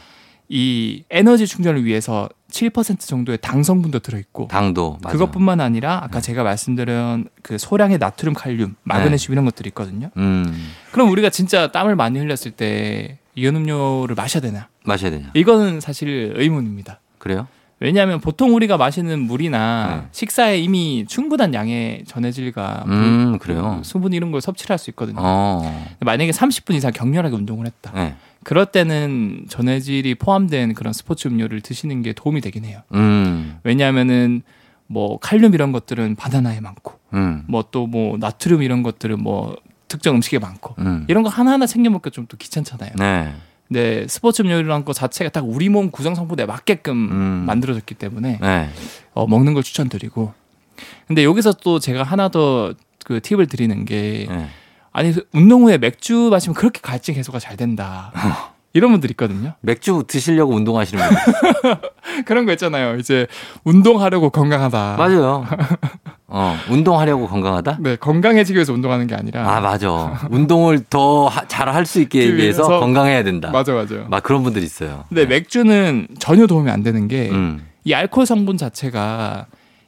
이 0.50 1.04
에너지 1.10 1.48
충전을 1.48 1.86
위해서 1.86 2.30
7% 2.52 3.00
정도의 3.00 3.39
당 3.41 3.64
성분도 3.64 4.00
들어있고 4.00 4.48
당도. 4.50 5.00
맞아. 5.02 5.14
그것뿐만 5.14 5.60
아니라 5.62 6.02
아까 6.04 6.22
제가 6.22 6.44
말씀드린 6.44 7.28
그 7.41 7.58
소량의 7.58 7.98
나트륨, 7.98 8.34
칼륨, 8.34 8.76
마그네슘 8.84 9.34
이런 9.34 9.46
것들이 9.46 9.70
있거든요. 9.70 10.10
음. 10.18 10.72
그럼 10.91 11.10
우리가 11.10 11.30
진짜 11.30 11.72
땀을 11.72 11.96
많이 11.96 12.20
흘렸을 12.20 12.52
때 12.52 13.18
이온 13.36 13.56
음료를 13.56 14.16
마셔야 14.16 14.41
되나? 14.41 14.68
마셔야 14.86 15.10
되냐. 15.12 15.32
이거는 15.34 15.80
사실 15.80 16.34
의문입니다. 16.36 17.00
그래요? 17.18 17.48
왜냐하면 17.80 18.22
보통 18.22 18.56
우리가 18.56 18.78
마시는 18.78 19.20
물이나 19.22 20.02
네. 20.04 20.08
식사에 20.12 20.58
이미 20.60 21.06
충분한 21.06 21.54
양의 21.54 22.04
전해질과 22.08 22.84
물, 22.86 22.96
음, 22.96 23.38
그래요. 23.39 23.82
수분 23.84 24.14
이런 24.14 24.32
걸 24.32 24.39
섭취를 24.39 24.72
할수 24.72 24.89
있거든요. 24.91 25.18
어. 25.20 25.86
만약에 26.00 26.32
30분 26.32 26.76
이상 26.76 26.91
격렬하게 26.94 27.36
운동을 27.36 27.66
했다. 27.66 27.91
네. 28.44 28.50
그럴 28.50 28.66
때는 28.66 29.46
전해질이 29.50 30.16
포함된 30.16 30.74
그런 30.74 30.94
스포츠 30.94 31.28
음료를 31.28 31.62
드시는 31.62 32.02
게 32.02 32.14
도움이 32.14 32.41
되긴 32.41 32.66
해요. 32.66 32.82
음. 32.94 33.60
왜냐하면은 33.64 34.41
뭐 34.88 35.18
칼륨 35.20 35.54
이런 35.54 35.72
것들은 35.72 36.16
바나나에 36.16 36.60
많고 36.60 36.94
음. 37.14 37.44
뭐또 37.48 37.88
뭐 37.88 38.18
나트륨 38.18 38.62
이런 38.62 38.84
것들은 38.84 39.22
뭐 39.22 39.56
특정 39.88 40.16
음식에 40.16 40.39
많고 40.39 40.76
음. 40.80 41.06
이런 41.08 41.24
거 41.24 41.30
하나하나 41.30 41.66
챙겨 41.66 41.89
먹기 41.89 42.12
좀 42.12 42.26
또 42.28 42.38
귀찮잖아요. 42.38 42.91
네. 42.98 43.34
근데 43.68 44.06
스포츠 44.08 44.41
음료라는 44.41 44.86
것 44.86 44.94
자체가 44.94 45.30
딱 45.30 45.46
우리 45.48 45.70
몸 45.70 45.89
구성 45.89 46.16
성분에 46.16 46.46
맞게끔 46.46 47.12
음. 47.12 47.18
만들어졌기 47.46 47.96
때문에 47.96 48.39
네. 48.41 48.70
어, 49.14 49.26
먹는 49.26 49.54
걸 49.54 49.64
추천드리고. 49.64 50.34
근데 51.08 51.24
여기서 51.24 51.54
또 51.54 51.80
제가 51.80 52.04
하나 52.04 52.30
더 52.30 52.74
그 53.04 53.20
팁을 53.22 53.48
드리는 53.48 53.86
게 53.86 54.26
네. 54.30 54.48
아니 54.94 55.14
운동 55.34 55.64
후에 55.64 55.78
맥주 55.78 56.30
마시면 56.32 56.54
그렇게 56.56 56.80
갈증 56.82 57.16
해소가 57.16 57.39
잘 57.39 57.58
된다. 57.58 58.12
이런 58.76 58.91
분들 58.91 59.12
있거든요. 59.12 59.54
맥주 59.62 60.04
드시려고 60.08 60.54
운동하시는 60.56 61.04
분. 61.04 61.18
그런 62.26 62.46
거 62.46 62.52
있잖아요. 62.54 62.96
이제 62.98 63.28
운동하려고 63.64 64.30
건강하다. 64.32 64.96
맞아요. 64.98 65.46
어, 66.28 66.58
운동하려고 66.70 67.28
건강하다? 67.28 67.78
네, 67.82 67.96
건강해지기 67.98 68.56
위해서 68.58 68.74
운동하는 68.74 69.06
게 69.06 69.14
아니라. 69.14 69.48
아, 69.48 69.62
맞아. 69.62 70.28
운동을 70.32 70.86
더 70.89 71.30
잘 71.48 71.70
할 71.70 71.86
수 71.86 72.02
있게 72.02 72.26
그 72.32 72.38
위해서 72.38 72.80
건강해야 72.80 73.24
된다. 73.24 73.52
맞아, 73.52 73.74
맞아요. 73.74 74.06
막 74.10 74.24
그런 74.24 74.41
분들 74.41 74.64
있어요. 74.64 75.06
근데 75.10 75.26
맥주는 75.28 76.08
전혀 76.20 76.48
도움이 76.48 76.72
안 76.72 76.82
되는 76.82 77.08
게이 77.08 77.30
음. 77.30 77.68
알코올 77.91 78.26
성분 78.26 78.58
자체가 78.58 79.46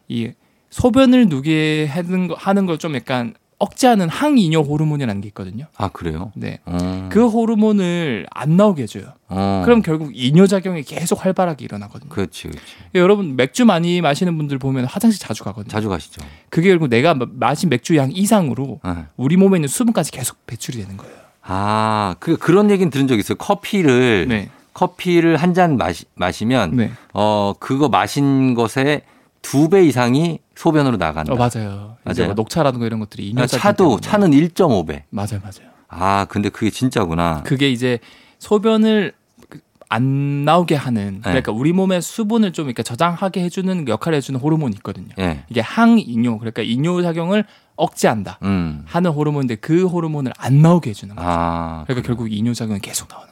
이 0.10 0.30
소변을 0.70 1.28
누게 1.30 1.88
하는 1.92 2.28
거 2.28 2.36
하는 2.38 2.66
걸 2.68 2.78
좀 2.78 2.94
약간 2.96 3.34
억제하는 3.58 4.10
항이뇨 4.10 4.62
호르몬이라는 4.62 5.22
게 5.22 5.28
있거든요. 5.30 5.66
아, 5.78 5.88
그래요? 5.90 6.32
네. 6.36 6.60
어. 6.66 7.08
그 7.12 7.28
호르몬을 7.28 8.28
안 8.32 8.58
나오게 8.58 8.84
해줘요. 8.84 9.14
어. 9.30 9.62
그럼 9.64 9.82
결국 9.82 10.12
이뇨 10.14 10.46
작용이 10.46 10.84
계속 10.84 11.24
활발하게 11.24 11.64
일어나거든요. 11.66 12.10
그렇지, 12.10 12.44
그렇지. 12.50 12.62
여러분 12.96 13.36
맥주 13.38 13.66
많이 13.66 14.02
마시는 14.02 14.38
분들 14.38 14.58
보면 14.60 14.86
화장실 14.86 15.20
자주 15.22 15.44
가거든요. 15.46 15.72
자주 15.72 15.88
가시죠. 15.88 16.22
그게 16.50 16.70
결국 16.70 16.90
내가 16.90 17.14
마- 17.14 17.26
마신 17.32 17.70
맥주 17.70 17.96
양 17.96 18.12
이상으로 18.12 18.82
네. 18.84 18.92
우리 19.16 19.38
몸에 19.38 19.58
있는 19.58 19.68
수분까지 19.70 20.12
계속 20.12 20.46
배출이 20.48 20.78
되는 20.80 20.98
거예요. 20.98 21.16
아, 21.44 22.16
그, 22.20 22.38
그런 22.38 22.70
얘기는 22.72 22.90
들은 22.90 23.08
적 23.08 23.18
있어요. 23.20 23.38
커피를, 23.38 24.26
네. 24.28 24.50
커피를 24.74 25.38
한 25.38 25.54
잔 25.54 25.78
마시, 25.78 26.04
마시면, 26.16 26.76
네. 26.76 26.92
어, 27.14 27.54
그거 27.60 27.88
마신 27.88 28.54
것의 28.56 29.04
두 29.46 29.70
배 29.70 29.86
이상이 29.86 30.40
소변으로 30.56 30.98
나간다. 30.98 31.34
어, 31.34 31.36
맞아요. 31.36 31.98
맞아요. 32.04 32.26
뭐 32.28 32.34
녹차라든가 32.34 32.86
이런 32.86 33.00
것들이 33.00 33.30
이뇨 33.30 33.44
아, 33.44 33.46
작용 33.48 33.62
차도, 33.62 33.84
때문에. 33.84 34.02
차는 34.02 34.32
1.5배. 34.32 35.04
맞아요, 35.10 35.40
맞아요. 35.42 35.72
아, 35.88 36.26
근데 36.30 36.50
그게 36.50 36.70
진짜구나. 36.70 37.44
그게 37.44 37.70
이제 37.70 38.00
소변을 38.40 39.14
그- 39.50 39.60
안 39.90 40.46
나오게 40.46 40.76
하는 40.76 41.16
네. 41.16 41.22
그러니까 41.22 41.52
우리 41.52 41.74
몸의 41.74 42.02
수분을 42.02 42.54
좀 42.54 42.66
이렇게 42.68 42.82
저장하게 42.84 43.44
해주는 43.44 43.88
역할을 43.88 44.18
해주는 44.18 44.40
호르몬이 44.40 44.74
있거든요. 44.78 45.10
예. 45.20 45.44
이게 45.50 45.62
항이뇨 45.62 46.40
그러니까 46.40 46.62
이뇨 46.64 47.02
작용을 47.02 47.46
억제한다 47.76 48.40
음. 48.44 48.84
하는 48.86 49.12
호르몬인데 49.12 49.56
그 49.56 49.86
호르몬을 49.86 50.32
안 50.38 50.62
나오게 50.62 50.90
해주는 50.90 51.16
거죠. 51.16 51.28
아. 51.30 51.84
그러니까 51.86 52.08
결국 52.08 52.32
이뇨 52.32 52.54
작용이 52.54 52.80
계속 52.80 53.08
나오는. 53.10 53.30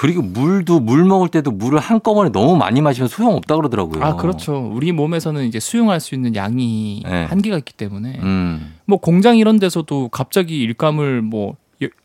그리고 0.00 0.22
물도 0.22 0.80
물 0.80 1.04
먹을 1.04 1.28
때도 1.28 1.50
물을 1.50 1.78
한꺼번에 1.78 2.32
너무 2.32 2.56
많이 2.56 2.80
마시면 2.80 3.06
소용없다 3.06 3.54
그러더라고요. 3.56 4.02
아 4.02 4.16
그렇죠. 4.16 4.56
우리 4.72 4.92
몸에서는 4.92 5.44
이제 5.44 5.60
수용할 5.60 6.00
수 6.00 6.14
있는 6.14 6.34
양이 6.34 7.02
네. 7.04 7.24
한계가 7.24 7.58
있기 7.58 7.74
때문에 7.74 8.18
음. 8.22 8.76
뭐 8.86 8.96
공장 8.96 9.36
이런 9.36 9.58
데서도 9.58 10.08
갑자기 10.08 10.58
일감을 10.62 11.20
뭐 11.20 11.56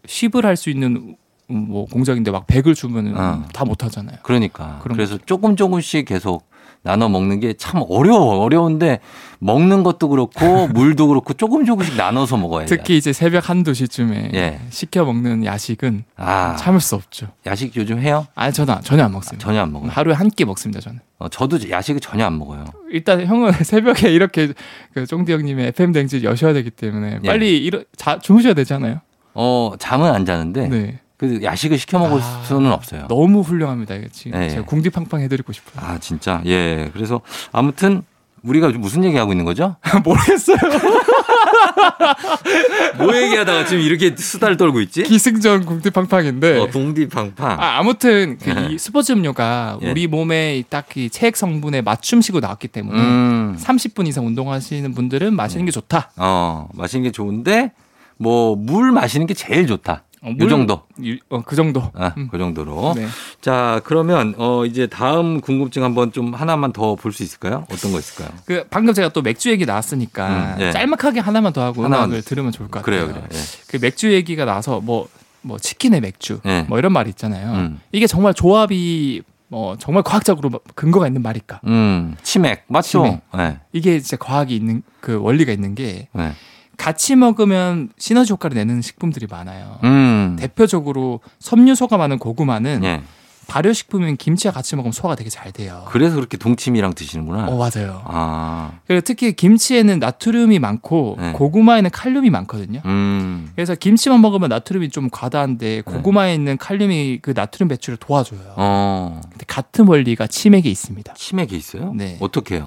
10을 0.07 0.43
할 0.43 0.57
수 0.57 0.69
있는 0.69 1.15
음, 1.49 1.67
뭐 1.69 1.85
공장인데 1.85 2.31
막 2.31 2.45
100을 2.47 2.75
주면은 2.75 3.17
어. 3.17 3.45
다못 3.53 3.85
하잖아요. 3.85 4.17
그러니까. 4.23 4.81
그래서 4.83 5.17
조금 5.25 5.55
조금씩 5.55 6.05
계속 6.05 6.45
나눠 6.83 7.09
먹는 7.09 7.39
게 7.39 7.53
참 7.57 7.83
어려워. 7.89 8.39
어려운데 8.43 8.99
먹는 9.39 9.83
것도 9.83 10.09
그렇고 10.09 10.67
물도 10.73 11.07
그렇고 11.07 11.33
조금 11.33 11.65
조금씩 11.65 11.95
나눠서 11.97 12.37
먹어야 12.37 12.65
돼. 12.65 12.75
특히 12.77 12.97
이제 12.97 13.11
새벽 13.13 13.49
한두 13.49 13.73
시쯤에 13.73 14.31
예. 14.33 14.59
시켜 14.69 15.03
먹는 15.05 15.45
야식은 15.45 16.03
아, 16.17 16.55
참을 16.57 16.79
수 16.79 16.95
없죠. 16.95 17.27
야식 17.45 17.75
요즘 17.75 17.99
해요? 17.99 18.27
아니 18.35 18.53
저는 18.53 18.75
전혀 18.83 19.03
안 19.03 19.11
먹습니다. 19.11 19.45
전혀 19.45 19.61
안 19.61 19.71
먹어요. 19.71 19.89
하루에 19.91 20.13
한 20.13 20.29
끼 20.29 20.45
먹습니다 20.45 20.79
저는. 20.81 20.99
어, 21.19 21.29
저도 21.29 21.69
야식을 21.69 22.01
전혀 22.01 22.25
안 22.25 22.37
먹어요. 22.37 22.65
일단 22.91 23.25
형은 23.25 23.51
새벽에 23.63 24.11
이렇게 24.11 24.53
그 24.93 25.05
쫑디 25.05 25.31
형님의 25.31 25.67
FM 25.67 25.91
댕지 25.93 26.23
여셔야 26.23 26.53
되기 26.53 26.69
때문에 26.69 27.19
예. 27.23 27.27
빨리 27.27 27.57
일어 27.57 27.81
자 27.95 28.19
주무셔야 28.19 28.53
되잖아요. 28.53 28.99
어, 29.33 29.73
잠은 29.79 30.11
안 30.13 30.25
자는데 30.25 30.67
네. 30.69 30.99
그 31.17 31.39
야식을 31.41 31.77
시켜 31.77 31.99
먹을 31.99 32.21
아, 32.21 32.43
수는 32.45 32.71
없어요. 32.71 33.07
너무 33.07 33.41
훌륭합니다. 33.41 33.95
이거 33.95 34.07
지금 34.11 34.41
예, 34.41 34.49
제가 34.49 34.61
예. 34.61 34.65
궁디팡팡 34.65 35.21
해드리고 35.21 35.53
싶어요. 35.53 35.85
아, 35.85 35.97
진짜. 35.99 36.41
예. 36.45 36.89
그래서 36.93 37.21
아무튼 37.51 38.03
우리가 38.43 38.69
무슨 38.69 39.03
얘기 39.05 39.17
하고 39.17 39.31
있는 39.31 39.45
거죠? 39.45 39.77
모르겠어요. 40.03 40.57
뭐 42.97 43.15
얘기하다가 43.15 43.65
지금 43.65 43.81
이렇게 43.83 44.15
수다를 44.15 44.57
떨고 44.57 44.81
있지? 44.81 45.03
기승전 45.03 45.65
궁디팡팡인데. 45.65 46.59
어, 46.59 46.67
동디팡팡. 46.67 47.59
아, 47.59 47.79
아무튼 47.79 48.37
그 48.41 48.49
예. 48.69 48.73
이 48.73 48.77
스포츠 48.77 49.11
음료가 49.11 49.79
예. 49.81 49.91
우리 49.91 50.07
몸에 50.07 50.63
딱히 50.69 51.09
체액 51.09 51.35
성분에 51.37 51.81
맞춤식으로 51.81 52.41
나왔기 52.41 52.67
때문에 52.67 52.99
음. 52.99 53.57
30분 53.59 54.07
이상 54.07 54.25
운동하시는 54.27 54.93
분들은 54.93 55.35
마시는 55.35 55.65
게 55.65 55.71
좋다. 55.71 56.11
어, 56.17 56.67
마시는 56.73 57.03
게 57.03 57.11
좋은데 57.11 57.71
뭐 58.17 58.55
물 58.55 58.91
마시는 58.91 59.27
게 59.27 59.33
제일 59.33 59.67
좋다. 59.67 60.03
어, 60.25 60.29
이 60.31 60.33
물- 60.33 60.49
정도. 60.49 60.81
이- 60.99 61.19
어, 61.29 61.41
그 61.41 61.55
정도. 61.55 61.91
아, 61.93 62.13
음. 62.17 62.27
그 62.31 62.37
정도로. 62.37 62.93
네. 62.95 63.05
자, 63.41 63.79
그러면 63.83 64.33
어 64.37 64.65
이제 64.65 64.87
다음 64.87 65.39
궁금증 65.41 65.83
한번 65.83 66.11
좀 66.11 66.33
하나만 66.33 66.73
더 66.73 66.95
볼 66.95 67.11
수 67.13 67.21
있을까요? 67.23 67.65
어떤 67.71 67.91
거 67.91 67.99
있을까요? 67.99 68.35
그 68.45 68.65
방금 68.69 68.93
제가 68.93 69.09
또 69.09 69.21
맥주 69.21 69.51
얘기 69.51 69.65
나왔으니까 69.65 70.55
음, 70.57 70.61
예. 70.61 70.71
짤막하게 70.71 71.19
하나만 71.19 71.53
더 71.53 71.63
하고 71.63 71.83
하나만 71.83 72.09
음악을 72.09 72.23
들으면 72.23 72.51
좋을 72.51 72.69
것 72.69 72.79
같아요. 72.83 73.05
그래요, 73.05 73.13
그래요. 73.13 73.27
예. 73.31 73.37
그 73.69 73.77
맥주 73.79 74.11
얘기가 74.11 74.45
나서 74.45 74.79
뭐뭐 74.81 75.57
치킨의 75.61 76.01
맥주 76.01 76.39
예. 76.45 76.63
뭐 76.67 76.79
이런 76.79 76.91
말이 76.91 77.09
있잖아요. 77.11 77.51
음. 77.53 77.79
이게 77.91 78.07
정말 78.07 78.33
조합이 78.33 79.21
뭐 79.47 79.77
정말 79.77 80.01
과학적으로 80.03 80.49
근거가 80.73 81.05
있는 81.07 81.21
말일까? 81.21 81.61
음, 81.67 82.15
치맥 82.23 82.63
맞죠? 82.67 83.03
치맥. 83.03 83.21
네. 83.37 83.59
이게 83.73 83.99
진짜 83.99 84.17
과학이 84.17 84.55
있는 84.55 84.81
그 85.01 85.19
원리가 85.21 85.51
있는 85.51 85.75
게 85.75 86.07
네. 86.13 86.31
같이 86.77 87.15
먹으면 87.15 87.89
시너지 87.97 88.33
효과를 88.33 88.55
내는 88.55 88.81
식품들이 88.81 89.27
많아요. 89.29 89.79
음. 89.83 90.35
대표적으로 90.39 91.21
섬유소가 91.39 91.97
많은 91.97 92.19
고구마는 92.19 92.83
예. 92.83 93.01
발효식품인 93.47 94.17
김치와 94.17 94.51
같이 94.51 94.75
먹으면 94.75 94.91
소화가 94.91 95.15
되게 95.15 95.29
잘 95.29 95.51
돼요. 95.51 95.85
그래서 95.89 96.15
그렇게 96.15 96.37
동치미랑 96.37 96.93
드시는구나. 96.93 97.47
어 97.47 97.57
맞아요. 97.57 98.01
아. 98.05 98.79
그리고 98.87 99.01
특히 99.01 99.33
김치에는 99.33 99.99
나트륨이 99.99 100.59
많고 100.59 101.17
네. 101.19 101.31
고구마에는 101.33 101.89
칼륨이 101.91 102.29
많거든요. 102.29 102.81
음. 102.85 103.51
그래서 103.55 103.75
김치만 103.75 104.21
먹으면 104.21 104.49
나트륨이 104.49 104.89
좀 104.89 105.09
과다한데 105.11 105.81
고구마에 105.81 106.33
있는 106.33 106.57
칼륨이 106.57 107.19
그 107.21 107.33
나트륨 107.35 107.67
배출을 107.67 107.97
도와줘요. 107.97 108.39
네. 108.39 108.53
어. 108.57 109.21
근데 109.29 109.45
같은 109.47 109.87
원리가 109.87 110.27
치맥에 110.27 110.69
있습니다. 110.69 111.13
치맥이 111.13 111.55
있어요? 111.55 111.93
네. 111.93 112.17
어떻게 112.19 112.55
해요? 112.55 112.65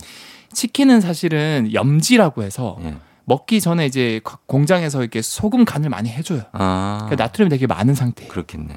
치킨은 0.53 1.01
사실은 1.01 1.71
염지라고 1.73 2.43
해서 2.43 2.79
예. 2.83 2.95
먹기 3.29 3.61
전에 3.61 3.85
이제 3.87 4.21
공장에서 4.47 5.01
이렇게 5.03 5.21
소금 5.21 5.65
간을 5.67 5.91
많이 5.91 6.09
해줘요. 6.09 6.43
아. 6.53 6.97
그러니까 7.03 7.25
나트륨이 7.25 7.51
되게 7.51 7.67
많은 7.67 7.95
상태예요. 7.95 8.33
그렇겠네. 8.33 8.75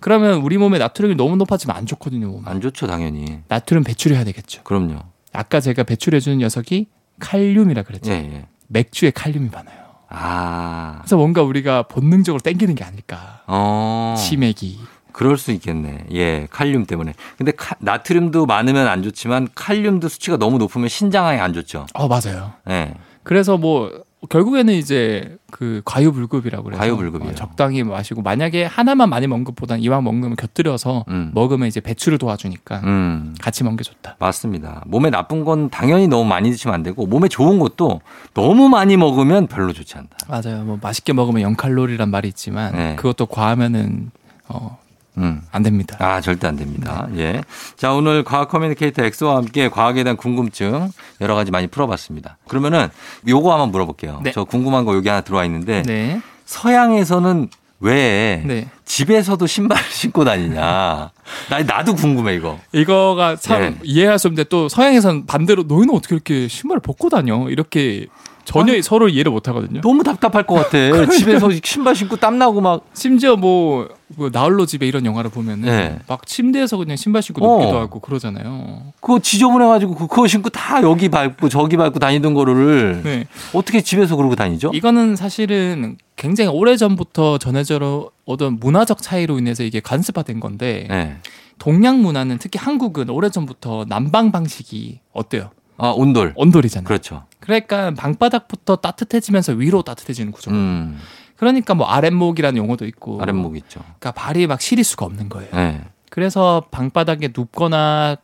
그러면 0.00 0.40
우리 0.40 0.58
몸에 0.58 0.78
나트륨이 0.78 1.14
너무 1.14 1.36
높아지면 1.36 1.76
안 1.76 1.86
좋거든요. 1.86 2.26
몸에. 2.26 2.42
안 2.46 2.60
좋죠, 2.60 2.86
당연히. 2.88 3.38
나트륨 3.48 3.84
배출해야 3.84 4.24
되겠죠. 4.24 4.62
그럼요. 4.64 4.96
아까 5.32 5.60
제가 5.60 5.84
배출해주는 5.84 6.38
녀석이 6.38 6.88
칼륨이라 7.20 7.82
그랬죠. 7.84 8.10
예, 8.10 8.16
예. 8.16 8.46
맥주에 8.66 9.10
칼륨이 9.12 9.48
많아요. 9.50 9.78
아. 10.08 10.96
그래서 11.00 11.16
뭔가 11.16 11.42
우리가 11.42 11.84
본능적으로 11.84 12.40
땡기는 12.40 12.74
게 12.74 12.84
아닐까. 12.84 13.42
어. 13.46 14.14
치맥이. 14.18 14.78
그럴 15.12 15.38
수 15.38 15.52
있겠네. 15.52 16.06
예, 16.12 16.48
칼륨 16.50 16.86
때문에. 16.86 17.14
근데 17.38 17.52
카- 17.52 17.76
나트륨도 17.78 18.46
많으면 18.46 18.88
안 18.88 19.02
좋지만 19.04 19.46
칼륨도 19.54 20.08
수치가 20.08 20.36
너무 20.36 20.58
높으면 20.58 20.88
신장에 20.88 21.38
안 21.38 21.52
좋죠. 21.52 21.86
어 21.94 22.08
맞아요. 22.08 22.52
예. 22.68 22.94
그래서 23.24 23.56
뭐 23.56 24.04
결국에는 24.28 24.72
이제 24.74 25.36
그 25.50 25.82
과유불급이라고 25.84 26.64
그래서 26.64 26.80
과유불급이에요. 26.80 27.32
어, 27.32 27.34
적당히 27.34 27.82
마시고 27.82 28.22
만약에 28.22 28.64
하나만 28.64 29.08
많이 29.08 29.26
먹는 29.26 29.44
것보다는 29.44 29.82
이왕 29.82 30.02
먹는 30.04 30.30
거 30.30 30.36
곁들여서 30.36 31.04
음. 31.08 31.30
먹으면 31.34 31.68
이제 31.68 31.80
배출을 31.80 32.18
도와주니까 32.18 32.80
음. 32.84 33.34
같이 33.40 33.64
먹는 33.64 33.76
게 33.76 33.84
좋다. 33.84 34.16
맞습니다. 34.18 34.82
몸에 34.86 35.10
나쁜 35.10 35.44
건 35.44 35.70
당연히 35.70 36.08
너무 36.08 36.24
많이 36.24 36.50
드시면 36.50 36.74
안 36.74 36.82
되고 36.82 37.06
몸에 37.06 37.28
좋은 37.28 37.58
것도 37.58 38.00
너무 38.32 38.68
많이 38.68 38.96
먹으면 38.96 39.46
별로 39.46 39.72
좋지 39.72 39.96
않다. 39.98 40.16
맞아요. 40.28 40.64
뭐 40.64 40.78
맛있게 40.80 41.12
먹으면 41.12 41.42
0 41.42 41.56
칼로리란 41.56 42.10
말이 42.10 42.28
있지만 42.28 42.72
네. 42.74 42.96
그것도 42.96 43.26
과하면은 43.26 44.10
어, 44.48 44.78
음. 45.18 45.42
안 45.52 45.62
됩니다. 45.62 45.96
아, 46.00 46.20
절대 46.20 46.46
안 46.46 46.56
됩니다. 46.56 47.06
예. 47.16 47.42
자, 47.76 47.92
오늘 47.92 48.24
과학 48.24 48.48
커뮤니케이터 48.48 49.04
엑소와 49.04 49.36
함께 49.36 49.68
과학에 49.68 50.02
대한 50.02 50.16
궁금증 50.16 50.90
여러 51.20 51.34
가지 51.34 51.50
많이 51.50 51.66
풀어봤습니다. 51.66 52.38
그러면은 52.48 52.88
요거 53.28 53.52
한번 53.52 53.70
물어볼게요. 53.70 54.20
네. 54.24 54.32
저 54.32 54.44
궁금한 54.44 54.84
거 54.84 54.94
여기 54.96 55.08
하나 55.08 55.20
들어와 55.20 55.44
있는데 55.44 55.82
네. 55.82 56.20
서양에서는 56.46 57.48
왜 57.80 58.42
네. 58.46 58.68
집에서도 58.84 59.46
신발을 59.46 59.82
신고 59.90 60.24
다니냐. 60.24 61.10
나, 61.50 61.62
나도 61.66 61.94
궁금해, 61.94 62.34
이거. 62.34 62.58
이거가 62.72 63.36
참 63.36 63.60
네. 63.60 63.78
이해할 63.82 64.18
수 64.18 64.28
없는데 64.28 64.48
또 64.48 64.68
서양에서는 64.68 65.26
반대로 65.26 65.64
너희는 65.64 65.94
어떻게 65.94 66.14
이렇게 66.14 66.48
신발을 66.48 66.80
벗고 66.80 67.08
다녀? 67.10 67.48
이렇게 67.50 68.06
전혀 68.44 68.80
서로 68.82 69.08
이해를 69.08 69.32
못 69.32 69.48
하거든요. 69.48 69.80
너무 69.80 70.02
답답할 70.02 70.44
것 70.44 70.54
같아. 70.54 71.06
집에서 71.10 71.48
신발 71.62 71.94
신고 71.94 72.16
땀 72.16 72.38
나고 72.38 72.60
막. 72.60 72.84
심지어 72.94 73.36
뭐, 73.36 73.88
뭐 74.16 74.30
나홀로 74.32 74.66
집에 74.66 74.86
이런 74.86 75.04
영화를 75.06 75.30
보면은 75.30 75.68
네. 75.68 75.98
막 76.06 76.26
침대에서 76.26 76.76
그냥 76.76 76.96
신발 76.96 77.22
신고 77.22 77.44
어. 77.44 77.58
눕기도 77.58 77.78
하고 77.78 78.00
그러잖아요. 78.00 78.82
그거 79.00 79.18
지저분해 79.18 79.66
가지고 79.66 79.94
그- 79.94 80.06
그거 80.06 80.26
신고 80.26 80.50
다 80.50 80.82
여기 80.82 81.08
밟고 81.08 81.48
저기 81.48 81.76
밟고 81.76 81.98
다니던 81.98 82.34
거를 82.34 83.02
네. 83.02 83.26
어떻게 83.52 83.80
집에서 83.80 84.16
그러고 84.16 84.36
다니죠? 84.36 84.70
이거는 84.74 85.16
사실은 85.16 85.96
굉장히 86.16 86.50
오래 86.50 86.76
전부터 86.76 87.38
전해져 87.38 88.10
오던 88.26 88.58
문화적 88.60 89.02
차이로 89.02 89.38
인해서 89.38 89.62
이게 89.64 89.80
관습화된 89.80 90.40
건데 90.40 90.86
네. 90.88 91.16
동양 91.58 92.02
문화는 92.02 92.38
특히 92.38 92.58
한국은 92.58 93.10
오래 93.10 93.30
전부터 93.30 93.86
난방 93.88 94.32
방식이 94.32 95.00
어때요? 95.12 95.50
아, 95.76 95.88
온돌. 95.88 96.32
온돌이잖아요. 96.36 96.86
그렇죠. 96.86 97.24
그러니까 97.40 97.92
방바닥부터 97.92 98.76
따뜻해지면서 98.76 99.52
위로 99.52 99.82
따뜻해지는 99.82 100.32
구조. 100.32 100.50
음, 100.50 100.98
그러니까 101.36 101.74
뭐 101.74 101.86
아랫목이라는 101.88 102.56
용어도 102.56 102.86
있고. 102.86 103.20
아랫목 103.20 103.56
있죠. 103.58 103.80
그러니까 103.80 104.12
발이 104.12 104.46
막 104.46 104.60
시릴 104.60 104.84
수가 104.84 105.04
없는 105.06 105.28
거예요. 105.28 105.50
네. 105.52 105.82
그래서 106.10 106.64
방바닥에 106.70 107.30
눕거나 107.36 108.16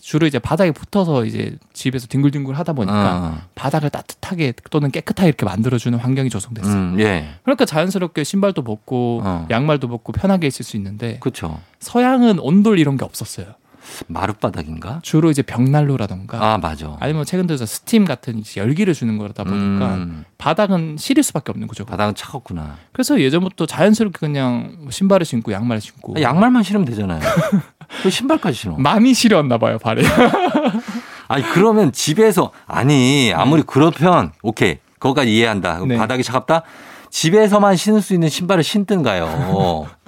주로 0.00 0.26
이제 0.26 0.38
바닥에 0.38 0.70
붙어서 0.72 1.26
이제 1.26 1.58
집에서 1.72 2.06
뒹굴뒹굴 2.06 2.54
하다 2.54 2.72
보니까 2.72 3.16
어, 3.16 3.48
바닥을 3.54 3.90
따뜻하게 3.90 4.54
또는 4.70 4.90
깨끗하게 4.90 5.28
이렇게 5.28 5.44
만들어주는 5.44 5.98
환경이 5.98 6.30
조성됐어요. 6.30 6.72
음, 6.72 6.96
예. 7.00 7.28
그러니까 7.42 7.64
자연스럽게 7.66 8.24
신발도 8.24 8.62
벗고 8.62 9.20
어. 9.24 9.46
양말도 9.50 9.88
벗고 9.88 10.12
편하게 10.12 10.46
있을 10.46 10.64
수 10.64 10.76
있는데 10.76 11.18
그렇죠. 11.18 11.60
서양은 11.80 12.38
온돌 12.38 12.78
이런 12.78 12.96
게 12.96 13.04
없었어요. 13.04 13.46
마룻바닥인가? 14.08 15.00
주로 15.02 15.30
이제 15.30 15.42
벽난로라던가 15.42 16.38
아, 16.54 16.58
맞아. 16.58 16.96
아니면 17.00 17.24
최근 17.24 17.46
들어서 17.46 17.66
스팀 17.66 18.04
같은 18.04 18.38
이제 18.38 18.60
열기를 18.60 18.94
주는 18.94 19.18
거다 19.18 19.44
보니까 19.44 19.94
음, 19.94 20.24
바닥은 20.38 20.96
시릴 20.98 21.22
수밖에 21.22 21.50
없는 21.52 21.66
구조가. 21.68 21.90
바닥은 21.90 22.14
차갑구나. 22.14 22.76
그래서 22.92 23.20
예전부터 23.20 23.66
자연스럽게 23.66 24.18
그냥 24.18 24.76
뭐 24.80 24.90
신발을 24.90 25.24
신고 25.26 25.52
양말을 25.52 25.80
신고 25.80 26.14
아, 26.16 26.20
양말만 26.20 26.62
신으면 26.62 26.84
되잖아요. 26.86 27.20
왜 28.04 28.10
신발까지 28.10 28.56
신어? 28.56 28.76
많이 28.78 29.14
시렸나 29.14 29.58
봐요 29.58 29.78
발에. 29.78 30.02
아니, 31.28 31.42
그러면 31.52 31.90
집에서, 31.90 32.50
아니, 32.66 33.32
아무리 33.34 33.62
그렇면, 33.62 34.32
오케이. 34.42 34.78
그거까지 34.98 35.34
이해한다. 35.34 35.80
네. 35.86 35.96
바닥이 35.96 36.22
차갑다? 36.22 36.62
집에서만 37.10 37.76
신을 37.76 38.02
수 38.02 38.12
있는 38.12 38.28
신발을 38.28 38.62
신든가요? 38.62 39.86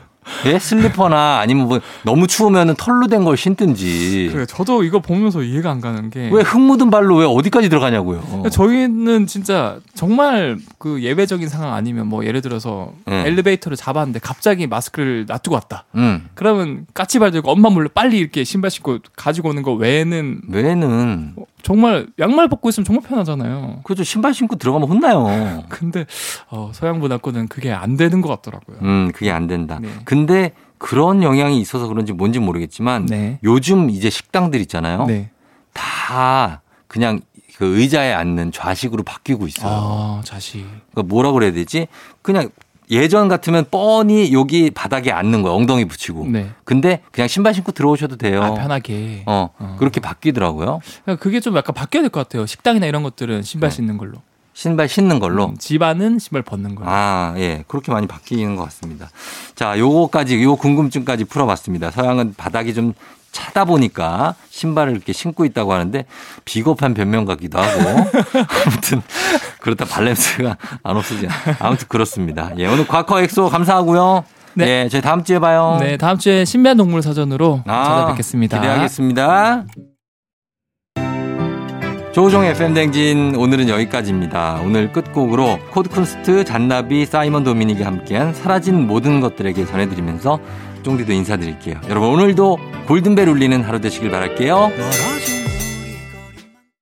예? 0.46 0.58
슬리퍼나 0.58 1.38
아니면 1.38 1.68
뭐 1.68 1.80
너무 2.02 2.26
추우면 2.26 2.74
털로 2.76 3.06
된 3.08 3.24
걸 3.24 3.36
신든지. 3.36 4.28
그래 4.32 4.46
저도 4.46 4.84
이거 4.84 5.00
보면서 5.00 5.42
이해가 5.42 5.70
안 5.70 5.80
가는 5.80 6.10
게 6.10 6.28
왜 6.30 6.42
흙 6.42 6.60
묻은 6.60 6.90
발로 6.90 7.16
왜 7.16 7.26
어디까지 7.26 7.68
들어가냐고요. 7.68 8.20
그러니까 8.20 8.50
저희는 8.50 9.26
진짜 9.26 9.78
정말 9.94 10.58
그 10.78 11.02
예외적인 11.02 11.48
상황 11.48 11.74
아니면 11.74 12.06
뭐 12.06 12.24
예를 12.24 12.40
들어서 12.42 12.92
네. 13.06 13.26
엘리베이터를 13.26 13.76
잡았는데 13.76 14.20
갑자기 14.20 14.66
마스크를 14.66 15.24
놔두고 15.26 15.54
왔다. 15.54 15.84
음. 15.94 16.28
그러면 16.34 16.86
까치발 16.94 17.30
들고 17.30 17.50
엄마 17.50 17.68
몰래 17.70 17.88
빨리 17.92 18.18
이렇게 18.18 18.44
신발 18.44 18.70
신고 18.70 18.98
가지고 19.16 19.48
오는 19.50 19.62
거 19.62 19.72
외에는 19.72 20.42
외에는 20.48 21.34
정말 21.62 22.06
양말 22.20 22.48
벗고 22.48 22.68
있으면 22.68 22.84
정말 22.84 23.02
편하잖아요. 23.08 23.80
그죠 23.82 24.04
신발 24.04 24.32
신고 24.34 24.54
들어가면 24.56 24.88
혼나요. 24.88 25.64
근데 25.68 26.06
어, 26.48 26.70
서양 26.72 27.00
문화권은 27.00 27.48
그게 27.48 27.72
안 27.72 27.96
되는 27.96 28.20
것 28.20 28.28
같더라고요. 28.28 28.76
음, 28.82 29.10
그게 29.12 29.32
안 29.32 29.46
된다. 29.48 29.78
네. 29.82 29.88
근지 30.24 30.50
그런 30.78 31.22
영향이 31.22 31.60
있어서 31.60 31.88
그런지 31.88 32.12
뭔지 32.12 32.38
모르겠지만 32.38 33.06
네. 33.06 33.38
요즘 33.44 33.90
이제 33.90 34.08
식당들 34.10 34.60
있잖아요. 34.62 35.06
네. 35.06 35.30
다 35.72 36.62
그냥 36.86 37.20
그 37.56 37.78
의자에 37.78 38.12
앉는 38.12 38.52
좌식으로 38.52 39.02
바뀌고 39.02 39.46
있어요. 39.46 39.72
아, 39.72 40.20
자식. 40.24 40.64
그러니까 40.92 41.02
뭐라 41.14 41.32
그래야 41.32 41.52
되지? 41.52 41.88
그냥 42.22 42.50
예전 42.90 43.28
같으면 43.28 43.64
뻔히 43.70 44.32
여기 44.32 44.70
바닥에 44.70 45.10
앉는 45.10 45.42
거야. 45.42 45.54
엉덩이 45.54 45.86
붙이고. 45.86 46.26
네. 46.28 46.50
근데 46.64 47.00
그냥 47.10 47.26
신발 47.28 47.52
신고 47.54 47.72
들어오셔도 47.72 48.16
돼요. 48.16 48.42
아, 48.42 48.54
편하게. 48.54 49.22
어, 49.26 49.48
어. 49.58 49.76
그렇게 49.78 50.00
바뀌더라고요. 50.00 50.80
그러니까 51.04 51.22
그게 51.22 51.40
좀 51.40 51.56
약간 51.56 51.74
바뀌어야 51.74 52.02
될 52.02 52.10
것 52.10 52.20
같아요. 52.20 52.46
식당이나 52.46 52.86
이런 52.86 53.02
것들은 53.02 53.42
신발 53.42 53.70
네. 53.70 53.76
신는 53.76 53.96
걸로. 53.98 54.18
신발 54.56 54.88
신는 54.88 55.18
걸로. 55.18 55.48
음, 55.48 55.58
집안은 55.58 56.18
신발 56.18 56.40
벗는 56.40 56.76
걸로. 56.76 56.88
아, 56.90 57.34
예. 57.36 57.62
그렇게 57.68 57.92
많이 57.92 58.06
바뀌는 58.06 58.56
것 58.56 58.64
같습니다. 58.64 59.10
자, 59.54 59.78
요거까지, 59.78 60.42
요 60.42 60.56
궁금증까지 60.56 61.26
풀어봤습니다. 61.26 61.90
서양은 61.90 62.32
바닥이 62.38 62.72
좀 62.72 62.94
차다 63.32 63.66
보니까 63.66 64.34
신발을 64.48 64.94
이렇게 64.94 65.12
신고 65.12 65.44
있다고 65.44 65.74
하는데 65.74 66.06
비겁한 66.46 66.94
변명 66.94 67.26
같기도 67.26 67.58
하고. 67.58 67.80
아무튼, 68.66 69.02
그렇다 69.60 69.84
발냄새가 69.84 70.56
안 70.82 70.96
없어지냐. 70.96 71.28
아무튼 71.58 71.86
그렇습니다. 71.88 72.50
예. 72.56 72.66
오늘 72.66 72.86
과커 72.86 73.20
엑소 73.20 73.50
감사하고요. 73.50 74.24
네. 74.54 74.84
예. 74.84 74.88
저희 74.88 75.02
다음 75.02 75.22
주에 75.22 75.38
봐요. 75.38 75.76
네, 75.80 75.98
다음 75.98 76.16
주에 76.16 76.46
신비한 76.46 76.78
동물 76.78 77.02
사전으로 77.02 77.62
아, 77.66 77.84
찾아뵙겠습니다. 77.84 78.58
기대하겠습니다. 78.58 79.66
조종의 82.16 82.54
팬댕진 82.54 83.36
오늘은 83.36 83.68
여기까지입니다. 83.68 84.62
오늘 84.64 84.90
끝곡으로 84.90 85.58
코드쿤스트, 85.70 86.46
잔나비, 86.46 87.04
사이먼 87.04 87.44
도미닉이 87.44 87.82
함께한 87.82 88.32
사라진 88.32 88.86
모든 88.86 89.20
것들에게 89.20 89.66
전해드리면서 89.66 90.38
쫑디도 90.82 91.12
인사드릴게요. 91.12 91.78
여러분 91.90 92.08
오늘도 92.08 92.58
골든벨 92.86 93.28
울리는 93.28 93.62
하루 93.62 93.82
되시길 93.82 94.10
바랄게요. 94.10 94.70